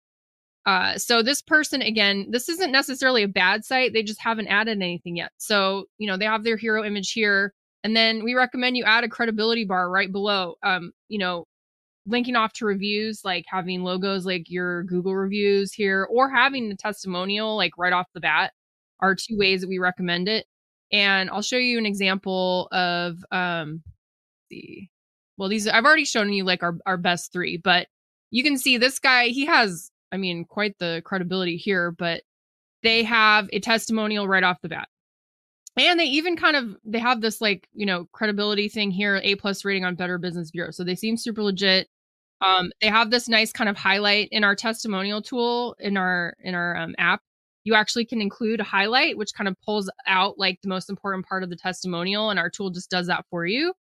uh, 0.70 0.98
so 0.98 1.22
this 1.22 1.42
person 1.42 1.82
again 1.82 2.28
this 2.30 2.50
isn't 2.50 2.72
necessarily 2.72 3.24
a 3.24 3.28
bad 3.28 3.66
site 3.66 3.94
they 3.94 4.04
just 4.04 4.22
haven't 4.22 4.48
added 4.48 4.78
anything 4.78 5.16
yet 5.16 5.32
so 5.38 5.86
you 5.98 6.08
know 6.08 6.18
they 6.18 6.26
have 6.26 6.44
their 6.44 6.58
hero 6.58 6.84
image 6.84 7.12
here 7.12 7.54
and 7.84 7.96
then 7.96 8.24
we 8.24 8.34
recommend 8.34 8.76
you 8.76 8.84
add 8.84 9.04
a 9.04 9.10
credibility 9.10 9.66
bar 9.66 9.90
right 9.90 10.12
below 10.12 10.56
um, 10.64 10.92
you 11.08 11.18
know 11.18 11.46
linking 12.06 12.36
off 12.36 12.54
to 12.54 12.66
reviews 12.66 13.22
like 13.24 13.46
having 13.48 13.84
logos 13.84 14.26
like 14.26 14.50
your 14.50 14.84
google 14.84 15.16
reviews 15.16 15.74
here 15.74 16.08
or 16.12 16.30
having 16.30 16.70
the 16.70 16.76
testimonial 16.76 17.56
like 17.56 17.72
right 17.78 17.94
off 17.94 18.08
the 18.14 18.20
bat 18.20 18.52
are 19.00 19.16
two 19.16 19.38
ways 19.38 19.62
that 19.62 19.68
we 19.68 19.80
recommend 19.80 20.28
it. 20.28 20.46
And 20.92 21.30
I'll 21.30 21.42
show 21.42 21.58
you 21.58 21.78
an 21.78 21.86
example 21.86 22.68
of 22.72 23.18
um 23.32 23.84
the 24.50 24.88
well 25.38 25.50
these 25.50 25.68
I've 25.68 25.86
already 25.86 26.06
shown 26.06 26.32
you 26.34 26.44
like 26.44 26.64
our, 26.64 26.78
our 26.86 26.98
best 26.98 27.32
three, 27.32 27.58
but 27.58 27.88
you 28.32 28.44
can 28.44 28.58
see 28.58 28.78
this 28.78 29.00
guy, 29.00 29.28
he 29.28 29.46
has, 29.48 29.92
I 30.12 30.17
mean, 30.17 30.45
quite 30.45 30.78
the 30.80 31.02
credibility 31.06 31.58
here, 31.58 31.91
but 31.91 32.24
they 32.84 33.04
have 33.04 33.50
a 33.52 33.60
testimonial 33.60 34.28
right 34.28 34.43
off 34.43 34.62
the 34.62 34.69
bat. 34.69 34.88
And 35.78 36.00
they 36.00 36.06
even 36.06 36.36
kind 36.36 36.56
of 36.56 36.76
they 36.84 37.00
have 37.00 37.22
this 37.22 37.41
like, 37.41 37.67
you 37.74 37.86
know, 37.86 38.08
credibility 38.12 38.69
thing 38.69 38.91
here, 38.91 39.22
A 39.24 39.36
plus 39.36 39.63
rating 39.63 39.86
on 39.86 39.95
Better 39.95 40.17
Business 40.17 40.52
Bureau. 40.52 40.72
So 40.72 40.84
they 40.84 40.95
seem 40.95 41.15
super 41.15 41.43
legit. 41.43 41.88
Um, 42.41 42.72
they 42.82 42.88
have 42.88 43.12
this 43.12 43.30
nice 43.30 43.52
kind 43.52 43.69
of 43.69 43.78
highlight 43.78 44.30
in 44.32 44.43
our 44.43 44.56
testimonial 44.56 45.22
tool 45.22 45.76
in 45.80 45.98
our 45.98 46.36
in 46.41 46.56
our 46.56 46.76
um, 46.76 46.95
app 46.98 47.22
you 47.63 47.76
actually 47.76 48.06
can 48.06 48.22
include 48.22 48.60
a 48.60 48.63
highlight, 48.63 49.17
which 49.17 49.34
kind 49.34 49.48
of 49.48 49.56
pulls 49.62 49.89
out 50.08 50.38
like 50.38 50.60
the 50.62 50.69
most 50.69 50.89
important 50.89 51.26
part 51.26 51.43
of 51.43 51.50
the 51.50 51.56
testimonial. 51.56 52.30
And 52.30 52.39
our 52.39 52.50
tool 52.50 52.69
just 52.72 52.89
does 52.89 53.08
that 53.08 53.26
for 53.30 53.45
you. 53.45 53.74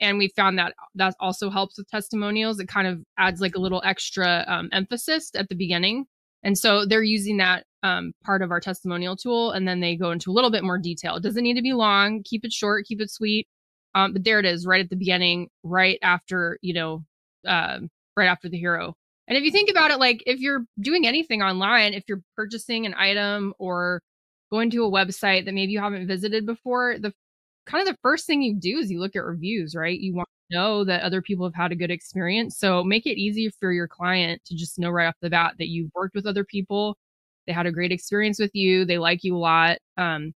And 0.00 0.18
we 0.18 0.28
found 0.36 0.58
that 0.58 0.74
that 0.94 1.14
also 1.20 1.50
helps 1.50 1.78
with 1.78 1.88
testimonials. 1.88 2.60
It 2.60 2.68
kind 2.68 2.86
of 2.86 3.02
adds 3.18 3.40
like 3.40 3.54
a 3.54 3.60
little 3.60 3.82
extra 3.84 4.44
um, 4.46 4.68
emphasis 4.72 5.30
at 5.34 5.48
the 5.48 5.54
beginning 5.54 6.06
And 6.46 6.56
so 6.56 6.86
they're 6.86 7.02
using 7.02 7.38
that 7.38 7.64
um, 7.82 8.12
part 8.24 8.40
of 8.40 8.52
our 8.52 8.60
testimonial 8.60 9.16
tool, 9.16 9.50
and 9.50 9.66
then 9.66 9.80
they 9.80 9.96
go 9.96 10.12
into 10.12 10.30
a 10.30 10.32
little 10.32 10.50
bit 10.50 10.62
more 10.62 10.78
detail. 10.78 11.16
It 11.16 11.24
doesn't 11.24 11.42
need 11.42 11.54
to 11.54 11.62
be 11.62 11.72
long. 11.72 12.22
Keep 12.24 12.44
it 12.44 12.52
short. 12.52 12.86
Keep 12.86 13.00
it 13.00 13.10
sweet. 13.10 13.48
Um, 13.96 14.12
but 14.12 14.22
there 14.22 14.38
it 14.38 14.46
is, 14.46 14.64
right 14.64 14.80
at 14.80 14.88
the 14.88 14.96
beginning, 14.96 15.48
right 15.64 15.98
after 16.02 16.58
you 16.62 16.72
know, 16.72 17.04
uh, 17.46 17.80
right 18.16 18.26
after 18.26 18.48
the 18.48 18.58
hero. 18.58 18.94
And 19.26 19.36
if 19.36 19.42
you 19.42 19.50
think 19.50 19.70
about 19.70 19.90
it, 19.90 19.98
like 19.98 20.22
if 20.24 20.38
you're 20.38 20.64
doing 20.78 21.04
anything 21.04 21.42
online, 21.42 21.94
if 21.94 22.04
you're 22.06 22.22
purchasing 22.36 22.86
an 22.86 22.94
item 22.94 23.52
or 23.58 24.00
going 24.52 24.70
to 24.70 24.84
a 24.84 24.90
website 24.90 25.46
that 25.46 25.54
maybe 25.54 25.72
you 25.72 25.80
haven't 25.80 26.06
visited 26.06 26.46
before, 26.46 26.96
the 27.00 27.12
kind 27.66 27.86
of 27.86 27.92
the 27.92 27.98
first 28.02 28.26
thing 28.26 28.42
you 28.42 28.54
do 28.54 28.78
is 28.78 28.90
you 28.90 29.00
look 29.00 29.16
at 29.16 29.24
reviews, 29.24 29.74
right? 29.74 29.98
You 29.98 30.14
want 30.14 30.28
to 30.50 30.56
know 30.56 30.84
that 30.84 31.02
other 31.02 31.20
people 31.20 31.44
have 31.44 31.54
had 31.54 31.72
a 31.72 31.76
good 31.76 31.90
experience. 31.90 32.56
So 32.58 32.82
make 32.84 33.06
it 33.06 33.18
easy 33.18 33.50
for 33.60 33.72
your 33.72 33.88
client 33.88 34.42
to 34.46 34.54
just 34.54 34.78
know 34.78 34.90
right 34.90 35.06
off 35.06 35.16
the 35.20 35.30
bat 35.30 35.54
that 35.58 35.68
you've 35.68 35.90
worked 35.94 36.14
with 36.14 36.26
other 36.26 36.44
people. 36.44 36.96
They 37.46 37.52
had 37.52 37.66
a 37.66 37.72
great 37.72 37.92
experience 37.92 38.38
with 38.38 38.52
you. 38.54 38.84
They 38.84 38.98
like 38.98 39.24
you 39.24 39.36
a 39.36 39.38
lot. 39.38 39.78
Um, 39.96 40.32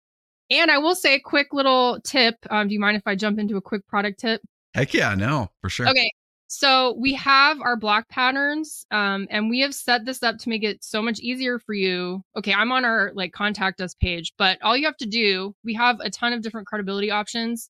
and 0.51 0.71
I 0.71 0.79
will 0.79 0.95
say 0.95 1.15
a 1.15 1.21
quick 1.21 1.49
little 1.53 2.01
tip. 2.05 2.37
Um, 2.51 2.69
do 2.69 2.75
you 2.75 2.81
mind 2.81 2.97
if 2.97 3.03
I 3.07 3.17
jump 3.17 3.39
into 3.39 3.57
a 3.57 3.61
quick 3.63 3.87
product 3.89 4.21
tip? 4.21 4.41
Heck 4.75 4.95
yeah, 4.95 5.15
no, 5.15 5.51
for 5.61 5.69
sure. 5.69 5.89
Okay. 5.89 6.11
So 6.49 6.95
we 6.99 7.15
have 7.15 7.61
our 7.61 7.77
block 7.77 8.09
patterns, 8.09 8.87
um, 8.93 9.27
and 9.31 9.51
we 9.51 9.61
have 9.61 9.75
set 9.75 10.05
this 10.05 10.23
up 10.23 10.39
to 10.39 10.49
make 10.49 10.63
it 10.63 10.85
so 10.85 11.03
much 11.03 11.19
easier 11.19 11.59
for 11.59 11.75
you. 11.75 12.23
Okay, 12.37 12.53
I'm 12.53 12.71
on 12.71 12.85
our 12.85 13.11
like 13.15 13.33
contact 13.33 13.81
us 13.81 13.95
page, 13.95 14.33
but 14.39 14.59
all 14.63 14.77
you 14.77 14.87
have 14.87 14.97
to 14.99 15.07
do, 15.07 15.55
we 15.65 15.75
have 15.75 15.99
a 16.01 16.11
ton 16.11 16.33
of 16.33 16.43
different 16.43 16.69
credibility 16.69 17.11
options. 17.11 17.69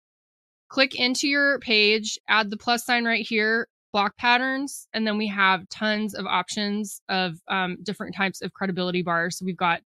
Click 0.68 0.94
into 0.94 1.26
your 1.26 1.58
page, 1.60 2.18
add 2.28 2.50
the 2.50 2.56
plus 2.58 2.84
sign 2.84 3.06
right 3.06 3.26
here, 3.26 3.68
block 3.92 4.16
patterns, 4.18 4.88
and 4.92 5.06
then 5.06 5.16
we 5.16 5.28
have 5.28 5.66
tons 5.70 6.14
of 6.14 6.26
options 6.26 7.00
of 7.08 7.36
um, 7.48 7.78
different 7.82 8.14
types 8.14 8.42
of 8.42 8.52
credibility 8.52 9.02
bars. 9.02 9.38
So 9.38 9.46
we've 9.46 9.56
got 9.56 9.80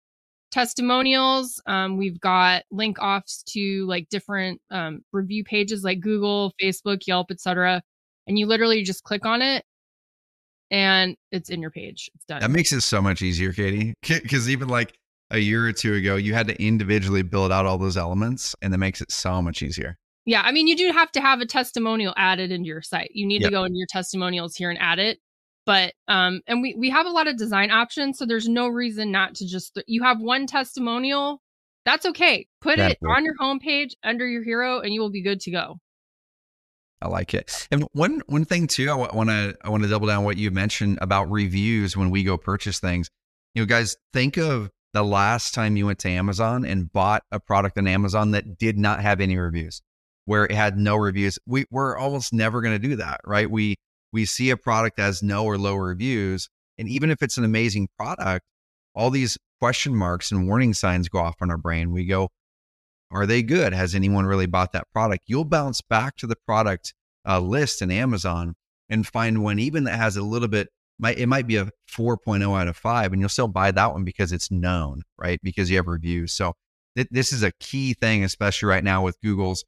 testimonials, 0.52 1.62
um, 1.66 1.98
we've 1.98 2.22
got 2.22 2.64
link 2.72 3.00
offs 3.02 3.44
to 3.50 3.86
like 3.86 4.08
different 4.10 4.62
um, 4.72 5.02
review 5.12 5.44
pages 5.44 5.84
like 5.84 6.00
Google, 6.00 6.54
Facebook, 6.62 7.02
Yelp, 7.06 7.32
etc 7.32 7.82
and 8.28 8.38
you 8.38 8.46
literally 8.46 8.84
just 8.84 9.04
click 9.04 9.26
on 9.26 9.42
it 9.42 9.64
and 10.70 11.16
it's 11.32 11.50
in 11.50 11.62
your 11.62 11.72
page. 11.72 12.10
It's 12.16 12.26
done. 12.26 12.42
That 12.42 12.52
makes 12.52 12.72
it 12.72 12.82
so 12.82 13.02
much 13.02 13.22
easier, 13.22 13.54
Katie. 13.54 13.94
Because 14.08 14.50
even 14.50 14.68
like 14.68 14.98
a 15.32 15.38
year 15.38 15.66
or 15.66 15.74
two 15.74 15.94
ago, 15.94 16.16
you 16.16 16.34
had 16.34 16.48
to 16.48 16.62
individually 16.62 17.22
build 17.22 17.52
out 17.52 17.66
all 17.66 17.78
those 17.78 17.98
elements, 17.98 18.56
and 18.62 18.74
that 18.74 18.78
makes 18.78 19.02
it 19.02 19.12
so 19.12 19.42
much 19.42 19.62
easier. 19.62 19.98
Yeah, 20.26 20.42
I 20.44 20.52
mean, 20.52 20.68
you 20.68 20.76
do 20.76 20.92
have 20.92 21.12
to 21.14 21.22
have 21.22 21.40
a 21.40 21.46
testimonial 21.46 22.14
added 22.18 22.52
into 22.52 22.68
your 22.68 22.82
site. 22.82 23.12
You 23.14 23.26
need 23.26 23.42
yep. 23.42 23.50
to 23.50 23.56
go 23.56 23.64
into 23.64 23.78
your 23.78 23.88
testimonials 23.90 24.56
here 24.56 24.70
and 24.70 24.80
add 24.80 25.00
it. 25.00 25.20
But 25.66 25.94
um, 26.08 26.42
and 26.48 26.62
we 26.62 26.76
we 26.78 26.90
have 26.90 27.06
a 27.06 27.10
lot 27.10 27.28
of 27.28 27.38
design 27.38 27.72
options, 27.72 28.18
so 28.18 28.26
there's 28.26 28.48
no 28.48 28.68
reason 28.68 29.12
not 29.12 29.36
to 29.36 29.48
just. 29.48 29.74
Th- 29.74 29.86
you 29.88 30.04
have 30.04 30.20
one 30.20 30.48
testimonial, 30.48 31.42
that's 31.86 32.06
okay. 32.06 32.48
Put 32.62 32.80
it 32.80 32.98
on 33.06 33.24
your 33.24 33.36
homepage 33.38 33.92
under 34.04 34.28
your 34.28 34.44
hero, 34.44 34.80
and 34.80 34.94
you 34.94 35.02
will 35.02 35.10
be 35.10 35.24
good 35.24 35.40
to 35.42 35.52
go. 35.52 35.78
I 37.02 37.08
like 37.08 37.34
it. 37.34 37.68
And 37.72 37.84
one 37.94 38.22
one 38.28 38.46
thing 38.46 38.68
too, 38.68 38.90
I 38.90 38.96
want 38.96 39.30
to 39.30 39.56
I 39.64 39.70
want 39.70 39.84
to 39.84 39.90
double 39.90 40.08
down 40.08 40.24
what 40.24 40.38
you 40.38 40.50
mentioned 40.52 40.98
about 41.02 41.30
reviews 41.30 41.96
when 41.96 42.10
we 42.10 42.24
go 42.24 42.38
purchase 42.38 42.80
things. 42.80 43.10
You 43.54 43.62
know, 43.62 43.66
guys, 43.68 43.98
think 44.14 44.38
of 44.38 44.70
the 44.94 45.04
last 45.04 45.54
time 45.54 45.78
you 45.78 45.86
went 45.86 46.00
to 46.00 46.10
Amazon 46.10 46.66
and 46.66 46.92
bought 46.92 47.24
a 47.32 47.40
product 47.40 47.78
on 47.78 47.88
Amazon 47.88 48.32
that 48.32 48.58
did 48.58 48.78
not 48.78 49.02
have 49.02 49.22
any 49.22 49.38
reviews, 49.38 49.82
where 50.26 50.46
it 50.46 50.52
had 50.52 50.78
no 50.78 50.96
reviews. 50.96 51.38
We 51.46 51.66
we're 51.70 51.96
almost 51.98 52.34
never 52.34 52.62
going 52.62 52.80
to 52.80 52.88
do 52.88 52.96
that, 52.96 53.22
right? 53.26 53.50
We 53.50 53.76
we 54.12 54.26
see 54.26 54.50
a 54.50 54.58
product 54.58 54.98
as 55.00 55.22
no 55.22 55.46
or 55.46 55.58
low 55.58 55.76
reviews, 55.76 56.50
and 56.78 56.88
even 56.88 57.12
if 57.12 57.22
it's 57.22 57.38
an 57.38 57.44
amazing 57.44 57.90
product, 57.98 58.44
all 58.96 59.12
these 59.12 59.38
question 59.60 59.96
marks 59.96 60.32
and 60.32 60.48
warning 60.48 60.74
signs 60.74 61.10
go 61.10 61.20
off 61.20 61.36
on 61.42 61.52
our 61.52 61.58
brain. 61.58 61.92
We 61.92 62.06
go, 62.06 62.30
are 63.12 63.26
they 63.26 63.42
good? 63.44 63.74
Has 63.74 63.96
anyone 63.96 64.26
really 64.26 64.46
bought 64.46 64.74
that 64.74 64.88
product? 64.94 65.24
You'll 65.28 65.46
bounce 65.46 65.82
back 65.82 66.16
to 66.18 66.28
the 66.28 66.36
product 66.46 66.94
uh, 67.28 67.40
list 67.40 67.82
in 67.82 67.92
Amazon 67.92 68.56
and 68.90 69.08
find 69.08 69.44
one 69.44 69.60
even 69.60 69.86
that 69.86 69.98
has 69.98 70.18
a 70.18 70.24
little 70.24 70.48
bit. 70.48 70.70
Might, 71.00 71.20
it 71.20 71.28
might 71.28 71.46
be 71.46 71.58
a 71.58 71.70
4.0 71.92 72.60
out 72.60 72.68
of 72.68 72.76
five, 72.76 73.14
and 73.14 73.22
you'll 73.22 73.30
still 73.30 73.48
buy 73.48 73.70
that 73.70 73.94
one 73.94 74.04
because 74.04 74.32
it's 74.32 74.50
known, 74.50 75.04
right? 75.18 75.40
Because 75.44 75.70
you 75.70 75.78
have 75.78 75.88
reviews. 75.88 76.34
So 76.34 76.54
th- 76.96 77.10
this 77.12 77.32
is 77.32 77.44
a 77.44 77.52
key 77.60 77.94
thing, 77.94 78.24
especially 78.24 78.70
right 78.70 78.84
now 78.84 79.04
with 79.04 79.22
Google's 79.22 79.64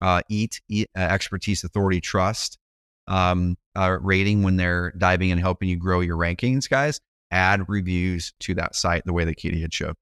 uh, 0.00 0.22
EAT, 0.28 0.60
uh, 0.72 0.98
expertise, 0.98 1.62
authority, 1.62 2.00
trust 2.00 2.58
um, 3.06 3.56
uh, 3.76 3.98
rating 4.00 4.42
when 4.42 4.56
they're 4.56 4.92
diving 4.98 5.30
and 5.30 5.40
helping 5.40 5.68
you 5.68 5.76
grow 5.76 6.00
your 6.00 6.16
rankings, 6.16 6.68
guys. 6.68 7.00
Add 7.30 7.68
reviews 7.68 8.32
to 8.40 8.54
that 8.54 8.74
site 8.74 9.04
the 9.04 9.12
way 9.12 9.24
that 9.24 9.36
Katie 9.36 9.62
had 9.62 9.72
showed. 9.72 9.94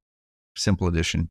Simple 0.57 0.89
addition. 0.89 1.31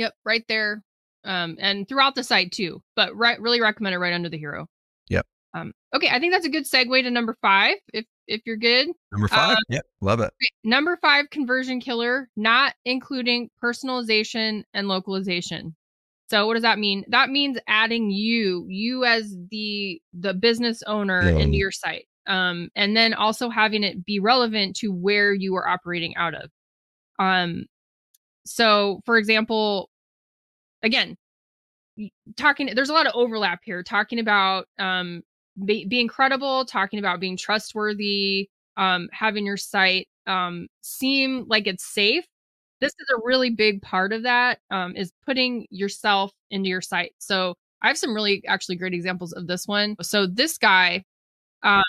Yep, 0.00 0.14
right 0.24 0.44
there. 0.48 0.82
Um, 1.24 1.58
and 1.60 1.86
throughout 1.86 2.14
the 2.14 2.24
site 2.24 2.52
too, 2.52 2.82
but 2.96 3.14
right, 3.14 3.38
really 3.38 3.60
recommend 3.60 3.94
it 3.94 3.98
right 3.98 4.14
under 4.14 4.30
the 4.30 4.38
hero. 4.38 4.66
Yep. 5.10 5.26
Um, 5.52 5.72
okay, 5.94 6.08
I 6.08 6.18
think 6.18 6.32
that's 6.32 6.46
a 6.46 6.50
good 6.50 6.64
segue 6.64 7.02
to 7.02 7.10
number 7.10 7.36
five. 7.42 7.74
If 7.92 8.06
if 8.26 8.40
you're 8.46 8.56
good. 8.56 8.88
Number 9.12 9.28
five. 9.28 9.58
Uh, 9.58 9.60
yep, 9.68 9.84
love 10.00 10.20
it. 10.20 10.32
Number 10.64 10.96
five, 11.02 11.28
conversion 11.28 11.80
killer, 11.80 12.30
not 12.34 12.74
including 12.86 13.50
personalization 13.62 14.62
and 14.72 14.88
localization. 14.88 15.76
So 16.30 16.46
what 16.46 16.54
does 16.54 16.62
that 16.62 16.78
mean? 16.78 17.04
That 17.08 17.28
means 17.28 17.58
adding 17.68 18.10
you, 18.10 18.64
you 18.70 19.04
as 19.04 19.36
the 19.50 20.00
the 20.14 20.32
business 20.32 20.82
owner 20.86 21.22
yeah. 21.22 21.36
into 21.42 21.58
your 21.58 21.72
site. 21.72 22.06
Um, 22.26 22.70
and 22.74 22.96
then 22.96 23.12
also 23.12 23.50
having 23.50 23.84
it 23.84 24.06
be 24.06 24.18
relevant 24.18 24.76
to 24.76 24.88
where 24.88 25.34
you 25.34 25.54
are 25.56 25.68
operating 25.68 26.16
out 26.16 26.34
of. 26.34 26.50
Um, 27.18 27.66
so 28.50 29.00
for 29.06 29.16
example, 29.16 29.88
again, 30.82 31.16
talking 32.36 32.70
there's 32.74 32.90
a 32.90 32.94
lot 32.94 33.06
of 33.06 33.12
overlap 33.14 33.60
here 33.64 33.82
talking 33.82 34.18
about 34.18 34.66
um 34.78 35.22
be, 35.64 35.84
being 35.86 36.08
credible 36.08 36.64
talking 36.64 36.98
about 36.98 37.20
being 37.20 37.36
trustworthy 37.36 38.48
um 38.76 39.08
having 39.12 39.44
your 39.44 39.56
site 39.58 40.08
um 40.26 40.66
seem 40.82 41.44
like 41.48 41.66
it's 41.66 41.84
safe. 41.84 42.24
This 42.80 42.92
is 42.98 43.06
a 43.14 43.20
really 43.24 43.50
big 43.50 43.82
part 43.82 44.12
of 44.12 44.22
that 44.24 44.58
um 44.70 44.96
is 44.96 45.12
putting 45.26 45.66
yourself 45.70 46.32
into 46.50 46.68
your 46.68 46.80
site. 46.82 47.12
So 47.18 47.54
i 47.82 47.88
have 47.88 47.98
some 47.98 48.14
really 48.14 48.42
actually 48.48 48.76
great 48.76 48.94
examples 48.94 49.32
of 49.32 49.46
this 49.46 49.66
one. 49.66 49.96
So 50.02 50.26
this 50.26 50.58
guy 50.58 51.04
um 51.62 51.82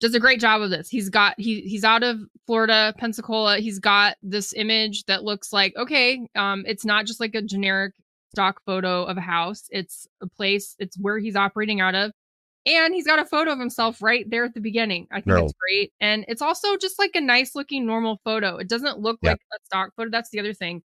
does 0.00 0.14
a 0.14 0.20
great 0.20 0.40
job 0.40 0.62
of 0.62 0.70
this. 0.70 0.88
He's 0.88 1.08
got 1.08 1.34
he 1.38 1.60
he's 1.60 1.84
out 1.84 2.02
of 2.02 2.20
Florida, 2.46 2.94
Pensacola. 2.98 3.58
He's 3.58 3.78
got 3.78 4.16
this 4.22 4.52
image 4.54 5.04
that 5.04 5.24
looks 5.24 5.52
like 5.52 5.76
okay, 5.76 6.26
um, 6.34 6.64
it's 6.66 6.84
not 6.84 7.06
just 7.06 7.20
like 7.20 7.34
a 7.34 7.42
generic 7.42 7.94
stock 8.32 8.62
photo 8.64 9.04
of 9.04 9.18
a 9.18 9.22
house. 9.22 9.66
It's 9.70 10.08
a 10.22 10.26
place. 10.26 10.74
It's 10.78 10.98
where 10.98 11.18
he's 11.18 11.36
operating 11.36 11.80
out 11.80 11.94
of, 11.94 12.12
and 12.64 12.94
he's 12.94 13.06
got 13.06 13.18
a 13.18 13.26
photo 13.26 13.52
of 13.52 13.58
himself 13.58 14.00
right 14.02 14.28
there 14.28 14.44
at 14.44 14.54
the 14.54 14.60
beginning. 14.60 15.06
I 15.12 15.16
think 15.16 15.26
no. 15.26 15.44
it's 15.44 15.54
great, 15.60 15.92
and 16.00 16.24
it's 16.28 16.42
also 16.42 16.76
just 16.78 16.98
like 16.98 17.12
a 17.14 17.20
nice 17.20 17.54
looking 17.54 17.86
normal 17.86 18.20
photo. 18.24 18.56
It 18.56 18.68
doesn't 18.68 19.00
look 19.00 19.18
yeah. 19.22 19.32
like 19.32 19.40
a 19.52 19.64
stock 19.66 19.90
photo. 19.96 20.10
That's 20.10 20.30
the 20.30 20.40
other 20.40 20.54
thing. 20.54 20.82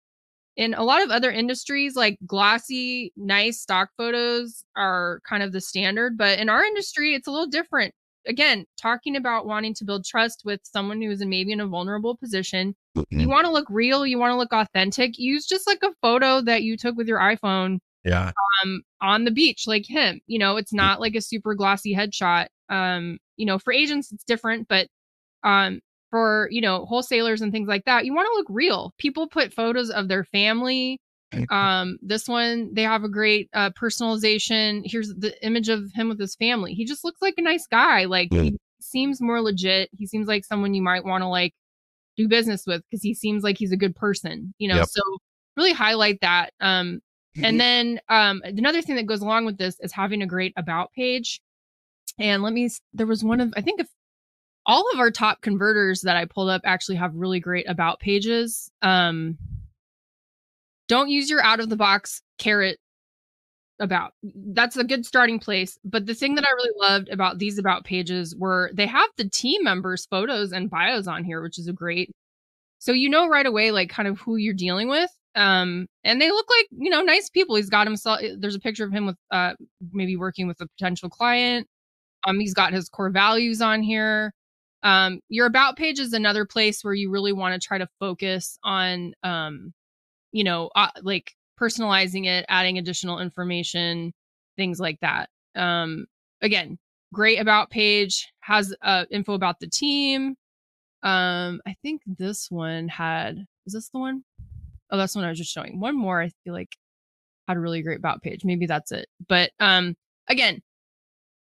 In 0.55 0.75
a 0.75 0.83
lot 0.83 1.01
of 1.01 1.09
other 1.09 1.31
industries, 1.31 1.95
like 1.95 2.17
glossy, 2.27 3.11
nice 3.17 3.59
stock 3.59 3.89
photos 3.97 4.63
are 4.75 5.19
kind 5.27 5.41
of 5.41 5.51
the 5.51 5.61
standard, 5.61 6.17
but 6.17 6.37
in 6.39 6.47
our 6.49 6.63
industry, 6.63 7.15
it's 7.15 7.27
a 7.27 7.31
little 7.31 7.47
different 7.47 7.93
again, 8.27 8.65
talking 8.77 9.15
about 9.15 9.45
wanting 9.45 9.73
to 9.75 9.85
build 9.85 10.05
trust 10.05 10.43
with 10.45 10.61
someone 10.63 11.01
who 11.01 11.11
is 11.11 11.23
maybe 11.25 11.51
in 11.51 11.59
a 11.59 11.67
vulnerable 11.67 12.15
position. 12.15 12.75
Mm-hmm. 12.97 13.19
You 13.19 13.29
want 13.29 13.45
to 13.45 13.51
look 13.51 13.67
real, 13.69 14.05
you 14.05 14.19
want 14.19 14.31
to 14.31 14.37
look 14.37 14.53
authentic. 14.53 15.17
Use 15.17 15.45
just 15.45 15.67
like 15.67 15.83
a 15.83 15.93
photo 16.01 16.41
that 16.41 16.63
you 16.63 16.77
took 16.77 16.95
with 16.95 17.07
your 17.07 17.19
iPhone. 17.19 17.79
Yeah. 18.03 18.31
Um, 18.63 18.81
on 19.01 19.23
the 19.23 19.31
beach, 19.31 19.65
like 19.67 19.85
him. 19.87 20.19
You 20.27 20.39
know, 20.39 20.57
it's 20.57 20.73
not 20.73 20.99
like 20.99 21.15
a 21.15 21.21
super 21.21 21.55
glossy 21.55 21.95
headshot. 21.95 22.47
Um, 22.69 23.17
you 23.37 23.45
know, 23.45 23.59
for 23.59 23.73
agents 23.73 24.11
it's 24.11 24.23
different, 24.23 24.67
but 24.67 24.87
um 25.43 25.81
for 26.13 26.47
you 26.51 26.61
know 26.61 26.85
wholesalers 26.85 27.41
and 27.41 27.51
things 27.51 27.67
like 27.67 27.85
that 27.85 28.05
you 28.05 28.13
want 28.13 28.27
to 28.31 28.37
look 28.37 28.45
real 28.47 28.93
people 28.99 29.27
put 29.27 29.51
photos 29.51 29.89
of 29.89 30.07
their 30.07 30.23
family 30.23 31.01
um, 31.49 31.97
this 32.01 32.27
one 32.27 32.73
they 32.73 32.83
have 32.83 33.03
a 33.03 33.09
great 33.09 33.49
uh, 33.53 33.69
personalization. 33.71 34.81
Here's 34.85 35.09
the 35.09 35.33
image 35.45 35.69
of 35.69 35.91
him 35.93 36.09
with 36.09 36.19
his 36.19 36.35
family. 36.35 36.73
He 36.73 36.85
just 36.85 37.03
looks 37.03 37.21
like 37.21 37.35
a 37.37 37.41
nice 37.41 37.67
guy. 37.67 38.05
Like 38.05 38.29
mm. 38.29 38.43
he 38.43 38.57
seems 38.79 39.21
more 39.21 39.41
legit. 39.41 39.89
He 39.97 40.07
seems 40.07 40.27
like 40.27 40.45
someone 40.45 40.73
you 40.73 40.81
might 40.81 41.05
want 41.05 41.21
to 41.21 41.27
like 41.27 41.53
do 42.17 42.27
business 42.27 42.65
with 42.67 42.83
because 42.89 43.01
he 43.01 43.13
seems 43.13 43.43
like 43.43 43.57
he's 43.57 43.71
a 43.71 43.77
good 43.77 43.95
person. 43.95 44.53
You 44.57 44.69
know, 44.69 44.77
yep. 44.77 44.87
so 44.87 45.01
really 45.57 45.73
highlight 45.73 46.19
that. 46.21 46.51
Um, 46.59 47.01
and 47.41 47.59
then 47.59 47.99
um, 48.09 48.41
another 48.43 48.81
thing 48.81 48.95
that 48.97 49.07
goes 49.07 49.21
along 49.21 49.45
with 49.45 49.57
this 49.57 49.77
is 49.79 49.91
having 49.91 50.21
a 50.21 50.27
great 50.27 50.53
about 50.55 50.91
page. 50.93 51.41
And 52.19 52.43
let 52.43 52.53
me. 52.53 52.69
There 52.93 53.07
was 53.07 53.23
one 53.23 53.39
of 53.39 53.53
I 53.57 53.61
think 53.61 53.79
if 53.79 53.87
all 54.65 54.89
of 54.93 54.99
our 54.99 55.11
top 55.11 55.41
converters 55.41 56.01
that 56.01 56.15
I 56.15 56.25
pulled 56.25 56.49
up 56.49 56.61
actually 56.63 56.95
have 56.95 57.15
really 57.15 57.39
great 57.39 57.67
about 57.67 57.99
pages. 57.99 58.69
Um, 58.81 59.37
don't 60.87 61.09
use 61.09 61.29
your 61.29 61.43
out 61.43 61.59
of 61.59 61.69
the 61.69 61.75
box 61.77 62.21
carrot 62.37 62.79
about. 63.79 64.13
That's 64.23 64.77
a 64.77 64.83
good 64.83 65.05
starting 65.05 65.39
place. 65.39 65.77
But 65.83 66.05
the 66.05 66.13
thing 66.15 66.35
that 66.35 66.45
I 66.47 66.51
really 66.51 66.73
loved 66.79 67.09
about 67.09 67.39
these 67.39 67.57
about 67.57 67.83
pages 67.85 68.35
were 68.35 68.71
they 68.73 68.87
have 68.87 69.09
the 69.17 69.29
team 69.29 69.63
members' 69.63 70.05
photos 70.05 70.51
and 70.53 70.69
bios 70.69 71.07
on 71.07 71.23
here, 71.23 71.41
which 71.41 71.59
is 71.59 71.67
a 71.67 71.73
great 71.73 72.11
So 72.79 72.91
you 72.93 73.09
know 73.09 73.27
right 73.29 73.45
away, 73.45 73.71
like 73.71 73.89
kind 73.89 74.07
of 74.07 74.19
who 74.19 74.35
you're 74.37 74.53
dealing 74.53 74.89
with. 74.89 75.09
Um, 75.35 75.87
and 76.03 76.21
they 76.21 76.29
look 76.31 76.47
like, 76.49 76.67
you 76.71 76.89
know, 76.91 77.01
nice 77.01 77.29
people. 77.29 77.55
He's 77.55 77.69
got 77.69 77.87
himself, 77.87 78.19
eh, 78.21 78.35
there's 78.37 78.55
a 78.55 78.59
picture 78.59 78.85
of 78.85 78.91
him 78.91 79.05
with, 79.07 79.17
uh, 79.31 79.53
maybe 79.93 80.17
working 80.17 80.47
with 80.47 80.61
a 80.61 80.67
potential 80.67 81.09
client. 81.09 81.67
Um, 82.27 82.39
he's 82.39 82.53
got 82.53 82.73
his 82.73 82.89
core 82.89 83.09
values 83.09 83.61
on 83.61 83.83
here. 83.83 84.33
Um, 84.83 85.21
your 85.29 85.47
about 85.47 85.77
page 85.77 85.99
is 85.99 86.13
another 86.13 86.45
place 86.45 86.83
where 86.83 86.93
you 86.93 87.09
really 87.09 87.33
want 87.33 87.59
to 87.59 87.65
try 87.67 87.77
to 87.77 87.87
focus 87.99 88.57
on, 88.63 89.13
um, 89.23 89.73
you 90.33 90.43
know, 90.43 90.69
uh, 90.75 90.89
like 91.01 91.33
personalizing 91.57 92.25
it, 92.25 92.45
adding 92.49 92.77
additional 92.77 93.19
information, 93.19 94.11
things 94.57 94.79
like 94.79 94.99
that. 94.99 95.29
Um, 95.55 96.07
again, 96.41 96.77
great 97.13 97.39
about 97.39 97.69
page 97.69 98.27
has 98.41 98.75
uh, 98.81 99.05
info 99.09 99.33
about 99.33 99.61
the 99.61 99.69
team. 99.69 100.35
Um, 101.03 101.61
I 101.65 101.75
think 101.81 102.01
this 102.05 102.51
one 102.51 102.89
had 102.89 103.45
is 103.65 103.73
this 103.73 103.89
the 103.89 103.99
one? 103.99 104.23
Oh, 104.89 104.97
that's 104.97 105.13
the 105.13 105.19
one 105.19 105.25
I 105.25 105.29
was 105.29 105.37
just 105.37 105.53
showing. 105.53 105.79
One 105.79 105.97
more, 105.97 106.21
I 106.21 106.31
feel 106.43 106.53
like 106.53 106.75
had 107.47 107.57
a 107.57 107.59
really 107.59 107.81
great 107.81 107.99
about 107.99 108.21
page. 108.21 108.43
Maybe 108.43 108.65
that's 108.65 108.91
it. 108.91 109.07
But 109.27 109.51
um, 109.59 109.95
again, 110.27 110.61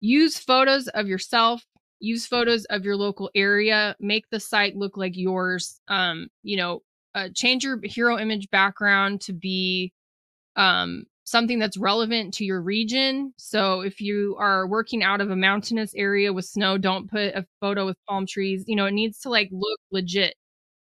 use 0.01 0.37
photos 0.37 0.87
of 0.89 1.07
yourself. 1.07 1.63
Use 1.99 2.25
photos 2.25 2.65
of 2.65 2.83
your 2.83 2.95
local 2.95 3.29
area. 3.35 3.95
Make 3.99 4.25
the 4.31 4.39
site 4.39 4.75
look 4.75 4.97
like 4.97 5.15
yours. 5.15 5.79
Um, 5.87 6.29
you 6.43 6.57
know, 6.57 6.81
uh, 7.15 7.29
change 7.35 7.63
your 7.63 7.79
hero 7.83 8.17
image 8.17 8.49
background 8.49 9.21
to 9.21 9.33
be 9.33 9.91
um 10.55 11.05
something 11.23 11.59
that's 11.59 11.77
relevant 11.77 12.33
to 12.35 12.45
your 12.45 12.61
region. 12.61 13.33
So 13.37 13.81
if 13.81 14.01
you 14.01 14.35
are 14.39 14.67
working 14.67 15.03
out 15.03 15.21
of 15.21 15.29
a 15.31 15.35
mountainous 15.35 15.93
area 15.95 16.33
with 16.33 16.45
snow, 16.45 16.77
don't 16.77 17.09
put 17.09 17.35
a 17.35 17.45
photo 17.59 17.85
with 17.85 17.97
palm 18.07 18.25
trees. 18.25 18.65
You 18.67 18.75
know, 18.75 18.85
it 18.85 18.93
needs 18.93 19.19
to 19.21 19.29
like 19.29 19.49
look 19.51 19.79
legit. 19.91 20.35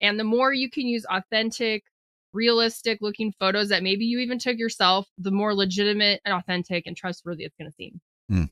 And 0.01 0.19
the 0.19 0.23
more 0.23 0.53
you 0.53 0.69
can 0.69 0.87
use 0.87 1.05
authentic, 1.09 1.83
realistic 2.33 2.99
looking 3.01 3.33
photos 3.39 3.69
that 3.69 3.81
maybe 3.81 4.05
you 4.05 4.19
even 4.19 4.37
took 4.37 4.57
yourself, 4.57 5.07
the 5.17 5.31
more 5.31 5.53
legitimate 5.55 6.21
and 6.25 6.33
authentic 6.33 6.85
and 6.85 6.97
trustworthy 6.97 7.45
it's 7.45 7.55
going 7.57 7.69
to 7.69 7.75
seem. 7.75 8.01
Hmm. 8.29 8.43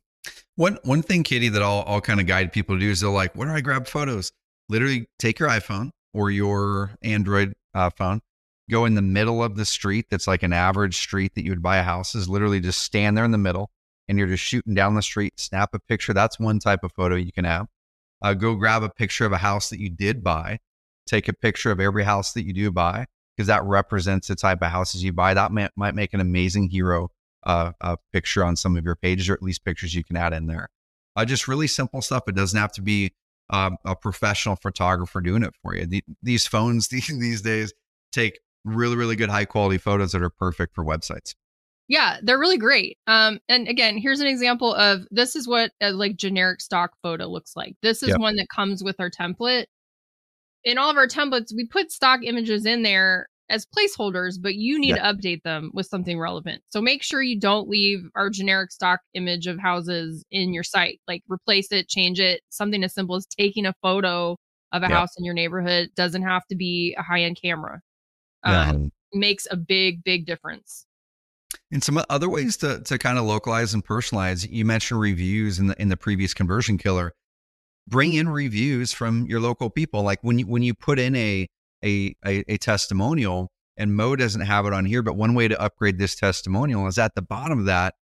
One 0.55 0.77
one 0.83 1.01
thing, 1.01 1.23
Katie, 1.23 1.49
that 1.49 1.61
I'll 1.61 1.83
I'll 1.85 2.01
kind 2.01 2.21
of 2.21 2.27
guide 2.27 2.53
people 2.53 2.75
to 2.75 2.79
do 2.79 2.89
is 2.89 3.01
they're 3.01 3.09
like, 3.09 3.35
where 3.35 3.47
do 3.47 3.53
I 3.53 3.61
grab 3.61 3.87
photos? 3.87 4.31
Literally, 4.69 5.07
take 5.19 5.39
your 5.39 5.49
iPhone 5.49 5.91
or 6.13 6.31
your 6.31 6.91
Android 7.01 7.53
uh, 7.73 7.89
phone, 7.89 8.21
go 8.69 8.85
in 8.85 8.95
the 8.95 9.01
middle 9.01 9.43
of 9.43 9.55
the 9.55 9.65
street 9.65 10.05
that's 10.09 10.27
like 10.27 10.43
an 10.43 10.53
average 10.53 10.97
street 10.97 11.33
that 11.35 11.43
you 11.43 11.51
would 11.51 11.61
buy 11.61 11.77
a 11.77 11.83
house 11.83 12.15
is 12.15 12.29
literally 12.29 12.59
just 12.59 12.81
stand 12.81 13.17
there 13.17 13.25
in 13.25 13.31
the 13.31 13.37
middle 13.37 13.69
and 14.07 14.17
you're 14.17 14.27
just 14.27 14.43
shooting 14.43 14.73
down 14.73 14.95
the 14.95 15.01
street, 15.01 15.39
snap 15.39 15.73
a 15.73 15.79
picture. 15.79 16.13
That's 16.13 16.39
one 16.39 16.59
type 16.59 16.83
of 16.83 16.91
photo 16.93 17.15
you 17.15 17.31
can 17.31 17.45
have. 17.45 17.67
Uh, 18.21 18.33
go 18.33 18.55
grab 18.55 18.83
a 18.83 18.89
picture 18.89 19.25
of 19.25 19.31
a 19.31 19.37
house 19.37 19.69
that 19.69 19.79
you 19.79 19.89
did 19.89 20.23
buy. 20.23 20.59
Take 21.05 21.27
a 21.27 21.33
picture 21.33 21.71
of 21.71 21.79
every 21.79 22.03
house 22.03 22.33
that 22.33 22.45
you 22.45 22.53
do 22.53 22.71
buy 22.71 23.05
because 23.35 23.47
that 23.47 23.63
represents 23.63 24.27
the 24.27 24.35
type 24.35 24.61
of 24.61 24.69
houses 24.69 25.03
you 25.03 25.11
buy. 25.11 25.33
That 25.33 25.51
might, 25.51 25.71
might 25.75 25.95
make 25.95 26.13
an 26.13 26.21
amazing 26.21 26.69
hero 26.69 27.09
uh, 27.43 27.71
uh, 27.81 27.97
picture 28.13 28.43
on 28.43 28.55
some 28.55 28.77
of 28.77 28.85
your 28.85 28.95
pages, 28.95 29.29
or 29.29 29.33
at 29.33 29.43
least 29.43 29.65
pictures 29.65 29.93
you 29.93 30.03
can 30.03 30.15
add 30.15 30.33
in 30.33 30.47
there. 30.47 30.69
Uh, 31.15 31.25
just 31.25 31.47
really 31.47 31.67
simple 31.67 32.01
stuff. 32.01 32.23
It 32.27 32.35
doesn't 32.35 32.59
have 32.59 32.71
to 32.73 32.81
be 32.81 33.13
um, 33.49 33.77
a 33.85 33.95
professional 33.95 34.55
photographer 34.55 35.21
doing 35.21 35.43
it 35.43 35.53
for 35.61 35.75
you. 35.75 35.85
The, 35.85 36.03
these 36.21 36.47
phones 36.47 36.87
these 36.89 37.07
these 37.07 37.41
days 37.41 37.73
take 38.11 38.39
really, 38.65 38.95
really 38.95 39.15
good 39.15 39.29
high 39.29 39.45
quality 39.45 39.77
photos 39.77 40.11
that 40.13 40.21
are 40.21 40.29
perfect 40.29 40.75
for 40.75 40.85
websites. 40.85 41.35
Yeah, 41.89 42.17
they're 42.23 42.39
really 42.39 42.57
great. 42.57 42.97
Um, 43.07 43.39
and 43.49 43.67
again, 43.67 43.97
here's 43.97 44.21
an 44.21 44.27
example 44.27 44.73
of 44.73 45.01
this 45.11 45.35
is 45.35 45.47
what 45.47 45.71
a 45.81 45.91
like 45.91 46.15
generic 46.15 46.61
stock 46.61 46.91
photo 47.03 47.27
looks 47.27 47.55
like. 47.55 47.75
This 47.81 48.01
is 48.01 48.09
yep. 48.09 48.19
one 48.19 48.37
that 48.37 48.47
comes 48.49 48.83
with 48.83 48.99
our 48.99 49.09
template. 49.09 49.65
In 50.63 50.77
all 50.77 50.89
of 50.89 50.95
our 50.95 51.07
templates, 51.07 51.53
we 51.53 51.67
put 51.67 51.91
stock 51.91 52.21
images 52.23 52.65
in 52.65 52.83
there 52.83 53.27
as 53.49 53.65
placeholders, 53.65 54.35
but 54.41 54.55
you 54.55 54.79
need 54.79 54.95
yep. 54.95 54.99
to 54.99 55.03
update 55.03 55.43
them 55.43 55.71
with 55.73 55.85
something 55.85 56.19
relevant. 56.19 56.61
So 56.69 56.81
make 56.81 57.03
sure 57.03 57.21
you 57.21 57.39
don't 57.39 57.67
leave 57.67 58.09
our 58.15 58.29
generic 58.29 58.71
stock 58.71 59.01
image 59.13 59.47
of 59.47 59.59
houses 59.59 60.23
in 60.31 60.53
your 60.53 60.63
site. 60.63 60.99
Like 61.07 61.23
replace 61.29 61.71
it, 61.71 61.87
change 61.87 62.19
it. 62.19 62.41
Something 62.49 62.83
as 62.83 62.93
simple 62.93 63.15
as 63.15 63.25
taking 63.25 63.65
a 63.65 63.73
photo 63.81 64.37
of 64.71 64.81
a 64.81 64.87
yep. 64.87 64.91
house 64.91 65.09
in 65.17 65.25
your 65.25 65.33
neighborhood 65.33 65.89
doesn't 65.95 66.23
have 66.23 66.45
to 66.47 66.55
be 66.55 66.95
a 66.97 67.03
high 67.03 67.21
end 67.21 67.37
camera 67.41 67.81
um, 68.43 68.91
makes 69.13 69.47
a 69.49 69.57
big, 69.57 70.03
big 70.03 70.25
difference. 70.25 70.85
And 71.71 71.83
some 71.83 72.01
other 72.09 72.29
ways 72.29 72.57
to 72.57 72.81
to 72.81 72.97
kind 72.97 73.17
of 73.17 73.25
localize 73.25 73.73
and 73.73 73.83
personalize. 73.83 74.47
You 74.49 74.65
mentioned 74.65 74.99
reviews 74.99 75.59
in 75.59 75.67
the 75.67 75.81
in 75.81 75.89
the 75.89 75.97
previous 75.97 76.33
conversion 76.33 76.77
killer. 76.77 77.13
Bring 77.87 78.13
in 78.13 78.29
reviews 78.29 78.93
from 78.93 79.25
your 79.25 79.39
local 79.39 79.69
people. 79.69 80.03
Like 80.03 80.19
when 80.21 80.39
you 80.39 80.47
when 80.47 80.61
you 80.61 80.73
put 80.73 80.99
in 80.99 81.15
a 81.15 81.47
a, 81.83 82.15
a, 82.25 82.43
a 82.53 82.57
testimonial, 82.57 83.49
and 83.77 83.95
Mo 83.95 84.15
doesn't 84.15 84.41
have 84.41 84.65
it 84.65 84.73
on 84.73 84.85
here, 84.85 85.01
but 85.01 85.15
one 85.15 85.33
way 85.33 85.47
to 85.47 85.59
upgrade 85.59 85.97
this 85.97 86.15
testimonial 86.15 86.87
is 86.87 86.97
at 86.97 87.15
the 87.15 87.21
bottom 87.21 87.59
of 87.59 87.65
that, 87.65 87.95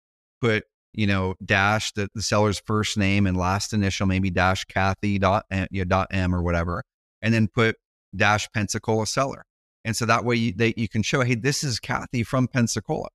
put 0.40 0.64
you 0.92 1.06
know 1.06 1.34
dash 1.44 1.92
the, 1.92 2.08
the 2.14 2.22
seller's 2.22 2.60
first 2.60 2.96
name 2.96 3.26
and 3.26 3.36
last 3.36 3.72
initial, 3.72 4.06
maybe 4.06 4.30
dash 4.30 4.64
Kathy 4.64 5.18
dot 5.18 5.44
eh, 5.50 5.66
you 5.70 5.80
know, 5.82 5.88
dot 5.88 6.08
m 6.10 6.34
or 6.34 6.42
whatever, 6.42 6.82
and 7.22 7.32
then 7.32 7.48
put 7.48 7.76
dash 8.16 8.48
Pensacola 8.52 9.06
seller 9.06 9.44
and 9.88 9.96
so 9.96 10.04
that 10.04 10.22
way 10.22 10.36
you, 10.36 10.52
they, 10.54 10.74
you 10.76 10.86
can 10.86 11.02
show, 11.02 11.22
hey, 11.22 11.34
this 11.34 11.64
is 11.64 11.80
Kathy 11.80 12.22
from 12.22 12.46
Pensacola. 12.46 13.08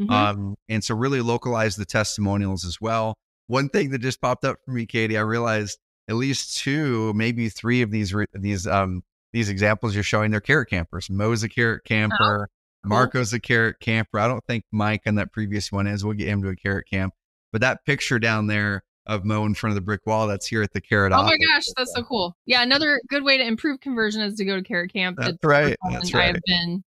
Mm-hmm. 0.00 0.12
Um, 0.12 0.56
and 0.68 0.82
so 0.82 0.96
really 0.96 1.20
localize 1.20 1.76
the 1.76 1.84
testimonials 1.84 2.64
as 2.64 2.80
well. 2.80 3.14
One 3.46 3.68
thing 3.68 3.90
that 3.90 4.00
just 4.00 4.20
popped 4.20 4.44
up 4.44 4.56
for 4.64 4.72
me, 4.72 4.86
Katie, 4.86 5.16
I 5.16 5.20
realized 5.20 5.78
at 6.08 6.16
least 6.16 6.58
two, 6.58 7.12
maybe 7.14 7.48
three 7.48 7.80
of 7.80 7.92
these 7.92 8.12
these 8.34 8.66
um 8.66 9.02
these 9.36 9.50
examples 9.50 9.94
you're 9.94 10.02
showing 10.02 10.30
they're 10.30 10.40
carrot 10.40 10.70
campers. 10.70 11.10
Mo's 11.10 11.42
a 11.42 11.48
carrot 11.50 11.84
camper, 11.84 12.48
oh, 12.50 12.88
Marco's 12.88 13.34
a 13.34 13.38
carrot 13.38 13.78
camper. 13.80 14.18
I 14.18 14.28
don't 14.28 14.42
think 14.46 14.64
Mike 14.72 15.02
on 15.06 15.16
that 15.16 15.30
previous 15.30 15.70
one 15.70 15.86
is. 15.86 16.02
We'll 16.02 16.14
get 16.14 16.28
him 16.28 16.42
to 16.42 16.48
a 16.48 16.56
carrot 16.56 16.88
camp. 16.88 17.12
But 17.52 17.60
that 17.60 17.84
picture 17.84 18.18
down 18.18 18.46
there 18.46 18.82
of 19.04 19.26
Mo 19.26 19.44
in 19.44 19.52
front 19.52 19.72
of 19.72 19.74
the 19.74 19.82
brick 19.82 20.00
wall 20.06 20.26
that's 20.26 20.46
here 20.46 20.62
at 20.62 20.72
the 20.72 20.80
Carrot 20.80 21.12
Oh 21.12 21.22
my 21.22 21.36
gosh, 21.36 21.64
that's 21.76 21.94
so 21.94 22.02
cool. 22.02 22.34
Yeah, 22.46 22.62
another 22.62 22.98
good 23.10 23.24
way 23.24 23.36
to 23.36 23.46
improve 23.46 23.80
conversion 23.80 24.22
is 24.22 24.36
to 24.36 24.44
go 24.46 24.56
to 24.56 24.62
Carrot 24.62 24.90
Camp. 24.90 25.18
That's 25.20 25.36
right. 25.44 25.76
That's 25.90 26.14
right. 26.14 26.22
I 26.22 26.26
have 26.28 26.40
been. 26.46 26.84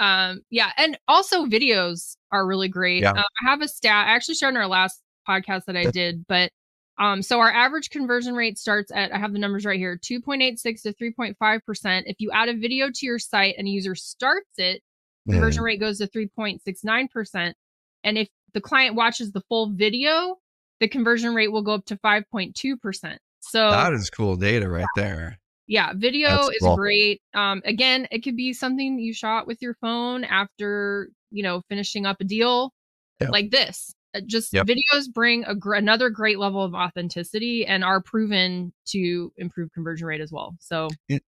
Um, 0.00 0.40
yeah, 0.50 0.72
and 0.76 0.98
also 1.06 1.46
videos 1.46 2.16
are 2.32 2.44
really 2.44 2.68
great. 2.68 3.02
Yeah. 3.02 3.12
Uh, 3.12 3.22
I 3.22 3.50
have 3.50 3.62
a 3.62 3.68
stat. 3.68 4.08
I 4.08 4.10
actually 4.10 4.34
shared 4.34 4.54
in 4.54 4.60
our 4.60 4.66
last 4.66 5.00
podcast 5.26 5.66
that 5.66 5.76
I 5.76 5.84
did, 5.84 6.26
but 6.26 6.50
um, 6.98 7.22
so 7.22 7.40
our 7.40 7.50
average 7.50 7.90
conversion 7.90 8.34
rate 8.34 8.58
starts 8.58 8.90
at 8.94 9.12
I 9.12 9.18
have 9.18 9.32
the 9.32 9.38
numbers 9.38 9.64
right 9.64 9.78
here, 9.78 9.98
2.86 9.98 10.82
to 10.82 10.94
3.5 10.94 11.64
percent. 11.64 12.06
If 12.08 12.16
you 12.20 12.30
add 12.32 12.48
a 12.48 12.54
video 12.54 12.90
to 12.90 13.06
your 13.06 13.18
site 13.18 13.54
and 13.58 13.66
a 13.66 13.70
user 13.70 13.94
starts 13.94 14.58
it, 14.58 14.82
conversion 15.28 15.62
rate 15.62 15.80
goes 15.80 15.98
to 15.98 16.08
3.69 16.08 17.10
percent. 17.10 17.56
And 18.04 18.16
if 18.16 18.28
the 18.54 18.60
client 18.60 18.94
watches 18.94 19.32
the 19.32 19.42
full 19.48 19.72
video, 19.72 20.36
the 20.80 20.88
conversion 20.88 21.34
rate 21.34 21.48
will 21.52 21.62
go 21.62 21.74
up 21.74 21.84
to 21.86 21.96
5.2%. 21.96 23.16
So 23.40 23.70
that 23.70 23.92
is 23.92 24.10
cool 24.10 24.36
data 24.36 24.68
right 24.68 24.86
there. 24.96 25.38
Yeah, 25.68 25.92
video 25.94 26.30
That's 26.30 26.48
is 26.48 26.62
cool. 26.62 26.76
great. 26.76 27.20
Um, 27.34 27.60
again, 27.64 28.06
it 28.10 28.20
could 28.20 28.36
be 28.36 28.52
something 28.52 28.98
you 28.98 29.12
shot 29.12 29.46
with 29.46 29.60
your 29.60 29.74
phone 29.74 30.24
after, 30.24 31.08
you 31.30 31.42
know, 31.42 31.62
finishing 31.68 32.06
up 32.06 32.18
a 32.20 32.24
deal 32.24 32.72
yep. 33.20 33.30
like 33.30 33.50
this. 33.50 33.92
Uh, 34.16 34.20
just 34.26 34.52
yep. 34.52 34.66
videos 34.66 35.12
bring 35.12 35.44
a 35.44 35.54
gr- 35.54 35.74
another 35.74 36.10
great 36.10 36.38
level 36.38 36.62
of 36.62 36.74
authenticity 36.74 37.66
and 37.66 37.84
are 37.84 38.00
proven 38.00 38.72
to 38.86 39.32
improve 39.36 39.72
conversion 39.72 40.06
rate 40.06 40.20
as 40.20 40.32
well. 40.32 40.56
So, 40.60 40.88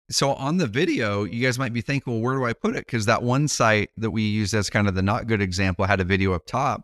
so 0.09 0.33
on 0.33 0.57
the 0.57 0.67
video, 0.67 1.23
you 1.23 1.43
guys 1.45 1.59
might 1.59 1.73
be 1.73 1.81
thinking, 1.81 2.13
well, 2.13 2.21
where 2.21 2.35
do 2.35 2.45
I 2.45 2.53
put 2.53 2.75
it? 2.75 2.85
Because 2.85 3.05
that 3.07 3.23
one 3.23 3.47
site 3.47 3.89
that 3.97 4.11
we 4.11 4.23
used 4.23 4.53
as 4.53 4.69
kind 4.69 4.87
of 4.87 4.95
the 4.95 5.01
not 5.01 5.27
good 5.27 5.41
example 5.41 5.85
had 5.85 5.99
a 5.99 6.05
video 6.05 6.33
up 6.33 6.45
top. 6.45 6.83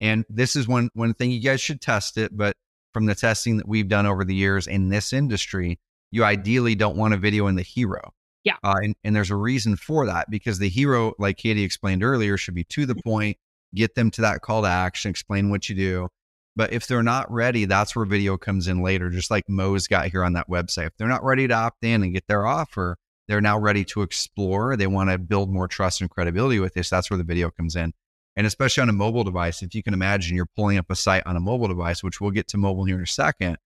And 0.00 0.24
this 0.28 0.56
is 0.56 0.66
one 0.66 0.90
one 0.94 1.14
thing 1.14 1.30
you 1.30 1.40
guys 1.40 1.60
should 1.60 1.80
test 1.80 2.18
it, 2.18 2.36
but 2.36 2.56
from 2.92 3.06
the 3.06 3.14
testing 3.14 3.56
that 3.58 3.68
we've 3.68 3.88
done 3.88 4.06
over 4.06 4.24
the 4.24 4.34
years 4.34 4.66
in 4.66 4.88
this 4.88 5.12
industry, 5.12 5.78
you 6.10 6.24
ideally 6.24 6.74
don't 6.74 6.96
want 6.96 7.14
a 7.14 7.16
video 7.16 7.46
in 7.48 7.56
the 7.56 7.62
hero. 7.62 8.12
Yeah. 8.44 8.56
Uh, 8.62 8.74
and, 8.82 8.94
and 9.02 9.16
there's 9.16 9.30
a 9.30 9.36
reason 9.36 9.76
for 9.76 10.06
that 10.06 10.30
because 10.30 10.58
the 10.58 10.68
hero, 10.68 11.14
like 11.18 11.38
Katie 11.38 11.64
explained 11.64 12.04
earlier, 12.04 12.36
should 12.36 12.54
be 12.54 12.64
to 12.64 12.86
the 12.86 12.94
point, 12.94 13.38
get 13.74 13.94
them 13.94 14.10
to 14.12 14.22
that 14.22 14.40
call 14.40 14.62
to 14.62 14.68
action, 14.68 15.10
explain 15.10 15.50
what 15.50 15.68
you 15.68 15.74
do. 15.74 16.08
But 16.56 16.72
if 16.72 16.86
they're 16.86 17.02
not 17.02 17.30
ready, 17.32 17.64
that's 17.64 17.96
where 17.96 18.04
video 18.04 18.36
comes 18.36 18.68
in 18.68 18.82
later, 18.82 19.10
just 19.10 19.30
like 19.30 19.48
Mo's 19.48 19.88
got 19.88 20.08
here 20.08 20.22
on 20.22 20.34
that 20.34 20.48
website. 20.48 20.86
If 20.86 20.96
they're 20.96 21.08
not 21.08 21.24
ready 21.24 21.48
to 21.48 21.54
opt 21.54 21.82
in 21.84 22.02
and 22.02 22.12
get 22.12 22.26
their 22.28 22.46
offer, 22.46 22.96
they're 23.26 23.40
now 23.40 23.58
ready 23.58 23.84
to 23.86 24.02
explore. 24.02 24.76
They 24.76 24.86
want 24.86 25.10
to 25.10 25.18
build 25.18 25.50
more 25.50 25.66
trust 25.66 26.00
and 26.00 26.10
credibility 26.10 26.60
with 26.60 26.74
this. 26.74 26.90
That's 26.90 27.10
where 27.10 27.18
the 27.18 27.24
video 27.24 27.50
comes 27.50 27.74
in. 27.74 27.92
And 28.36 28.46
especially 28.46 28.82
on 28.82 28.88
a 28.88 28.92
mobile 28.92 29.24
device, 29.24 29.62
if 29.62 29.74
you 29.74 29.82
can 29.82 29.94
imagine 29.94 30.36
you're 30.36 30.46
pulling 30.56 30.78
up 30.78 30.90
a 30.90 30.96
site 30.96 31.26
on 31.26 31.36
a 31.36 31.40
mobile 31.40 31.68
device, 31.68 32.02
which 32.02 32.20
we'll 32.20 32.30
get 32.30 32.48
to 32.48 32.56
mobile 32.56 32.84
here 32.84 32.96
in 32.96 33.02
a 33.02 33.06
second. 33.06 33.58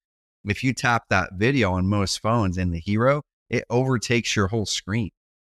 If 0.47 0.63
you 0.63 0.73
tap 0.73 1.05
that 1.11 1.35
video 1.35 1.73
on 1.73 1.89
most 1.89 2.21
phones 2.21 2.57
in 2.59 2.71
the 2.71 2.79
hero, 2.79 3.23
it 3.51 3.65
overtakes 3.69 4.37
your 4.37 4.49
whole 4.49 4.67
screen. 4.67 5.11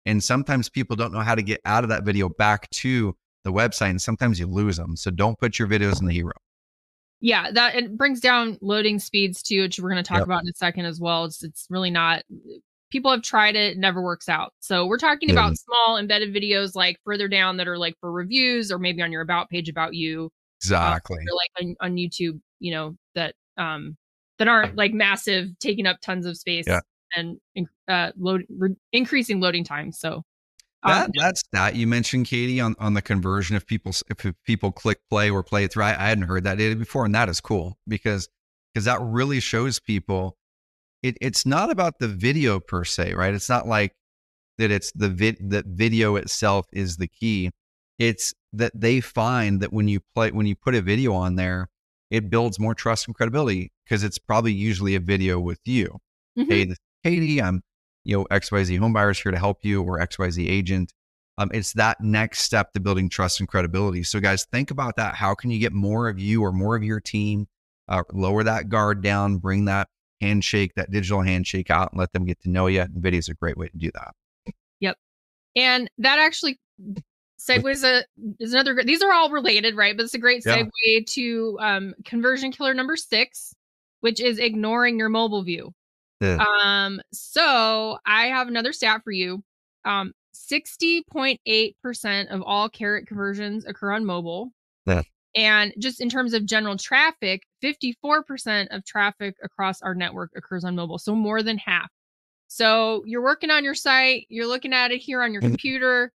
And 0.07 0.23
sometimes 0.23 0.69
people 0.69 0.97
don't 0.97 1.13
know 1.13 1.21
how 1.21 1.35
to 1.35 1.43
get 1.43 1.61
out 1.65 1.85
of 1.85 1.91
that 1.91 2.05
video 2.05 2.29
back 2.29 2.69
to 2.71 3.17
the 3.45 3.53
website. 3.53 3.91
And 3.91 4.03
sometimes 4.03 4.41
you 4.41 4.47
lose 4.47 4.77
them. 4.77 4.97
So 4.97 5.11
don't 5.11 5.39
put 5.39 5.59
your 5.59 5.69
videos 5.69 6.01
in 6.01 6.07
the 6.07 6.13
hero. 6.13 6.33
Yeah, 7.21 7.51
that 7.53 7.75
it 7.75 7.97
brings 7.97 8.21
down 8.21 8.59
loading 8.61 8.99
speeds 8.99 9.43
too, 9.43 9.63
which 9.63 9.79
we're 9.79 9.91
going 9.91 10.03
to 10.03 10.07
talk 10.07 10.19
yep. 10.19 10.27
about 10.27 10.43
in 10.43 10.49
a 10.49 10.55
second 10.55 10.85
as 10.85 11.01
well. 11.01 11.25
It's 11.25 11.43
it's 11.43 11.67
really 11.71 11.91
not 11.91 12.23
people 12.91 13.11
have 13.11 13.23
tried 13.23 13.57
it, 13.57 13.73
it 13.73 13.79
never 13.79 14.03
works 14.03 14.29
out. 14.29 14.53
So 14.61 14.87
we're 14.87 14.99
talking 14.99 15.31
Yeah. 15.31 15.35
about 15.35 15.57
small 15.57 15.97
embedded 15.99 16.35
videos 16.35 16.75
like 16.75 16.97
further 17.05 17.27
down 17.27 17.57
that 17.57 17.67
are 17.67 17.79
like 17.79 17.95
for 17.99 18.13
reviews 18.13 18.71
or 18.71 18.79
maybe 18.79 19.03
on 19.03 19.11
your 19.11 19.23
about 19.23 19.49
page 19.49 19.69
about 19.69 19.95
you 19.95 20.31
Exactly. 20.61 21.17
or 21.17 21.35
like 21.35 21.51
on, 21.61 21.77
on 21.81 21.97
YouTube, 21.97 22.41
you 22.61 22.73
know, 22.73 22.97
that 23.15 23.35
um 23.57 23.97
that 24.39 24.47
aren't 24.47 24.77
like 24.77 24.93
massive, 24.93 25.49
taking 25.61 25.87
up 25.87 26.01
tons 26.03 26.27
of 26.27 26.37
space 26.37 26.67
Yeah. 26.69 26.81
and 27.17 27.39
uh 27.89 28.13
load 28.17 28.45
re- 28.51 28.77
increasing 28.93 29.41
loading 29.41 29.65
time. 29.65 29.91
So 29.93 30.23
um, 30.85 30.93
That 30.93 31.11
that 31.17 31.39
stat 31.39 31.77
you 31.77 31.87
mentioned, 31.87 32.27
Katie, 32.27 32.61
on, 32.61 32.77
on 32.79 32.95
the 32.95 33.03
conversion 33.03 33.57
if 33.57 33.67
people 33.67 33.93
if 34.09 34.35
people 34.45 34.73
click 34.73 34.99
play 35.11 35.31
or 35.31 35.43
play 35.43 35.65
it 35.65 35.73
through. 35.73 35.85
I, 35.85 35.91
I 35.91 36.09
hadn't 36.09 36.25
heard 36.25 36.45
that 36.45 36.59
data 36.59 36.77
before, 36.77 37.05
and 37.05 37.15
that 37.15 37.29
is 37.29 37.41
cool 37.41 37.79
because 37.89 38.29
because 38.73 38.85
that 38.87 39.01
really 39.01 39.41
shows 39.41 39.81
people 39.81 40.37
it, 41.03 41.17
it's 41.21 41.47
not 41.47 41.71
about 41.71 41.99
the 41.99 42.09
video 42.09 42.61
per 42.61 42.85
se, 42.85 43.15
right? 43.15 43.35
It's 43.35 43.49
not 43.49 43.67
like 43.69 43.93
that 44.59 44.71
it's 44.71 44.93
the 44.93 45.09
vid 45.09 45.51
that 45.51 45.67
video 45.67 46.17
itself 46.17 46.67
is 46.73 46.97
the 46.97 47.09
key. 47.09 47.51
It's 47.99 48.35
that 48.53 48.73
they 48.75 49.01
find 49.01 49.61
that 49.61 49.73
when 49.73 49.89
you 49.89 50.01
play 50.15 50.31
when 50.33 50.47
you 50.47 50.57
put 50.57 50.75
a 50.75 50.83
video 50.83 51.15
on 51.15 51.37
there, 51.37 51.69
it 52.11 52.31
builds 52.31 52.59
more 52.59 52.75
trust 52.75 53.07
and 53.07 53.15
credibility 53.15 53.71
because 53.85 54.05
it's 54.05 54.19
probably 54.19 54.53
usually 54.53 54.95
a 54.95 55.01
video 55.01 55.41
with 55.41 55.61
you 55.65 55.99
mhm. 56.39 56.49
hey, 56.49 56.75
Katie, 57.05 57.43
I'm, 57.43 57.63
you 58.05 58.17
know, 58.19 58.25
XYZ 58.31 58.79
homebuyers 58.79 59.23
here 59.23 59.33
to 59.33 59.39
help 59.39 59.65
you 59.65 59.83
or 59.83 59.99
XYZ 59.99 60.49
agent. 60.49 60.93
Um, 61.37 61.51
it's 61.53 61.73
that 61.73 62.01
next 62.01 62.41
step 62.41 62.73
to 62.75 62.81
building 62.81 63.09
trust 63.09 63.41
and 63.41 63.49
credibility. 63.49 64.05
So, 64.05 64.21
guys, 64.21 64.45
think 64.53 64.71
about 64.71 64.97
that. 64.97 65.17
How 65.17 65.35
can 65.35 65.51
you 65.51 65.59
get 65.59 65.73
more 65.73 66.09
of 66.09 66.19
you 66.19 66.43
or 66.43 66.53
more 66.53 66.77
of 66.77 66.85
your 66.85 67.01
team? 67.01 67.49
Uh, 67.89 68.03
lower 68.13 68.45
that 68.45 68.69
guard 68.69 69.03
down, 69.03 69.39
bring 69.39 69.65
that 69.65 69.89
handshake, 70.21 70.73
that 70.77 70.91
digital 70.91 71.23
handshake 71.23 71.71
out, 71.71 71.91
and 71.93 71.99
let 71.99 72.13
them 72.13 72.25
get 72.25 72.41
to 72.43 72.51
know 72.51 72.67
you. 72.69 72.81
And 72.83 72.95
video 72.95 73.19
is 73.19 73.29
a 73.29 73.35
great 73.35 73.57
way 73.57 73.69
to 73.69 73.77
do 73.77 73.91
that. 73.95 74.13
Yep, 74.81 74.97
and 75.57 75.91
that 75.99 76.19
actually 76.19 76.61
segues 77.39 77.85
a 77.85 78.05
is 78.39 78.53
another. 78.55 78.83
These 78.85 79.03
are 79.03 79.13
all 79.13 79.31
related, 79.31 79.77
right? 79.77 79.97
But 79.97 80.05
it's 80.05 80.15
a 80.15 80.19
great 80.19 80.45
Yeah. 80.47 80.63
segue 80.63 81.07
to 81.09 81.59
um, 81.61 81.95
conversion 82.05 82.53
killer 82.53 82.75
number 82.75 82.97
six, 82.97 83.55
which 84.01 84.21
is 84.21 84.39
ignoring 84.39 84.99
your 84.99 85.09
mobile 85.09 85.43
view. 85.43 85.75
Yeah. 86.25 86.45
Um, 86.63 87.01
so 87.13 87.99
I 88.07 88.27
have 88.27 88.49
another 88.49 88.73
stat 88.73 89.03
for 89.05 89.13
you. 89.13 89.43
Um, 89.85 90.13
sixty 90.33 91.05
point 91.11 91.41
eight 91.47 91.77
percent 91.83 92.31
of 92.31 92.43
all 92.43 92.69
carrot 92.69 93.07
conversions 93.07 93.65
occur 93.67 93.93
on 93.93 94.05
mobile. 94.05 94.53
Yeah. 94.87 95.03
And 95.37 95.73
just 95.79 96.01
in 96.01 96.09
terms 96.09 96.33
of 96.33 96.47
general 96.47 96.77
traffic, 96.77 97.43
54% 97.61 98.69
of 98.71 98.85
traffic 98.85 99.35
across 99.43 99.83
our 99.83 99.93
network 99.95 100.31
occurs 100.37 100.65
on 100.65 100.77
mobile. 100.77 100.97
So 100.99 101.13
more 101.17 101.43
than 101.43 101.59
half. 101.59 101.89
So 102.47 103.03
you're 103.05 103.23
working 103.23 103.51
on 103.51 103.65
your 103.65 103.75
site, 103.75 104.27
you're 104.29 104.47
looking 104.47 104.73
at 104.73 104.93
it 104.93 104.99
here 104.99 105.23
on 105.23 105.33
your 105.33 105.43
Mhm. 105.43 105.49
computer, 105.49 106.13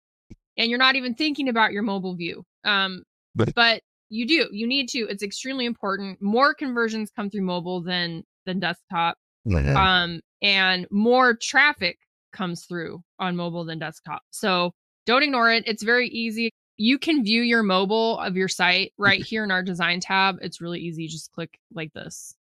and 0.55 0.70
you're 0.70 0.78
not 0.78 0.95
even 0.95 1.16
thinking 1.16 1.49
about 1.49 1.72
your 1.72 1.82
mobile 1.82 2.16
view. 2.16 2.43
Um, 2.64 3.03
But- 3.34 3.55
but 3.55 3.82
you 4.10 4.28
do. 4.28 4.49
You 4.51 4.68
need 4.68 4.88
to. 4.89 4.99
It's 5.10 5.24
extremely 5.24 5.66
important. 5.66 6.22
More 6.22 6.53
conversions 6.53 7.10
come 7.10 7.30
through 7.32 7.41
mobile 7.41 7.82
than 7.82 8.24
than 8.45 8.60
desktop. 8.60 9.18
Um, 9.75 10.21
and 10.41 10.87
more 10.91 11.35
traffic 11.35 11.97
comes 12.33 12.65
through 12.65 13.03
on 13.19 13.35
mobile 13.35 13.65
than 13.65 13.79
desktop. 13.79 14.21
So 14.31 14.73
don't 15.05 15.23
ignore 15.23 15.51
it. 15.51 15.63
It's 15.65 15.83
very 15.83 16.09
easy. 16.09 16.51
You 16.77 16.99
can 16.99 17.23
view 17.23 17.41
your 17.41 17.63
mobile 17.63 18.19
of 18.19 18.35
your 18.35 18.47
site 18.47 18.93
right 18.97 19.23
here 19.23 19.43
in 19.43 19.51
our 19.51 19.63
design 19.63 19.99
tab. 19.99 20.37
It's 20.41 20.61
really 20.61 20.79
easy. 20.79 21.03
You 21.03 21.09
Just 21.09 21.31
click 21.31 21.57
like 21.73 21.91
this 21.93 22.35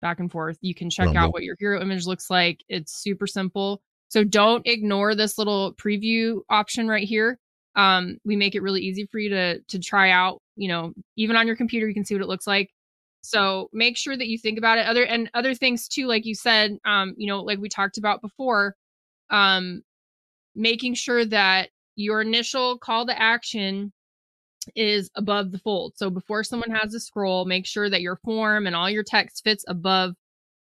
back 0.00 0.20
and 0.20 0.30
forth. 0.30 0.58
You 0.60 0.74
can 0.74 0.90
check 0.90 1.06
Rumble. 1.06 1.20
out 1.20 1.32
what 1.32 1.42
your 1.42 1.56
hero 1.58 1.80
image 1.80 2.06
looks 2.06 2.30
like. 2.30 2.62
It's 2.68 2.92
super 2.92 3.26
simple. 3.26 3.80
So 4.08 4.22
don't 4.22 4.64
ignore 4.66 5.14
this 5.14 5.36
little 5.36 5.74
preview 5.74 6.42
option 6.48 6.86
right 6.86 7.08
here. 7.08 7.38
Um, 7.74 8.18
we 8.24 8.36
make 8.36 8.54
it 8.54 8.62
really 8.62 8.82
easy 8.82 9.06
for 9.06 9.18
you 9.18 9.30
to 9.30 9.60
to 9.60 9.78
try 9.78 10.10
out. 10.10 10.40
You 10.54 10.68
know, 10.68 10.92
even 11.16 11.36
on 11.36 11.46
your 11.46 11.56
computer, 11.56 11.88
you 11.88 11.94
can 11.94 12.04
see 12.04 12.14
what 12.14 12.22
it 12.22 12.28
looks 12.28 12.46
like. 12.46 12.70
So 13.28 13.70
make 13.72 13.96
sure 13.96 14.16
that 14.16 14.28
you 14.28 14.38
think 14.38 14.58
about 14.58 14.78
it. 14.78 14.86
Other 14.86 15.04
and 15.04 15.30
other 15.34 15.54
things 15.54 15.88
too, 15.88 16.06
like 16.06 16.26
you 16.26 16.34
said, 16.34 16.78
um, 16.84 17.14
you 17.16 17.26
know, 17.26 17.42
like 17.42 17.58
we 17.58 17.68
talked 17.68 17.98
about 17.98 18.22
before, 18.22 18.74
um, 19.30 19.82
making 20.54 20.94
sure 20.94 21.24
that 21.24 21.70
your 21.96 22.20
initial 22.22 22.78
call 22.78 23.06
to 23.06 23.20
action 23.20 23.92
is 24.74 25.10
above 25.14 25.52
the 25.52 25.58
fold. 25.58 25.94
So 25.96 26.10
before 26.10 26.44
someone 26.44 26.70
has 26.70 26.94
a 26.94 27.00
scroll, 27.00 27.44
make 27.44 27.66
sure 27.66 27.88
that 27.88 28.00
your 28.02 28.16
form 28.16 28.66
and 28.66 28.74
all 28.74 28.90
your 28.90 29.04
text 29.04 29.44
fits 29.44 29.64
above 29.68 30.14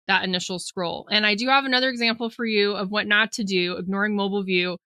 that 0.08 0.24
initial 0.24 0.58
scroll. 0.58 1.06
And 1.10 1.26
I 1.26 1.34
do 1.34 1.48
have 1.48 1.64
another 1.64 1.88
example 1.88 2.30
for 2.30 2.44
you 2.44 2.74
of 2.74 2.90
what 2.90 3.06
not 3.06 3.32
to 3.32 3.44
do, 3.44 3.76
ignoring 3.76 4.16
mobile 4.16 4.42
view. 4.42 4.76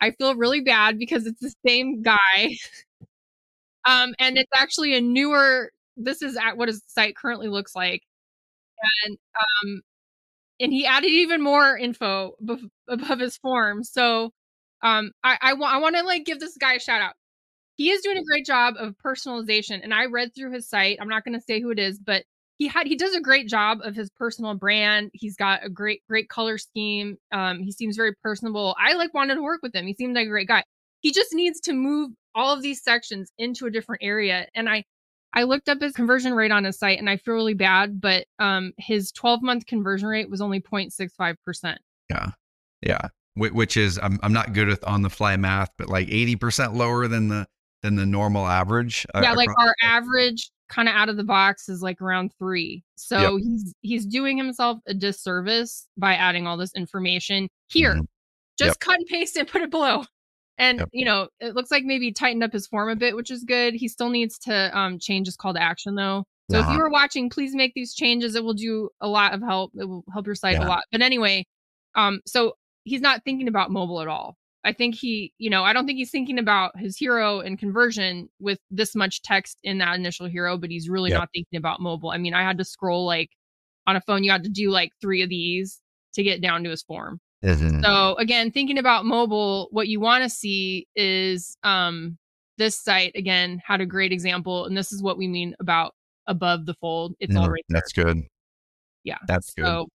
I 0.00 0.10
feel 0.12 0.34
really 0.34 0.60
bad 0.60 0.98
because 0.98 1.26
it's 1.26 1.40
the 1.40 1.54
same 1.66 2.02
guy. 2.02 2.18
um, 3.84 4.14
and 4.18 4.36
it's 4.36 4.50
actually 4.54 4.96
a 4.96 5.00
newer, 5.00 5.70
this 5.96 6.22
is 6.22 6.36
at 6.36 6.56
what 6.56 6.68
his 6.68 6.82
site 6.88 7.16
currently 7.16 7.48
looks 7.48 7.74
like. 7.74 8.02
And 9.06 9.18
um, 9.40 9.82
and 10.60 10.72
he 10.72 10.86
added 10.86 11.10
even 11.10 11.42
more 11.42 11.76
info 11.76 12.32
above 12.88 13.20
his 13.20 13.36
form. 13.38 13.84
So 13.84 14.30
um, 14.82 15.12
I 15.24 15.38
I, 15.40 15.52
wa- 15.54 15.70
I 15.70 15.78
want 15.78 15.96
to 15.96 16.02
like 16.02 16.24
give 16.24 16.40
this 16.40 16.56
guy 16.56 16.74
a 16.74 16.80
shout 16.80 17.02
out. 17.02 17.14
He 17.76 17.90
is 17.90 18.02
doing 18.02 18.18
a 18.18 18.24
great 18.24 18.46
job 18.46 18.74
of 18.78 18.94
personalization, 19.04 19.80
and 19.82 19.94
I 19.94 20.06
read 20.06 20.34
through 20.34 20.52
his 20.52 20.68
site. 20.68 20.98
I'm 21.00 21.08
not 21.08 21.24
going 21.24 21.38
to 21.38 21.44
say 21.44 21.60
who 21.60 21.70
it 21.70 21.78
is, 21.78 21.98
but 21.98 22.24
he 22.58 22.68
had 22.68 22.86
he 22.86 22.96
does 22.96 23.14
a 23.14 23.20
great 23.20 23.48
job 23.48 23.78
of 23.82 23.96
his 23.96 24.10
personal 24.10 24.54
brand. 24.54 25.10
He's 25.14 25.36
got 25.36 25.64
a 25.64 25.70
great 25.70 26.02
great 26.08 26.28
color 26.28 26.58
scheme. 26.58 27.16
Um, 27.32 27.60
he 27.60 27.72
seems 27.72 27.96
very 27.96 28.14
personable. 28.22 28.76
I 28.78 28.94
like 28.94 29.14
wanted 29.14 29.36
to 29.36 29.42
work 29.42 29.60
with 29.62 29.74
him. 29.74 29.86
He 29.86 29.94
seemed 29.94 30.14
like 30.14 30.26
a 30.26 30.30
great 30.30 30.48
guy. 30.48 30.64
He 31.00 31.12
just 31.12 31.32
needs 31.34 31.60
to 31.62 31.72
move 31.72 32.10
all 32.34 32.54
of 32.54 32.62
these 32.62 32.82
sections 32.82 33.32
into 33.38 33.66
a 33.66 33.70
different 33.70 34.02
area, 34.04 34.46
and 34.54 34.68
I 34.68 34.84
I 35.34 35.44
looked 35.44 35.68
up 35.68 35.80
his 35.80 35.92
conversion 35.92 36.34
rate 36.34 36.50
on 36.52 36.64
his 36.64 36.78
site 36.78 36.98
and 36.98 37.08
I 37.08 37.16
feel 37.16 37.34
really 37.34 37.54
bad, 37.54 38.00
but 38.00 38.26
um 38.38 38.72
his 38.78 39.12
12 39.12 39.42
month 39.42 39.66
conversion 39.66 40.08
rate 40.08 40.28
was 40.30 40.40
only 40.40 40.60
0.65%. 40.60 41.76
Yeah. 42.10 42.26
Yeah. 42.82 43.00
Wh- 43.34 43.54
Which 43.54 43.76
is 43.76 43.98
I'm 44.02 44.18
I'm 44.22 44.32
not 44.32 44.52
good 44.52 44.68
with 44.68 44.84
on 44.84 45.02
the 45.02 45.10
fly 45.10 45.36
math, 45.36 45.70
but 45.78 45.88
like 45.88 46.08
80% 46.08 46.74
lower 46.74 47.08
than 47.08 47.28
the 47.28 47.46
than 47.82 47.96
the 47.96 48.06
normal 48.06 48.46
average. 48.46 49.06
uh, 49.14 49.20
yeah, 49.22 49.32
like 49.32 49.48
across- 49.48 49.66
our 49.68 49.74
average 49.82 50.50
kind 50.68 50.88
of 50.88 50.94
out 50.94 51.08
of 51.08 51.16
the 51.16 51.24
box 51.24 51.68
is 51.68 51.82
like 51.82 52.00
around 52.00 52.32
3. 52.38 52.82
So 52.96 53.36
he's 53.36 53.74
he's 53.80 54.06
doing 54.06 54.36
himself 54.38 54.78
a 54.86 54.94
disservice 54.94 55.86
by 55.96 56.14
adding 56.14 56.46
all 56.46 56.56
this 56.56 56.74
information 56.74 57.48
here. 57.68 57.94
Mhm. 57.96 58.06
Just 58.58 58.68
Yep. 58.70 58.78
cut 58.80 58.96
and 58.98 59.06
paste 59.06 59.36
and 59.36 59.48
put 59.48 59.62
it 59.62 59.70
below. 59.70 60.04
And 60.58 60.80
Yep. 60.80 60.88
you 60.92 61.04
know, 61.04 61.28
it 61.40 61.54
looks 61.54 61.70
like 61.70 61.84
maybe 61.84 62.06
he 62.06 62.12
tightened 62.12 62.44
up 62.44 62.52
his 62.52 62.66
form 62.66 62.88
a 62.90 62.96
bit, 62.96 63.16
which 63.16 63.30
is 63.30 63.44
good. 63.44 63.74
He 63.74 63.88
still 63.88 64.10
needs 64.10 64.38
to 64.40 64.76
um 64.78 64.98
change 64.98 65.26
his 65.26 65.36
call 65.36 65.54
to 65.54 65.62
action 65.62 65.94
though. 65.94 66.24
So 66.50 66.58
if 66.58 66.64
Uh-huh. 66.66 66.72
you 66.74 66.78
were 66.82 66.90
watching, 66.90 67.30
please 67.30 67.54
make 67.54 67.72
these 67.74 67.94
changes. 67.94 68.34
It 68.34 68.44
will 68.44 68.52
do 68.54 68.90
a 69.00 69.08
lot 69.08 69.32
of 69.34 69.40
help. 69.42 69.72
It 69.78 69.88
will 69.88 70.04
help 70.12 70.26
your 70.26 70.34
site 70.34 70.54
Yeah. 70.54 70.66
a 70.66 70.68
lot. 70.68 70.84
But 70.92 71.00
anyway, 71.02 71.46
um, 71.94 72.20
so 72.26 72.54
he's 72.84 73.00
not 73.00 73.24
thinking 73.24 73.48
about 73.48 73.70
mobile 73.70 74.00
at 74.02 74.08
all. 74.08 74.36
I 74.64 74.72
think 74.72 74.94
he, 74.94 75.32
you 75.38 75.50
know, 75.50 75.64
I 75.64 75.72
don't 75.72 75.86
think 75.86 75.96
he's 75.96 76.10
thinking 76.10 76.38
about 76.38 76.78
his 76.78 76.96
hero 76.96 77.40
and 77.40 77.58
conversion 77.58 78.28
with 78.38 78.58
this 78.70 78.94
much 78.94 79.22
text 79.22 79.58
in 79.64 79.78
that 79.78 79.94
initial 79.96 80.26
hero, 80.28 80.56
but 80.58 80.70
he's 80.70 80.88
really 80.88 81.10
Yep. 81.10 81.18
not 81.20 81.30
thinking 81.34 81.56
about 81.56 81.80
mobile. 81.80 82.10
I 82.10 82.18
mean, 82.18 82.34
I 82.34 82.42
had 82.42 82.58
to 82.58 82.64
scroll 82.64 83.04
like 83.06 83.30
on 83.86 83.96
a 83.96 84.00
phone, 84.02 84.22
you 84.22 84.30
had 84.30 84.44
to 84.44 84.50
do 84.50 84.70
like 84.70 84.92
three 85.00 85.22
of 85.22 85.28
these 85.30 85.80
to 86.14 86.22
get 86.22 86.40
down 86.42 86.62
to 86.64 86.70
his 86.70 86.82
form. 86.82 87.20
Mhm. 87.42 87.82
So 87.82 88.14
again, 88.16 88.50
thinking 88.50 88.78
about 88.78 89.04
mobile, 89.04 89.68
what 89.72 89.88
you 89.88 90.00
want 90.00 90.22
to 90.24 90.30
see 90.30 90.86
is 90.94 91.56
um 91.62 92.18
this 92.58 92.78
site 92.78 93.12
again 93.16 93.60
had 93.66 93.80
a 93.80 93.86
great 93.86 94.12
example, 94.12 94.66
and 94.66 94.76
this 94.76 94.92
is 94.92 95.02
what 95.02 95.18
we 95.18 95.26
mean 95.26 95.54
about 95.60 95.94
above 96.26 96.66
the 96.66 96.74
fold. 96.74 97.14
It's 97.18 97.34
all 97.34 97.46
No, 97.46 97.48
right 97.50 97.64
there. 97.68 97.80
That's 97.80 97.92
good. 97.92 98.22
Yeah. 99.04 99.18
That's 99.26 99.52
good. 99.54 99.64
So 99.64 99.88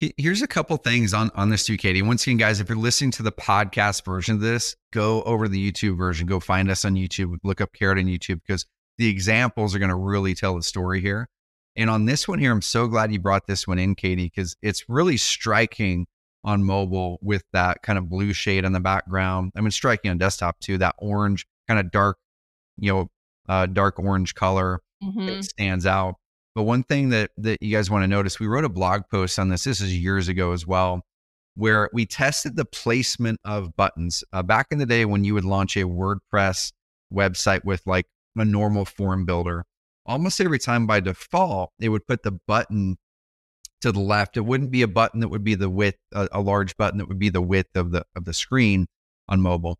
He- 0.00 0.14
Here's 0.16 0.40
a 0.40 0.46
couple 0.46 0.78
things 0.78 1.12
on 1.12 1.30
on 1.34 1.50
this 1.50 1.66
too, 1.66 1.76
Katie. 1.76 2.00
Once 2.00 2.22
again, 2.26 2.38
guys, 2.38 2.58
if 2.58 2.70
you're 2.70 2.78
listening 2.78 3.10
to 3.12 3.22
the 3.22 3.32
podcast 3.32 4.02
version 4.06 4.34
of 4.36 4.40
this, 4.40 4.74
go 4.94 5.22
over 5.24 5.46
the 5.46 5.70
YouTube 5.72 5.98
version. 5.98 6.26
Go 6.26 6.40
find 6.40 6.70
us 6.70 6.86
on 6.86 6.94
YouTube. 6.94 7.36
Look 7.44 7.60
up 7.60 7.74
Carrot 7.74 7.98
on 7.98 8.06
YouTube 8.06 8.40
because 8.46 8.64
the 8.96 9.08
examples 9.08 9.74
are 9.74 9.78
going 9.78 9.90
to 9.90 9.96
really 9.96 10.34
tell 10.34 10.56
the 10.56 10.62
story 10.62 11.02
here. 11.02 11.28
And 11.76 11.90
on 11.90 12.06
this 12.06 12.26
one 12.26 12.38
here, 12.38 12.50
I'm 12.50 12.62
so 12.62 12.86
glad 12.88 13.12
you 13.12 13.18
brought 13.20 13.46
this 13.46 13.66
one 13.68 13.78
in, 13.78 13.94
Katie, 13.94 14.24
because 14.34 14.56
it's 14.62 14.88
really 14.88 15.18
striking 15.18 16.06
on 16.44 16.64
mobile 16.64 17.18
with 17.22 17.44
that 17.52 17.82
kind 17.82 17.98
of 17.98 18.08
blue 18.08 18.32
shade 18.32 18.64
on 18.64 18.72
the 18.72 18.80
background. 18.80 19.52
I 19.56 19.60
mean, 19.60 19.70
striking 19.70 20.10
on 20.10 20.18
desktop 20.18 20.58
too. 20.60 20.78
That 20.78 20.94
orange, 20.98 21.46
kind 21.68 21.78
of 21.78 21.90
dark, 21.90 22.18
you 22.78 22.92
know, 22.92 23.10
uh, 23.48 23.66
dark 23.66 23.98
orange 23.98 24.34
color 24.34 24.80
mhm. 25.02 25.28
it 25.28 25.44
stands 25.44 25.86
out. 25.86 26.16
But 26.54 26.64
one 26.64 26.82
thing 26.82 27.10
that 27.10 27.30
that 27.38 27.62
you 27.62 27.74
guys 27.74 27.90
want 27.90 28.02
to 28.02 28.08
notice, 28.08 28.40
we 28.40 28.46
wrote 28.46 28.64
a 28.64 28.68
blog 28.68 29.02
post 29.10 29.38
on 29.38 29.48
this. 29.48 29.64
This 29.64 29.80
is 29.80 29.96
years 29.96 30.28
ago 30.28 30.52
as 30.52 30.66
well, 30.66 31.02
where 31.54 31.88
we 31.92 32.06
tested 32.06 32.56
the 32.56 32.64
placement 32.64 33.40
of 33.44 33.76
buttons. 33.76 34.24
Uh, 34.32 34.42
back 34.42 34.66
in 34.70 34.78
the 34.78 34.86
day 34.86 35.04
when 35.04 35.24
you 35.24 35.34
would 35.34 35.44
launch 35.44 35.76
a 35.76 35.84
WordPress 35.84 36.72
website 37.12 37.64
with 37.64 37.82
like 37.86 38.06
a 38.36 38.44
normal 38.44 38.84
form 38.84 39.24
builder, 39.24 39.64
almost 40.06 40.40
every 40.40 40.58
time 40.58 40.86
by 40.86 41.00
default 41.00 41.70
it 41.78 41.88
would 41.88 42.06
put 42.06 42.22
the 42.22 42.32
button 42.32 42.96
to 43.80 43.92
the 43.92 44.00
left. 44.00 44.36
It 44.36 44.42
wouldn't 44.42 44.70
be 44.70 44.82
a 44.82 44.88
button 44.88 45.20
that 45.20 45.28
would 45.28 45.44
be 45.44 45.54
the 45.54 45.70
width, 45.70 45.98
a, 46.12 46.28
a 46.32 46.40
large 46.40 46.76
button 46.76 46.98
that 46.98 47.08
would 47.08 47.18
be 47.18 47.30
the 47.30 47.42
width 47.42 47.76
of 47.76 47.92
the 47.92 48.04
of 48.14 48.24
the 48.24 48.34
screen 48.34 48.86
on 49.28 49.40
mobile. 49.40 49.78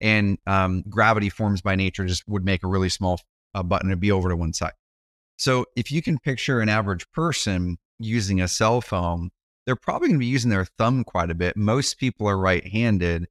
And 0.00 0.38
um, 0.46 0.82
gravity 0.88 1.28
forms 1.28 1.60
by 1.60 1.76
nature 1.76 2.06
just 2.06 2.26
would 2.26 2.44
make 2.44 2.62
a 2.62 2.68
really 2.68 2.88
small 2.88 3.20
uh, 3.54 3.62
button 3.62 3.90
and 3.90 4.00
be 4.00 4.12
over 4.12 4.28
to 4.28 4.36
one 4.36 4.52
side. 4.52 4.72
So 5.36 5.66
if 5.76 5.90
you 5.90 6.02
can 6.02 6.18
picture 6.18 6.60
an 6.60 6.68
average 6.68 7.10
person 7.12 7.78
using 7.98 8.40
a 8.40 8.48
cell 8.48 8.80
phone, 8.80 9.30
they're 9.66 9.76
probably 9.76 10.08
going 10.08 10.18
to 10.18 10.24
be 10.24 10.26
using 10.26 10.50
their 10.50 10.64
thumb 10.64 11.04
quite 11.04 11.30
a 11.30 11.34
bit. 11.34 11.56
Most 11.56 11.98
people 11.98 12.26
are 12.28 12.38
right-handed, 12.38 13.26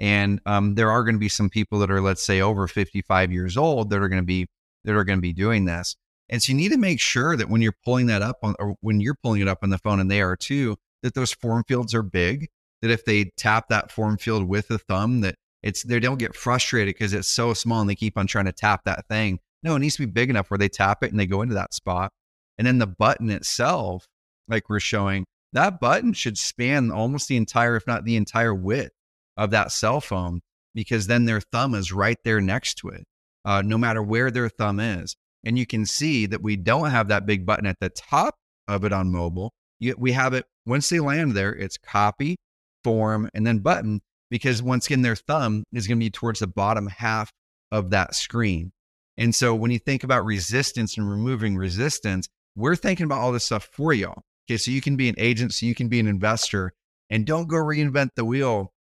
and 0.00 0.40
um, 0.46 0.74
there 0.74 0.90
are 0.90 1.04
going 1.04 1.14
to 1.14 1.20
be 1.20 1.28
some 1.28 1.50
people 1.50 1.78
that 1.80 1.90
are, 1.90 2.00
let's 2.00 2.24
say, 2.24 2.40
over 2.40 2.66
55 2.66 3.32
years 3.32 3.56
old 3.56 3.90
that 3.90 4.00
are 4.00 4.08
going 4.08 4.22
to 4.22 4.26
be 4.26 4.46
that 4.84 4.94
are 4.94 5.04
going 5.04 5.18
to 5.18 5.22
be 5.22 5.32
doing 5.32 5.64
this. 5.64 5.96
And 6.28 6.42
so 6.42 6.52
you 6.52 6.56
need 6.56 6.72
to 6.72 6.78
make 6.78 7.00
sure 7.00 7.36
that 7.36 7.48
when 7.48 7.60
you're 7.60 7.76
pulling 7.84 8.06
that 8.06 8.22
up 8.22 8.38
on, 8.42 8.54
or 8.58 8.76
when 8.80 9.00
you're 9.00 9.16
pulling 9.22 9.42
it 9.42 9.48
up 9.48 9.58
on 9.62 9.70
the 9.70 9.78
phone, 9.78 10.00
and 10.00 10.10
they 10.10 10.22
are 10.22 10.36
too, 10.36 10.76
that 11.02 11.14
those 11.14 11.32
form 11.32 11.64
fields 11.68 11.94
are 11.94 12.02
big. 12.02 12.48
That 12.82 12.90
if 12.90 13.04
they 13.04 13.32
tap 13.36 13.68
that 13.68 13.90
form 13.90 14.18
field 14.18 14.48
with 14.48 14.66
a 14.70 14.74
the 14.74 14.78
thumb, 14.78 15.20
that 15.22 15.36
it's 15.62 15.82
they 15.82 16.00
don't 16.00 16.18
get 16.18 16.34
frustrated 16.34 16.94
because 16.94 17.14
it's 17.14 17.28
so 17.28 17.54
small 17.54 17.80
and 17.80 17.88
they 17.88 17.94
keep 17.94 18.18
on 18.18 18.26
trying 18.26 18.44
to 18.44 18.52
tap 18.52 18.82
that 18.84 19.06
thing. 19.08 19.40
No, 19.62 19.76
it 19.76 19.78
needs 19.78 19.96
to 19.96 20.06
be 20.06 20.12
big 20.12 20.28
enough 20.28 20.50
where 20.50 20.58
they 20.58 20.68
tap 20.68 21.02
it 21.02 21.10
and 21.10 21.18
they 21.18 21.26
go 21.26 21.40
into 21.40 21.54
that 21.54 21.72
spot. 21.72 22.12
And 22.58 22.66
then 22.66 22.78
the 22.78 22.86
button 22.86 23.30
itself, 23.30 24.06
like 24.48 24.68
we're 24.68 24.80
showing, 24.80 25.24
that 25.54 25.80
button 25.80 26.12
should 26.12 26.36
span 26.36 26.90
almost 26.90 27.28
the 27.28 27.36
entire, 27.36 27.76
if 27.76 27.86
not 27.86 28.04
the 28.04 28.16
entire 28.16 28.54
width 28.54 28.92
of 29.36 29.50
that 29.52 29.72
cell 29.72 30.00
phone, 30.00 30.40
because 30.74 31.06
then 31.06 31.24
their 31.24 31.40
thumb 31.40 31.74
is 31.74 31.92
right 31.92 32.18
there 32.24 32.40
next 32.40 32.74
to 32.74 32.88
it, 32.88 33.04
uh, 33.44 33.62
no 33.64 33.78
matter 33.78 34.02
where 34.02 34.30
their 34.30 34.48
thumb 34.48 34.80
is. 34.80 35.16
And 35.44 35.58
you 35.58 35.66
can 35.66 35.84
see 35.86 36.26
that 36.26 36.42
we 36.42 36.56
don't 36.56 36.90
have 36.90 37.08
that 37.08 37.26
big 37.26 37.44
button 37.44 37.66
at 37.66 37.78
the 37.80 37.90
top 37.90 38.34
of 38.66 38.84
it 38.84 38.92
on 38.92 39.12
mobile. 39.12 39.52
You, 39.78 39.94
we 39.98 40.12
have 40.12 40.32
it 40.32 40.46
once 40.66 40.88
they 40.88 41.00
land 41.00 41.32
there, 41.32 41.54
it's 41.54 41.76
copy, 41.76 42.36
form, 42.82 43.28
and 43.34 43.46
then 43.46 43.58
button, 43.58 44.00
because 44.30 44.62
once 44.62 44.86
again, 44.86 45.02
their 45.02 45.16
thumb 45.16 45.64
is 45.72 45.86
going 45.86 45.98
to 45.98 46.04
be 46.04 46.10
towards 46.10 46.40
the 46.40 46.46
bottom 46.46 46.86
half 46.86 47.30
of 47.70 47.90
that 47.90 48.14
screen. 48.14 48.72
And 49.16 49.34
so 49.34 49.54
when 49.54 49.70
you 49.70 49.78
think 49.78 50.02
about 50.04 50.24
resistance 50.24 50.96
and 50.96 51.08
removing 51.08 51.56
resistance, 51.56 52.28
we're 52.56 52.76
thinking 52.76 53.04
about 53.04 53.18
all 53.18 53.32
this 53.32 53.44
stuff 53.44 53.68
for 53.72 53.92
y'all. 53.92 54.22
Okay. 54.48 54.56
So 54.56 54.70
you 54.70 54.80
can 54.80 54.96
be 54.96 55.08
an 55.08 55.14
agent, 55.18 55.52
so 55.54 55.66
you 55.66 55.74
can 55.74 55.88
be 55.88 56.00
an 56.00 56.06
investor, 56.06 56.72
and 57.10 57.26
don't 57.26 57.48
go 57.48 57.56
reinvent 57.56 58.10
the 58.16 58.24
wheel. 58.24 58.72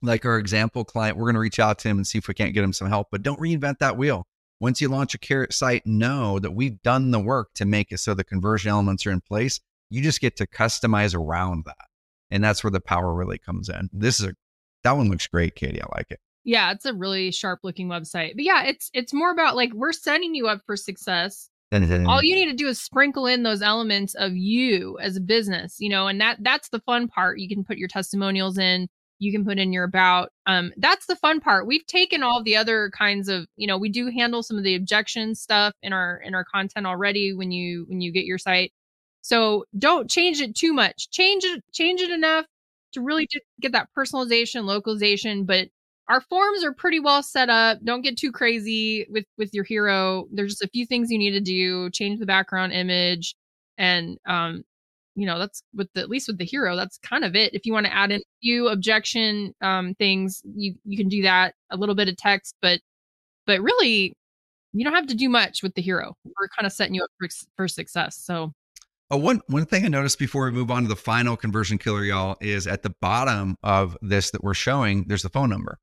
Like 0.00 0.24
our 0.24 0.38
example 0.38 0.84
client, 0.84 1.16
we're 1.16 1.24
going 1.24 1.34
to 1.34 1.40
reach 1.40 1.58
out 1.58 1.80
to 1.80 1.88
him 1.88 1.96
and 1.96 2.06
see 2.06 2.18
if 2.18 2.28
we 2.28 2.34
can't 2.34 2.54
get 2.54 2.62
him 2.62 2.72
some 2.72 2.88
help, 2.88 3.08
but 3.10 3.22
don't 3.22 3.40
reinvent 3.40 3.78
that 3.78 3.96
wheel. 3.96 4.26
Once 4.60 4.80
you 4.80 4.88
launch 4.88 5.14
a 5.14 5.18
carrot 5.18 5.52
site, 5.52 5.86
know 5.86 6.38
that 6.38 6.50
we've 6.50 6.82
done 6.82 7.10
the 7.10 7.20
work 7.20 7.48
to 7.54 7.64
make 7.64 7.92
it 7.92 7.98
so 7.98 8.14
the 8.14 8.24
conversion 8.24 8.70
elements 8.70 9.06
are 9.06 9.12
in 9.12 9.20
place. 9.20 9.60
You 9.88 10.02
just 10.02 10.20
get 10.20 10.36
to 10.36 10.46
customize 10.46 11.14
around 11.14 11.64
that. 11.66 11.76
And 12.30 12.42
that's 12.42 12.62
where 12.62 12.70
the 12.70 12.80
power 12.80 13.14
really 13.14 13.38
comes 13.38 13.68
in. 13.68 13.88
This 13.92 14.20
is 14.20 14.26
a, 14.26 14.34
that 14.84 14.92
one 14.92 15.08
looks 15.08 15.26
great, 15.26 15.54
Katie. 15.54 15.80
I 15.80 15.86
like 15.96 16.10
it. 16.10 16.20
Yeah, 16.44 16.72
it's 16.72 16.86
a 16.86 16.94
really 16.94 17.30
sharp 17.30 17.60
looking 17.62 17.88
website. 17.88 18.34
But 18.34 18.44
yeah, 18.44 18.64
it's 18.64 18.90
it's 18.94 19.12
more 19.12 19.30
about 19.30 19.54
like 19.54 19.72
we're 19.74 19.92
setting 19.92 20.34
you 20.34 20.48
up 20.48 20.62
for 20.66 20.76
success. 20.76 21.50
All 21.70 22.22
you 22.22 22.34
need 22.34 22.46
to 22.46 22.56
do 22.56 22.68
is 22.68 22.80
sprinkle 22.80 23.26
in 23.26 23.42
those 23.42 23.60
elements 23.60 24.14
of 24.14 24.34
you 24.34 24.98
as 25.00 25.16
a 25.16 25.20
business, 25.20 25.76
you 25.78 25.90
know, 25.90 26.06
and 26.06 26.20
that 26.20 26.38
that's 26.40 26.70
the 26.70 26.80
fun 26.80 27.08
part. 27.08 27.38
You 27.38 27.48
can 27.48 27.64
put 27.64 27.76
your 27.76 27.88
testimonials 27.88 28.56
in, 28.56 28.88
you 29.18 29.32
can 29.32 29.44
put 29.44 29.58
in 29.58 29.72
your 29.72 29.84
about. 29.84 30.30
Um, 30.46 30.72
that's 30.76 31.06
the 31.06 31.16
fun 31.16 31.40
part. 31.40 31.66
We've 31.66 31.86
taken 31.86 32.22
all 32.22 32.42
the 32.42 32.56
other 32.56 32.90
kinds 32.96 33.28
of, 33.28 33.46
you 33.56 33.66
know, 33.66 33.78
we 33.78 33.88
do 33.88 34.10
handle 34.10 34.42
some 34.42 34.58
of 34.58 34.64
the 34.64 34.74
objection 34.74 35.34
stuff 35.34 35.74
in 35.82 35.92
our 35.92 36.18
in 36.24 36.34
our 36.34 36.44
content 36.44 36.86
already 36.86 37.32
when 37.34 37.50
you 37.52 37.84
when 37.88 38.00
you 38.00 38.12
get 38.12 38.24
your 38.24 38.38
site. 38.38 38.72
So 39.22 39.64
don't 39.78 40.10
change 40.10 40.40
it 40.40 40.54
too 40.54 40.72
much. 40.72 41.10
Change 41.10 41.44
it 41.44 41.62
change 41.72 42.00
it 42.00 42.10
enough 42.10 42.46
to 42.92 43.00
really 43.00 43.28
get 43.60 43.72
that 43.72 43.88
personalization, 43.96 44.64
localization, 44.64 45.44
but 45.44 45.68
our 46.08 46.20
forms 46.22 46.64
are 46.64 46.72
pretty 46.72 47.00
well 47.00 47.22
set 47.22 47.50
up. 47.50 47.78
Don't 47.84 48.00
get 48.02 48.16
too 48.16 48.32
crazy 48.32 49.06
with 49.10 49.24
with 49.36 49.52
your 49.54 49.64
hero. 49.64 50.26
There's 50.32 50.52
just 50.52 50.64
a 50.64 50.68
few 50.68 50.86
things 50.86 51.10
you 51.10 51.18
need 51.18 51.32
to 51.32 51.40
do. 51.40 51.90
Change 51.90 52.18
the 52.18 52.26
background 52.26 52.72
image, 52.72 53.34
and 53.76 54.18
um, 54.26 54.64
you 55.18 55.26
know 55.26 55.38
that's 55.38 55.62
with 55.74 55.88
the, 55.94 56.00
at 56.00 56.08
least 56.08 56.28
with 56.28 56.38
the 56.38 56.44
hero. 56.44 56.76
That's 56.76 56.98
kind 56.98 57.24
of 57.24 57.34
it. 57.34 57.54
If 57.54 57.66
you 57.66 57.72
want 57.72 57.86
to 57.86 57.94
add 57.94 58.12
in 58.12 58.20
a 58.20 58.24
few 58.40 58.68
objection 58.68 59.54
um 59.60 59.94
things, 59.94 60.42
you 60.54 60.74
you 60.84 60.96
can 60.96 61.08
do 61.08 61.22
that. 61.22 61.54
A 61.70 61.76
little 61.76 61.94
bit 61.94 62.08
of 62.08 62.16
text, 62.16 62.54
but 62.62 62.80
but 63.46 63.60
really, 63.60 64.16
you 64.72 64.84
don't 64.84 64.94
have 64.94 65.06
to 65.08 65.14
do 65.14 65.28
much 65.28 65.62
with 65.62 65.74
the 65.74 65.82
hero. 65.82 66.14
We're 66.24 66.48
kind 66.56 66.66
of 66.66 66.72
setting 66.72 66.94
you 66.94 67.02
up 67.02 67.10
for, 67.18 67.28
for 67.56 67.68
success. 67.68 68.16
So 68.16 68.52
Oh, 69.10 69.16
one 69.16 69.40
one 69.46 69.64
thing 69.64 69.86
I 69.86 69.88
noticed 69.88 70.18
before 70.18 70.44
we 70.44 70.50
move 70.50 70.70
on 70.70 70.82
to 70.82 70.88
the 70.88 70.96
final 70.96 71.34
conversion 71.34 71.78
killer, 71.78 72.04
y'all, 72.04 72.36
is 72.42 72.66
at 72.66 72.82
the 72.82 72.94
bottom 73.00 73.56
of 73.62 73.96
this 74.02 74.30
that 74.32 74.44
we're 74.44 74.52
showing, 74.52 75.04
there's 75.08 75.22
the 75.22 75.30
phone 75.30 75.48
number. 75.48 75.78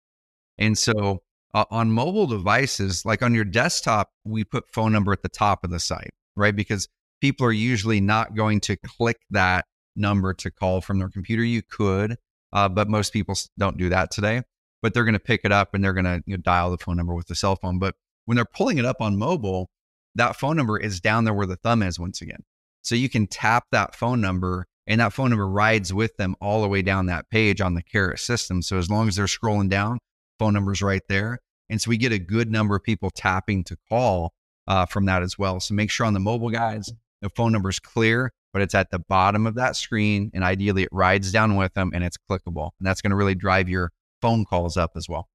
And 0.60 0.78
so 0.78 1.24
uh, 1.56 1.66
on 1.72 1.90
mobile 1.90 2.28
devices, 2.28 3.04
like 3.04 3.24
on 3.24 3.34
your 3.34 3.44
desktop, 3.44 4.12
we 4.26 4.44
put 4.44 4.70
phone 4.70 4.92
number 4.92 5.12
at 5.12 5.24
the 5.24 5.30
top 5.30 5.64
of 5.64 5.72
the 5.72 5.80
site, 5.80 6.14
right? 6.36 6.56
Because 6.56 6.88
people 7.26 7.47
are 7.47 7.51
usually 7.51 7.99
not 7.99 8.36
going 8.36 8.59
to 8.59 8.78
click 8.78 9.17
that 9.32 9.65
number 9.95 10.32
to 10.32 10.51
call 10.51 10.80
from 10.80 10.99
their 10.99 11.09
computer. 11.09 11.43
You 11.43 11.63
could, 11.63 12.17
uh, 12.53 12.69
but 12.69 12.88
most 12.88 13.13
people 13.13 13.36
don't 13.57 13.78
do 13.78 13.89
that 13.89 14.11
today. 14.11 14.43
But 14.84 14.93
they're 14.93 15.05
going 15.05 15.13
to 15.13 15.19
pick 15.19 15.41
it 15.43 15.51
up 15.51 15.73
and 15.73 15.84
they're 15.84 15.93
going 15.93 16.05
to 16.05 16.21
you 16.28 16.38
know, 16.38 16.41
dial 16.41 16.69
the 16.69 16.78
phone 16.78 16.97
number 16.97 17.15
with 17.15 17.26
the 17.26 17.34
cell 17.34 17.55
phone. 17.55 17.80
But 17.80 17.95
when 18.26 18.36
they're 18.36 18.45
pulling 18.45 18.78
it 18.78 18.86
up 18.86 19.01
on 19.01 19.17
mobile, 19.17 19.71
that 20.13 20.36
phone 20.36 20.55
number 20.55 20.78
is 20.78 21.01
down 21.01 21.23
there 21.23 21.34
where 21.34 21.47
the 21.47 21.55
thumb 21.55 21.82
is 21.82 21.99
once 21.99 22.21
again. 22.21 22.43
So 22.84 22.93
you 22.93 23.09
can 23.09 23.26
tap 23.26 23.63
that 23.71 23.95
phone 23.95 24.21
number 24.21 24.67
and 24.86 25.01
that 25.01 25.11
phone 25.11 25.32
number 25.32 25.47
rides 25.47 25.91
with 25.91 26.15
them 26.17 26.36
all 26.39 26.61
the 26.61 26.67
way 26.67 26.84
down 26.84 27.07
that 27.07 27.28
page 27.32 27.59
on 27.59 27.73
the 27.73 27.82
Carrot 27.82 28.19
system. 28.19 28.61
So 28.61 28.78
as 28.78 28.88
long 28.88 29.07
as 29.07 29.15
they're 29.15 29.26
scrolling 29.26 29.69
down, 29.69 29.97
phone 30.38 30.53
numbers 30.53 30.84
right 30.84 31.01
there. 31.09 31.39
And 31.71 31.82
so 31.82 31.89
we 31.89 31.97
get 31.97 32.11
a 32.11 32.19
good 32.19 32.51
number 32.51 32.76
of 32.76 32.84
people 32.84 33.09
tapping 33.09 33.63
to 33.63 33.78
call 33.89 34.34
uh, 34.67 34.86
from 34.86 35.05
that 35.05 35.23
as 35.23 35.39
well. 35.39 35.59
So 35.59 35.73
make 35.73 35.89
sure 35.89 36.05
on 36.05 36.13
the 36.13 36.19
mobile 36.19 36.51
guys, 36.51 36.93
the 37.22 37.30
phone 37.30 37.51
number 37.51 37.70
is 37.70 37.80
clear, 37.80 38.32
but 38.53 38.61
it's 38.61 38.76
at 38.76 38.91
the 38.91 38.99
bottom 38.99 39.47
of 39.47 39.55
that 39.55 39.76
screen. 39.76 40.32
And 40.34 40.43
ideally, 40.43 40.84
it 40.84 40.89
rides 40.91 41.32
down 41.32 41.55
with 41.55 41.74
them 41.74 41.91
and 41.93 42.03
it's 42.03 42.18
clickable. 42.30 42.72
And 42.80 42.88
that's 42.88 43.01
going 43.01 43.11
to 43.11 43.16
really 43.16 43.36
drive 43.36 43.70
your 43.70 43.91
phone 44.22 44.45
calls 44.45 44.78
up 44.78 44.91
as 44.95 45.07
well. 45.09 45.28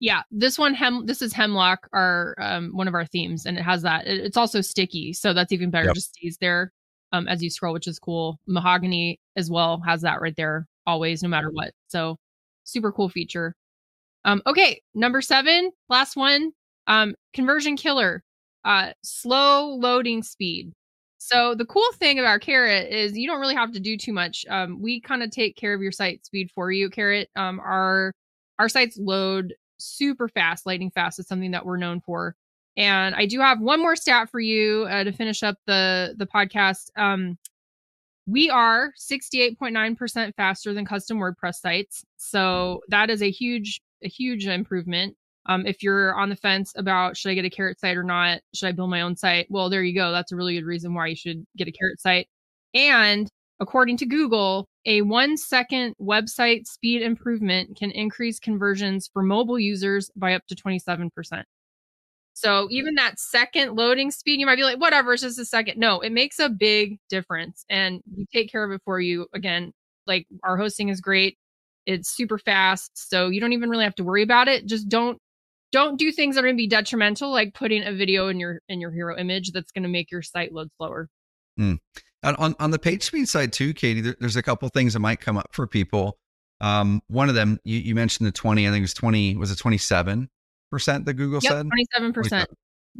Yeah, 0.00 0.22
this 0.32 0.58
one 0.58 0.74
hem 0.74 1.06
this 1.06 1.22
is 1.22 1.32
hemlock, 1.32 1.88
our 1.92 2.34
um, 2.38 2.72
one 2.74 2.88
of 2.88 2.94
our 2.94 3.06
themes, 3.06 3.46
and 3.46 3.56
it 3.56 3.62
has 3.62 3.82
that. 3.82 4.04
It, 4.08 4.18
it's 4.18 4.36
also 4.36 4.60
sticky, 4.60 5.12
so 5.12 5.32
that's 5.32 5.52
even 5.52 5.70
better. 5.70 5.86
Yep. 5.86 5.94
Just 5.94 6.14
stays 6.16 6.38
there 6.40 6.72
um, 7.12 7.28
as 7.28 7.40
you 7.40 7.50
scroll, 7.50 7.72
which 7.72 7.86
is 7.86 8.00
cool. 8.00 8.40
Mahogany 8.48 9.20
as 9.36 9.48
well 9.48 9.80
has 9.86 10.02
that 10.02 10.20
right 10.20 10.34
there, 10.34 10.66
always, 10.86 11.22
no 11.22 11.28
matter 11.28 11.50
what. 11.52 11.72
So 11.86 12.18
super 12.64 12.90
cool 12.90 13.10
feature. 13.10 13.54
Um, 14.24 14.42
okay, 14.44 14.82
number 14.92 15.20
seven, 15.22 15.70
last 15.88 16.16
one. 16.16 16.50
Um, 16.88 17.14
conversion 17.32 17.76
killer, 17.76 18.24
uh, 18.64 18.92
slow 19.04 19.68
loading 19.68 20.24
speed. 20.24 20.72
So 21.32 21.54
the 21.54 21.64
cool 21.64 21.90
thing 21.94 22.18
about 22.18 22.42
Carrot 22.42 22.92
is 22.92 23.16
you 23.16 23.26
don't 23.26 23.40
really 23.40 23.54
have 23.54 23.72
to 23.72 23.80
do 23.80 23.96
too 23.96 24.12
much. 24.12 24.44
Um, 24.50 24.82
we 24.82 25.00
kind 25.00 25.22
of 25.22 25.30
take 25.30 25.56
care 25.56 25.72
of 25.72 25.80
your 25.80 25.92
site 25.92 26.26
speed 26.26 26.50
for 26.54 26.70
you. 26.70 26.90
Carrot, 26.90 27.30
um, 27.36 27.58
our 27.60 28.12
our 28.58 28.68
sites 28.68 28.98
load 28.98 29.54
super 29.78 30.28
fast, 30.28 30.66
lightning 30.66 30.90
fast 30.90 31.18
is 31.18 31.26
something 31.26 31.52
that 31.52 31.64
we're 31.64 31.78
known 31.78 32.00
for. 32.02 32.36
And 32.76 33.14
I 33.14 33.26
do 33.26 33.40
have 33.40 33.60
one 33.60 33.80
more 33.80 33.96
stat 33.96 34.30
for 34.30 34.40
you 34.40 34.86
uh, 34.90 35.04
to 35.04 35.12
finish 35.12 35.42
up 35.42 35.56
the 35.66 36.14
the 36.18 36.26
podcast. 36.26 36.90
Um, 36.96 37.38
we 38.26 38.50
are 38.50 38.92
68.9% 39.00 40.34
faster 40.36 40.72
than 40.72 40.84
custom 40.84 41.18
WordPress 41.18 41.56
sites. 41.56 42.04
So 42.18 42.82
that 42.88 43.10
is 43.10 43.22
a 43.22 43.30
huge 43.30 43.80
a 44.04 44.08
huge 44.08 44.46
improvement. 44.46 45.16
Um, 45.46 45.66
if 45.66 45.82
you're 45.82 46.14
on 46.14 46.28
the 46.28 46.36
fence 46.36 46.72
about 46.76 47.16
should 47.16 47.30
I 47.30 47.34
get 47.34 47.44
a 47.44 47.50
carrot 47.50 47.80
site 47.80 47.96
or 47.96 48.04
not, 48.04 48.40
should 48.54 48.68
I 48.68 48.72
build 48.72 48.90
my 48.90 49.02
own 49.02 49.16
site? 49.16 49.46
Well, 49.50 49.70
there 49.70 49.82
you 49.82 49.94
go. 49.94 50.12
That's 50.12 50.32
a 50.32 50.36
really 50.36 50.54
good 50.54 50.64
reason 50.64 50.94
why 50.94 51.08
you 51.08 51.16
should 51.16 51.44
get 51.56 51.68
a 51.68 51.72
carrot 51.72 52.00
site. 52.00 52.28
And 52.74 53.28
according 53.60 53.96
to 53.98 54.06
Google, 54.06 54.66
a 54.86 55.02
one 55.02 55.36
second 55.36 55.94
website 56.00 56.66
speed 56.66 57.02
improvement 57.02 57.76
can 57.76 57.90
increase 57.90 58.38
conversions 58.38 59.08
for 59.12 59.22
mobile 59.22 59.58
users 59.58 60.10
by 60.16 60.34
up 60.34 60.46
to 60.48 60.54
27%. 60.54 61.10
So 62.34 62.68
even 62.70 62.94
that 62.94 63.18
second 63.18 63.76
loading 63.76 64.10
speed, 64.10 64.40
you 64.40 64.46
might 64.46 64.56
be 64.56 64.64
like, 64.64 64.80
whatever, 64.80 65.12
it's 65.12 65.22
just 65.22 65.38
a 65.38 65.44
second. 65.44 65.78
No, 65.78 66.00
it 66.00 66.10
makes 66.12 66.38
a 66.38 66.48
big 66.48 66.98
difference. 67.10 67.64
And 67.68 68.02
we 68.16 68.26
take 68.32 68.50
care 68.50 68.64
of 68.64 68.72
it 68.72 68.80
for 68.84 69.00
you. 69.00 69.26
Again, 69.34 69.72
like 70.06 70.26
our 70.42 70.56
hosting 70.56 70.88
is 70.88 71.00
great. 71.00 71.36
It's 71.84 72.08
super 72.08 72.38
fast, 72.38 72.92
so 72.94 73.28
you 73.28 73.40
don't 73.40 73.52
even 73.52 73.68
really 73.68 73.84
have 73.84 73.96
to 73.96 74.04
worry 74.04 74.22
about 74.22 74.48
it. 74.48 74.66
Just 74.66 74.88
don't 74.88 75.18
don't 75.72 75.98
do 75.98 76.12
things 76.12 76.34
that 76.34 76.44
are 76.44 76.46
going 76.46 76.56
to 76.56 76.62
be 76.62 76.68
detrimental, 76.68 77.30
like 77.30 77.54
putting 77.54 77.82
a 77.84 77.92
video 77.92 78.28
in 78.28 78.38
your 78.38 78.60
in 78.68 78.80
your 78.80 78.92
hero 78.92 79.16
image 79.16 79.52
that's 79.52 79.72
going 79.72 79.82
to 79.82 79.88
make 79.88 80.10
your 80.10 80.22
site 80.22 80.52
load 80.52 80.68
slower. 80.76 81.08
Mm. 81.58 81.78
And 82.22 82.36
on 82.36 82.54
on 82.60 82.70
the 82.70 82.78
page 82.78 83.02
speed 83.02 83.28
side 83.28 83.52
too, 83.52 83.74
Katie, 83.74 84.00
there, 84.00 84.16
there's 84.20 84.36
a 84.36 84.42
couple 84.42 84.68
things 84.68 84.92
that 84.92 85.00
might 85.00 85.20
come 85.20 85.36
up 85.36 85.48
for 85.52 85.66
people. 85.66 86.18
Um, 86.60 87.02
one 87.08 87.28
of 87.28 87.34
them, 87.34 87.58
you, 87.64 87.80
you 87.80 87.94
mentioned 87.96 88.26
the 88.28 88.32
20, 88.32 88.68
I 88.68 88.70
think 88.70 88.78
it 88.78 88.82
was 88.82 88.94
20, 88.94 89.36
was 89.36 89.50
it 89.50 89.58
27 89.58 90.28
percent 90.70 91.04
that 91.06 91.14
Google 91.14 91.40
yep, 91.42 91.52
said? 91.52 91.66
27 91.66 92.12
percent. 92.12 92.50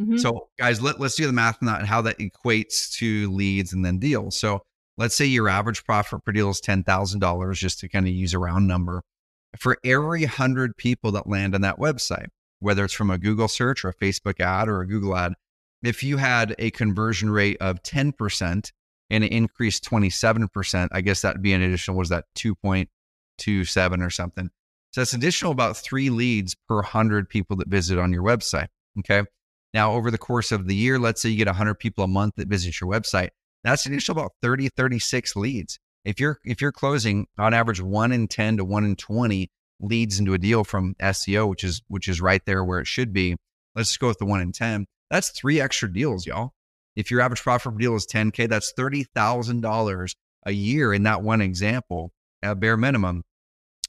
Mm-hmm. 0.00 0.16
So 0.16 0.48
guys, 0.58 0.82
let, 0.82 0.98
let's 0.98 1.14
do 1.14 1.26
the 1.26 1.32
math 1.32 1.58
on 1.62 1.66
that 1.66 1.78
and 1.78 1.88
how 1.88 2.02
that 2.02 2.18
equates 2.18 2.90
to 2.94 3.30
leads 3.30 3.72
and 3.72 3.84
then 3.84 3.98
deals. 3.98 4.36
So 4.36 4.62
let's 4.96 5.14
say 5.14 5.26
your 5.26 5.48
average 5.48 5.84
profit 5.84 6.24
per 6.24 6.32
deal 6.32 6.50
is 6.50 6.60
$10,000, 6.60 7.54
just 7.54 7.80
to 7.80 7.88
kind 7.88 8.06
of 8.06 8.12
use 8.12 8.34
a 8.34 8.38
round 8.38 8.66
number. 8.66 9.02
For 9.58 9.76
every 9.84 10.22
100 10.22 10.76
people 10.76 11.12
that 11.12 11.28
land 11.28 11.54
on 11.54 11.60
that 11.60 11.78
website, 11.78 12.28
whether 12.62 12.84
it's 12.84 12.94
from 12.94 13.10
a 13.10 13.18
Google 13.18 13.48
search 13.48 13.84
or 13.84 13.88
a 13.88 13.94
Facebook 13.94 14.40
ad 14.40 14.68
or 14.68 14.80
a 14.80 14.86
Google 14.86 15.16
ad, 15.16 15.34
if 15.82 16.02
you 16.02 16.16
had 16.16 16.54
a 16.58 16.70
conversion 16.70 17.30
rate 17.30 17.56
of 17.60 17.82
10% 17.82 18.70
and 19.10 19.24
it 19.24 19.32
increased 19.32 19.84
27%, 19.84 20.88
I 20.92 21.00
guess 21.00 21.22
that'd 21.22 21.42
be 21.42 21.52
an 21.52 21.62
additional, 21.62 21.96
was 21.96 22.08
that 22.10 22.24
2.27 22.36 24.06
or 24.06 24.10
something? 24.10 24.50
So 24.92 25.00
that's 25.00 25.12
additional 25.12 25.52
about 25.52 25.76
three 25.76 26.10
leads 26.10 26.54
per 26.68 26.76
100 26.76 27.28
people 27.28 27.56
that 27.56 27.68
visit 27.68 27.98
on 27.98 28.12
your 28.12 28.22
website. 28.22 28.68
Okay. 28.98 29.22
Now, 29.74 29.92
over 29.92 30.10
the 30.10 30.18
course 30.18 30.52
of 30.52 30.68
the 30.68 30.74
year, 30.74 30.98
let's 30.98 31.22
say 31.22 31.30
you 31.30 31.36
get 31.36 31.46
100 31.46 31.74
people 31.76 32.04
a 32.04 32.08
month 32.08 32.34
that 32.36 32.48
visit 32.48 32.78
your 32.80 32.90
website. 32.90 33.30
That's 33.64 33.86
an 33.86 33.92
additional 33.92 34.18
about 34.18 34.32
30, 34.42 34.68
36 34.68 35.34
leads. 35.36 35.78
If 36.04 36.20
you're 36.20 36.38
if 36.44 36.60
you're 36.60 36.72
closing 36.72 37.26
on 37.38 37.54
average 37.54 37.80
one 37.80 38.12
in 38.12 38.28
10 38.28 38.58
to 38.58 38.64
one 38.64 38.84
in 38.84 38.96
20 38.96 39.50
leads 39.82 40.18
into 40.18 40.32
a 40.32 40.38
deal 40.38 40.64
from 40.64 40.94
SEO, 41.00 41.48
which 41.48 41.64
is 41.64 41.82
which 41.88 42.08
is 42.08 42.20
right 42.20 42.44
there 42.46 42.64
where 42.64 42.80
it 42.80 42.86
should 42.86 43.12
be. 43.12 43.36
Let's 43.74 43.90
just 43.90 44.00
go 44.00 44.08
with 44.08 44.18
the 44.18 44.24
one 44.24 44.40
in 44.40 44.52
10. 44.52 44.86
That's 45.10 45.30
three 45.30 45.60
extra 45.60 45.92
deals, 45.92 46.26
y'all. 46.26 46.52
If 46.96 47.10
your 47.10 47.20
average 47.20 47.42
profit 47.42 47.72
per 47.72 47.78
deal 47.78 47.96
is 47.96 48.06
10K, 48.06 48.48
that's 48.48 48.72
$30,000 48.78 50.14
a 50.44 50.52
year 50.52 50.92
in 50.92 51.02
that 51.04 51.22
one 51.22 51.40
example, 51.40 52.12
at 52.42 52.60
bare 52.60 52.76
minimum, 52.76 53.22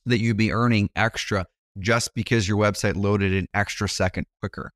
that 0.05 0.19
you'd 0.19 0.37
be 0.37 0.51
earning 0.51 0.89
extra 0.95 1.45
just 1.79 2.13
because 2.13 2.47
your 2.47 2.57
website 2.57 2.95
loaded 2.95 3.33
an 3.33 3.47
extra 3.53 3.89
second 3.89 4.25
quicker. 4.41 4.71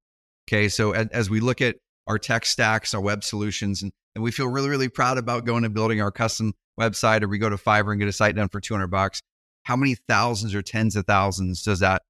Okay. 0.47 0.67
So 0.69 0.91
as, 0.91 1.07
as 1.09 1.29
we 1.29 1.39
look 1.39 1.61
at 1.61 1.77
our 2.07 2.17
tech 2.17 2.45
stacks, 2.45 2.93
our 2.93 3.01
web 3.01 3.23
solutions, 3.23 3.83
and, 3.83 3.91
and 4.15 4.23
we 4.23 4.31
feel 4.31 4.47
really, 4.47 4.69
really 4.69 4.89
proud 4.89 5.17
about 5.17 5.45
going 5.45 5.63
and 5.63 5.73
building 5.73 6.01
our 6.01 6.11
custom 6.11 6.53
website, 6.79 7.23
or 7.23 7.27
we 7.27 7.37
go 7.37 7.49
to 7.49 7.57
Fiverr 7.57 7.91
and 7.91 7.99
get 7.99 8.07
a 8.07 8.13
site 8.13 8.35
done 8.35 8.49
for 8.49 8.59
200 8.59 8.87
bucks. 8.87 9.21
How 9.67 9.75
many 9.75 9.95
thousands 9.95 10.55
or 10.55 10.61
tens 10.61 10.95
of 10.95 11.05
thousands 11.05 11.61
does 11.61 11.79
that 11.79 12.03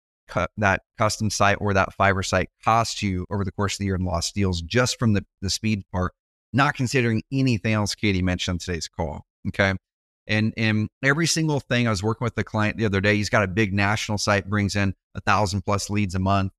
that 0.58 0.84
custom 0.99 1.32
site 1.32 1.58
or 1.60 1.74
that 1.74 1.89
Fiverr 1.99 2.24
site 2.24 2.49
cost 2.64 3.01
you 3.01 3.26
over 3.32 3.43
the 3.43 3.51
course 3.51 3.74
of 3.74 3.80
the 3.80 3.86
year 3.86 3.95
in 3.95 4.05
lost 4.05 4.36
deals 4.36 4.62
just 4.62 4.99
from 4.99 5.14
the, 5.14 5.26
the 5.41 5.49
speed 5.49 5.84
part, 5.91 6.14
not 6.53 6.76
considering 6.76 7.24
anything 7.32 7.74
else 7.74 7.95
Katie 7.95 8.22
mentioned 8.22 8.55
on 8.55 8.60
today's 8.60 8.88
call. 8.88 9.26
Okay. 9.47 9.74
And, 10.28 10.53
and 10.55 10.88
every 11.03 11.26
single 11.26 11.60
thing 11.60 11.88
I 11.88 11.89
was 11.89 12.03
working 12.03 12.26
with 12.26 12.36
the 12.36 12.43
client 12.43 12.78
the 12.78 12.86
other 12.86 13.01
day, 13.01 13.16
he's 13.16 13.30
got 13.30 13.41
a 13.41 13.47
big 13.47 13.74
national 13.74 14.20
site, 14.20 14.47
brings 14.47 14.76
in 14.76 14.93
a 15.16 15.22
thousand 15.22 15.64
plus 15.64 15.89
leads 15.89 16.14
a 16.14 16.20
month. 16.20 16.51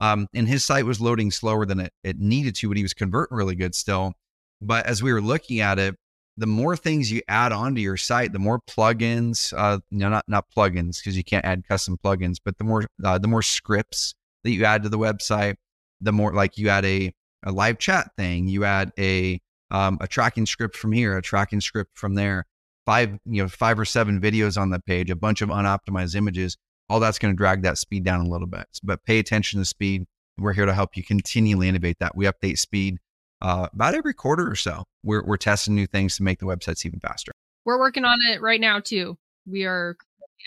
Um, 0.00 0.28
and 0.32 0.48
his 0.48 0.64
site 0.64 0.86
was 0.86 0.98
loading 0.98 1.30
slower 1.30 1.66
than 1.66 1.80
it, 1.80 1.92
it 2.02 2.18
needed 2.18 2.54
to, 2.54 2.68
but 2.68 2.78
he 2.78 2.82
was 2.82 2.94
converting 2.94 3.36
really 3.36 3.54
good 3.54 3.74
still. 3.74 4.14
But 4.62 4.86
as 4.86 5.02
we 5.02 5.12
were 5.12 5.20
looking 5.20 5.60
at 5.60 5.78
it, 5.78 5.96
the 6.38 6.46
more 6.46 6.76
things 6.76 7.10
you 7.10 7.20
add 7.28 7.50
onto 7.50 7.80
your 7.80 7.96
site, 7.96 8.32
the 8.32 8.38
more 8.38 8.60
plugins, 8.60 9.52
uh, 9.56 9.80
you 9.90 9.98
know, 9.98 10.08
not 10.08 10.24
not 10.28 10.46
plugins 10.56 10.98
because 10.98 11.16
you 11.16 11.24
can't 11.24 11.44
add 11.44 11.66
custom 11.66 11.98
plugins, 12.02 12.36
but 12.42 12.56
the 12.58 12.64
more 12.64 12.86
uh, 13.04 13.18
the 13.18 13.26
more 13.26 13.42
scripts 13.42 14.14
that 14.44 14.52
you 14.52 14.64
add 14.64 14.84
to 14.84 14.88
the 14.88 14.98
website, 14.98 15.56
the 16.00 16.12
more 16.12 16.32
like 16.32 16.56
you 16.56 16.68
add 16.68 16.84
a 16.84 17.12
a 17.44 17.50
live 17.50 17.78
chat 17.78 18.12
thing, 18.16 18.46
you 18.46 18.64
add 18.64 18.92
a 18.98 19.40
um, 19.72 19.98
a 20.00 20.06
tracking 20.06 20.46
script 20.46 20.76
from 20.76 20.92
here, 20.92 21.16
a 21.16 21.22
tracking 21.22 21.60
script 21.60 21.98
from 21.98 22.14
there, 22.14 22.46
five 22.86 23.18
you 23.26 23.42
know 23.42 23.48
five 23.48 23.78
or 23.78 23.84
seven 23.84 24.20
videos 24.20 24.56
on 24.60 24.70
the 24.70 24.78
page, 24.78 25.10
a 25.10 25.16
bunch 25.16 25.42
of 25.42 25.48
unoptimized 25.48 26.14
images. 26.14 26.56
All 26.88 27.00
that's 27.00 27.18
going 27.18 27.34
to 27.34 27.36
drag 27.36 27.62
that 27.62 27.78
speed 27.78 28.04
down 28.04 28.24
a 28.24 28.28
little 28.28 28.46
bit. 28.46 28.66
But 28.82 29.04
pay 29.04 29.18
attention 29.18 29.58
to 29.60 29.66
speed. 29.66 30.06
We're 30.38 30.54
here 30.54 30.66
to 30.66 30.72
help 30.72 30.96
you 30.96 31.02
continually 31.02 31.68
innovate 31.68 31.98
that. 31.98 32.16
We 32.16 32.26
update 32.26 32.58
speed 32.58 32.98
uh, 33.40 33.68
about 33.72 33.94
every 33.94 34.14
quarter 34.14 34.50
or 34.50 34.56
so. 34.56 34.84
We're, 35.02 35.24
we're 35.24 35.36
testing 35.36 35.74
new 35.74 35.86
things 35.86 36.16
to 36.16 36.22
make 36.22 36.38
the 36.38 36.46
websites 36.46 36.84
even 36.84 37.00
faster. 37.00 37.32
We're 37.64 37.78
working 37.78 38.04
on 38.04 38.18
it 38.30 38.40
right 38.40 38.60
now 38.60 38.80
too. 38.80 39.16
We 39.46 39.64
are 39.64 39.96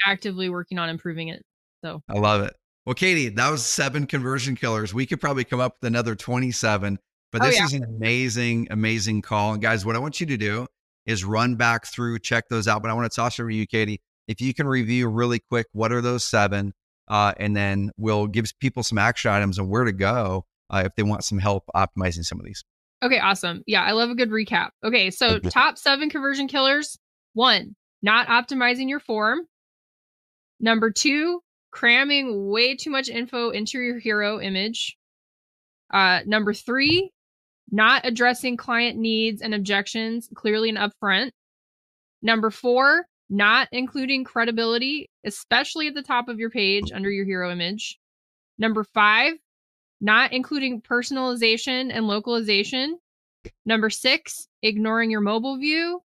actively 0.05 0.49
working 0.49 0.79
on 0.79 0.89
improving 0.89 1.29
it. 1.29 1.43
So 1.83 2.01
I 2.09 2.17
love 2.17 2.41
it. 2.41 2.55
Well, 2.85 2.95
Katie, 2.95 3.29
that 3.29 3.49
was 3.49 3.65
seven 3.65 4.07
conversion 4.07 4.55
killers. 4.55 4.93
We 4.93 5.05
could 5.05 5.21
probably 5.21 5.43
come 5.43 5.59
up 5.59 5.77
with 5.79 5.87
another 5.87 6.15
27, 6.15 6.97
but 7.31 7.41
oh, 7.41 7.45
this 7.45 7.55
oh, 7.55 7.59
yeah. 7.59 7.65
is 7.65 7.73
an 7.73 7.83
amazing, 7.83 8.67
amazing 8.71 9.21
call. 9.21 9.53
And 9.53 9.61
guys, 9.61 9.85
what 9.85 9.95
I 9.95 9.99
want 9.99 10.19
you 10.19 10.25
to 10.27 10.37
do 10.37 10.65
is 11.05 11.23
run 11.23 11.55
back 11.55 11.85
through, 11.85 12.19
check 12.19 12.49
those 12.49 12.67
out. 12.67 12.81
But 12.81 12.89
I 12.89 12.93
want 12.93 13.11
to 13.11 13.15
toss 13.15 13.39
over 13.39 13.49
to 13.49 13.55
you, 13.55 13.67
Katie. 13.67 14.01
If 14.27 14.41
you 14.41 14.53
can 14.53 14.67
review 14.67 15.07
really 15.09 15.39
quick, 15.39 15.67
what 15.73 15.91
are 15.91 16.01
those 16.01 16.23
seven? 16.23 16.73
Uh, 17.07 17.33
and 17.37 17.55
then 17.55 17.91
we'll 17.97 18.27
give 18.27 18.45
people 18.59 18.83
some 18.83 18.97
action 18.97 19.31
items 19.31 19.59
and 19.59 19.69
where 19.69 19.83
to 19.83 19.91
go 19.91 20.45
uh, 20.69 20.83
if 20.85 20.95
they 20.95 21.03
want 21.03 21.23
some 21.23 21.37
help 21.37 21.65
optimizing 21.75 22.23
some 22.23 22.39
of 22.39 22.45
these. 22.45 22.63
Okay, 23.03 23.19
awesome. 23.19 23.63
Yeah, 23.65 23.83
I 23.83 23.93
love 23.93 24.09
a 24.09 24.15
good 24.15 24.29
recap. 24.29 24.69
Okay, 24.83 25.09
so 25.09 25.39
top 25.39 25.77
seven 25.77 26.09
conversion 26.09 26.47
killers. 26.47 26.97
One, 27.33 27.75
not 28.01 28.27
optimizing 28.27 28.89
your 28.89 28.99
form. 28.99 29.39
Number 30.59 30.91
two, 30.91 31.41
cramming 31.71 32.49
way 32.49 32.75
too 32.75 32.91
much 32.91 33.09
info 33.09 33.49
into 33.49 33.79
your 33.79 33.99
hero 33.99 34.39
image. 34.39 34.97
Uh, 35.91 36.19
number 36.25 36.53
three, 36.53 37.11
not 37.71 38.05
addressing 38.05 38.57
client 38.57 38.97
needs 38.97 39.41
and 39.41 39.55
objections 39.55 40.29
clearly 40.35 40.69
and 40.69 40.77
upfront. 40.77 41.31
Number 42.21 42.51
four, 42.51 43.07
not 43.29 43.69
including 43.71 44.23
credibility, 44.23 45.09
especially 45.25 45.87
at 45.87 45.95
the 45.95 46.03
top 46.03 46.27
of 46.27 46.37
your 46.37 46.49
page 46.49 46.91
under 46.93 47.09
your 47.09 47.25
hero 47.25 47.51
image. 47.51 47.97
Number 48.59 48.83
five, 48.83 49.33
not 50.01 50.33
including 50.33 50.81
personalization 50.81 51.91
and 51.93 52.07
localization. 52.07 52.99
Number 53.65 53.89
six, 53.89 54.47
ignoring 54.61 55.11
your 55.11 55.21
mobile 55.21 55.57
view. 55.57 56.01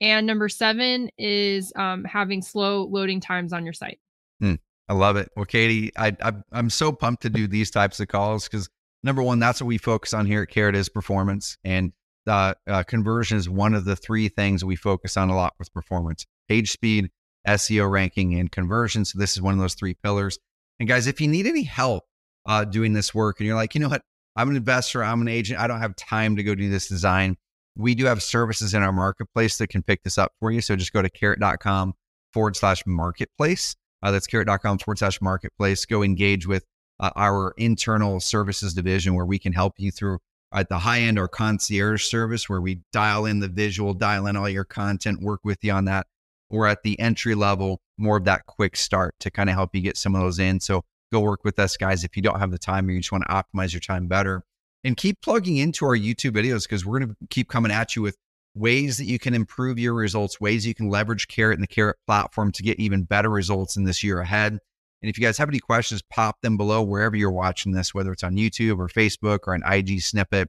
And 0.00 0.26
number 0.26 0.48
seven 0.48 1.10
is 1.18 1.72
um, 1.76 2.04
having 2.04 2.42
slow 2.42 2.84
loading 2.84 3.20
times 3.20 3.52
on 3.52 3.64
your 3.64 3.72
site. 3.72 3.98
Hmm, 4.40 4.54
I 4.88 4.94
love 4.94 5.16
it. 5.16 5.28
Well, 5.34 5.44
Katie, 5.44 5.92
I, 5.96 6.16
I, 6.22 6.32
I'm 6.52 6.70
so 6.70 6.92
pumped 6.92 7.22
to 7.22 7.30
do 7.30 7.46
these 7.46 7.70
types 7.70 7.98
of 7.98 8.08
calls 8.08 8.48
because 8.48 8.68
number 9.02 9.22
one, 9.22 9.38
that's 9.38 9.60
what 9.60 9.66
we 9.66 9.78
focus 9.78 10.12
on 10.12 10.26
here 10.26 10.42
at 10.42 10.50
Carrot 10.50 10.76
is 10.76 10.88
performance. 10.88 11.58
And 11.64 11.92
uh, 12.26 12.54
uh, 12.66 12.82
conversion 12.84 13.38
is 13.38 13.48
one 13.48 13.74
of 13.74 13.84
the 13.84 13.96
three 13.96 14.28
things 14.28 14.64
we 14.64 14.76
focus 14.76 15.16
on 15.16 15.30
a 15.30 15.36
lot 15.36 15.54
with 15.58 15.72
performance 15.72 16.26
page 16.48 16.70
speed, 16.70 17.10
SEO 17.46 17.90
ranking, 17.90 18.38
and 18.38 18.50
conversion. 18.50 19.04
So 19.04 19.18
this 19.18 19.32
is 19.36 19.42
one 19.42 19.54
of 19.54 19.60
those 19.60 19.74
three 19.74 19.94
pillars. 19.94 20.38
And 20.78 20.88
guys, 20.88 21.06
if 21.06 21.20
you 21.20 21.28
need 21.28 21.46
any 21.46 21.64
help 21.64 22.04
uh, 22.48 22.64
doing 22.64 22.94
this 22.94 23.14
work 23.14 23.38
and 23.38 23.46
you're 23.46 23.54
like, 23.54 23.74
you 23.74 23.80
know 23.80 23.88
what? 23.88 24.02
I'm 24.34 24.50
an 24.50 24.56
investor, 24.56 25.04
I'm 25.04 25.20
an 25.20 25.28
agent, 25.28 25.60
I 25.60 25.66
don't 25.66 25.80
have 25.80 25.94
time 25.96 26.36
to 26.36 26.42
go 26.42 26.54
do 26.54 26.68
this 26.70 26.88
design. 26.88 27.36
We 27.76 27.94
do 27.94 28.06
have 28.06 28.22
services 28.22 28.74
in 28.74 28.82
our 28.82 28.92
marketplace 28.92 29.58
that 29.58 29.68
can 29.68 29.82
pick 29.82 30.02
this 30.02 30.18
up 30.18 30.32
for 30.40 30.50
you. 30.50 30.60
So 30.60 30.74
just 30.74 30.92
go 30.92 31.02
to 31.02 31.10
carrot.com 31.10 31.94
forward 32.32 32.56
slash 32.56 32.84
marketplace. 32.86 33.76
Uh, 34.02 34.10
that's 34.10 34.26
carrot.com 34.26 34.78
forward 34.78 34.98
slash 34.98 35.20
marketplace. 35.20 35.84
Go 35.84 36.02
engage 36.02 36.46
with 36.46 36.64
uh, 37.00 37.10
our 37.16 37.54
internal 37.56 38.20
services 38.20 38.74
division 38.74 39.14
where 39.14 39.26
we 39.26 39.38
can 39.38 39.52
help 39.52 39.74
you 39.76 39.90
through 39.90 40.18
at 40.52 40.68
the 40.68 40.78
high 40.78 41.00
end 41.00 41.18
or 41.18 41.28
concierge 41.28 42.04
service 42.04 42.48
where 42.48 42.60
we 42.60 42.80
dial 42.92 43.26
in 43.26 43.40
the 43.40 43.48
visual, 43.48 43.92
dial 43.92 44.26
in 44.26 44.36
all 44.36 44.48
your 44.48 44.64
content, 44.64 45.20
work 45.20 45.40
with 45.44 45.58
you 45.62 45.72
on 45.72 45.84
that. 45.84 46.06
Or 46.50 46.66
at 46.66 46.82
the 46.82 46.98
entry 46.98 47.34
level, 47.34 47.80
more 47.98 48.16
of 48.16 48.24
that 48.24 48.46
quick 48.46 48.76
start 48.76 49.14
to 49.20 49.30
kind 49.30 49.50
of 49.50 49.54
help 49.54 49.74
you 49.74 49.82
get 49.82 49.98
some 49.98 50.14
of 50.14 50.22
those 50.22 50.38
in. 50.38 50.60
So 50.60 50.82
go 51.12 51.20
work 51.20 51.44
with 51.44 51.58
us, 51.58 51.76
guys. 51.76 52.04
If 52.04 52.16
you 52.16 52.22
don't 52.22 52.38
have 52.38 52.50
the 52.50 52.58
time 52.58 52.88
or 52.88 52.92
you 52.92 53.00
just 53.00 53.12
want 53.12 53.24
to 53.26 53.32
optimize 53.32 53.72
your 53.72 53.80
time 53.80 54.06
better, 54.06 54.42
and 54.84 54.96
keep 54.96 55.20
plugging 55.20 55.56
into 55.56 55.84
our 55.84 55.96
YouTube 55.96 56.32
videos 56.32 56.62
because 56.62 56.86
we're 56.86 57.00
going 57.00 57.10
to 57.10 57.16
keep 57.30 57.48
coming 57.48 57.72
at 57.72 57.96
you 57.96 58.02
with 58.02 58.16
ways 58.54 58.98
that 58.98 59.04
you 59.04 59.18
can 59.18 59.34
improve 59.34 59.78
your 59.78 59.94
results, 59.94 60.40
ways 60.40 60.66
you 60.66 60.74
can 60.74 60.88
leverage 60.88 61.28
Carrot 61.28 61.56
and 61.56 61.62
the 61.62 61.68
Carrot 61.68 61.96
platform 62.06 62.52
to 62.52 62.62
get 62.62 62.78
even 62.78 63.04
better 63.04 63.30
results 63.30 63.76
in 63.76 63.84
this 63.84 64.02
year 64.02 64.20
ahead. 64.20 64.58
And 65.00 65.08
if 65.08 65.16
you 65.16 65.24
guys 65.24 65.38
have 65.38 65.48
any 65.48 65.60
questions, 65.60 66.02
pop 66.10 66.40
them 66.42 66.56
below 66.56 66.82
wherever 66.82 67.14
you're 67.14 67.30
watching 67.30 67.72
this, 67.72 67.94
whether 67.94 68.12
it's 68.12 68.24
on 68.24 68.36
YouTube 68.36 68.78
or 68.78 68.88
Facebook 68.88 69.40
or 69.46 69.54
an 69.54 69.62
IG 69.64 70.00
snippet. 70.00 70.48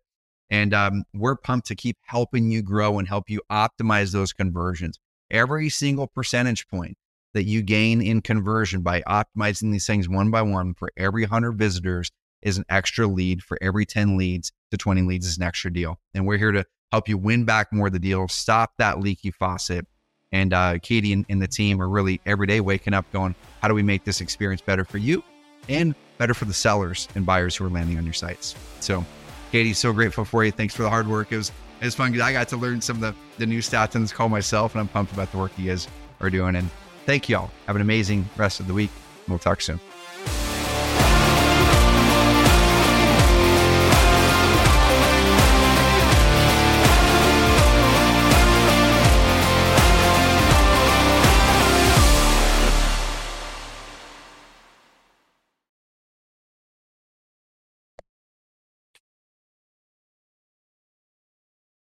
And 0.49 0.73
um, 0.73 1.03
we're 1.13 1.35
pumped 1.35 1.67
to 1.67 1.75
keep 1.75 1.97
helping 2.03 2.49
you 2.49 2.63
grow 2.63 2.97
and 2.97 3.07
help 3.07 3.29
you 3.29 3.41
optimize 3.51 4.11
those 4.11 4.33
conversions. 4.33 4.97
Every 5.29 5.69
single 5.69 6.07
percentage 6.07 6.67
point 6.67 6.97
that 7.33 7.43
you 7.43 7.61
gain 7.61 8.01
in 8.01 8.21
conversion 8.21 8.81
by 8.81 9.01
optimizing 9.01 9.71
these 9.71 9.85
things 9.85 10.09
one 10.09 10.31
by 10.31 10.41
one 10.41 10.73
for 10.73 10.91
every 10.97 11.23
100 11.23 11.53
visitors 11.53 12.11
is 12.41 12.57
an 12.57 12.65
extra 12.69 13.07
lead. 13.07 13.43
For 13.43 13.57
every 13.61 13.85
10 13.85 14.17
leads 14.17 14.51
to 14.71 14.77
20 14.77 15.01
leads 15.03 15.27
is 15.27 15.37
an 15.37 15.43
extra 15.43 15.71
deal. 15.71 15.99
And 16.13 16.25
we're 16.25 16.37
here 16.37 16.51
to 16.51 16.65
help 16.91 17.07
you 17.07 17.17
win 17.17 17.45
back 17.45 17.71
more 17.71 17.87
of 17.87 17.93
the 17.93 17.99
deals, 17.99 18.33
stop 18.33 18.73
that 18.77 18.99
leaky 18.99 19.31
faucet. 19.31 19.85
And 20.31 20.53
uh, 20.53 20.77
Katie 20.79 21.13
and, 21.13 21.25
and 21.29 21.41
the 21.41 21.47
team 21.47 21.81
are 21.81 21.89
really 21.89 22.21
every 22.25 22.47
day 22.47 22.61
waking 22.61 22.93
up 22.93 23.05
going, 23.11 23.35
how 23.61 23.67
do 23.67 23.73
we 23.73 23.83
make 23.83 24.03
this 24.03 24.21
experience 24.21 24.61
better 24.61 24.85
for 24.85 24.97
you 24.97 25.23
and 25.67 25.95
better 26.17 26.33
for 26.33 26.45
the 26.45 26.53
sellers 26.53 27.07
and 27.15 27.25
buyers 27.25 27.55
who 27.55 27.65
are 27.65 27.69
landing 27.69 27.97
on 27.97 28.05
your 28.05 28.13
sites? 28.13 28.55
So, 28.79 29.03
Katie, 29.51 29.73
so 29.73 29.91
grateful 29.91 30.25
for 30.25 30.43
you. 30.43 30.51
Thanks 30.51 30.75
for 30.75 30.83
the 30.83 30.89
hard 30.89 31.07
work. 31.07 31.31
It 31.31 31.37
was, 31.37 31.51
it 31.81 31.85
was 31.85 31.95
fun 31.95 32.11
because 32.11 32.25
I 32.25 32.31
got 32.31 32.47
to 32.49 32.57
learn 32.57 32.81
some 32.81 32.97
of 32.97 33.01
the, 33.01 33.15
the 33.37 33.45
new 33.47 33.59
stats 33.59 33.95
in 33.95 34.01
this 34.01 34.11
call 34.11 34.29
myself, 34.29 34.73
and 34.73 34.81
I'm 34.81 34.87
pumped 34.87 35.13
about 35.13 35.31
the 35.31 35.37
work 35.37 35.51
you 35.57 35.69
guys 35.69 35.87
are 36.21 36.29
doing. 36.29 36.55
And 36.55 36.69
Thank 37.05 37.29
you 37.29 37.37
all. 37.37 37.51
Have 37.67 37.75
an 37.75 37.81
amazing 37.81 38.29
rest 38.37 38.59
of 38.59 38.67
the 38.67 38.73
week. 38.73 38.91
We'll 39.27 39.39
talk 39.39 39.61
soon. 39.61 39.79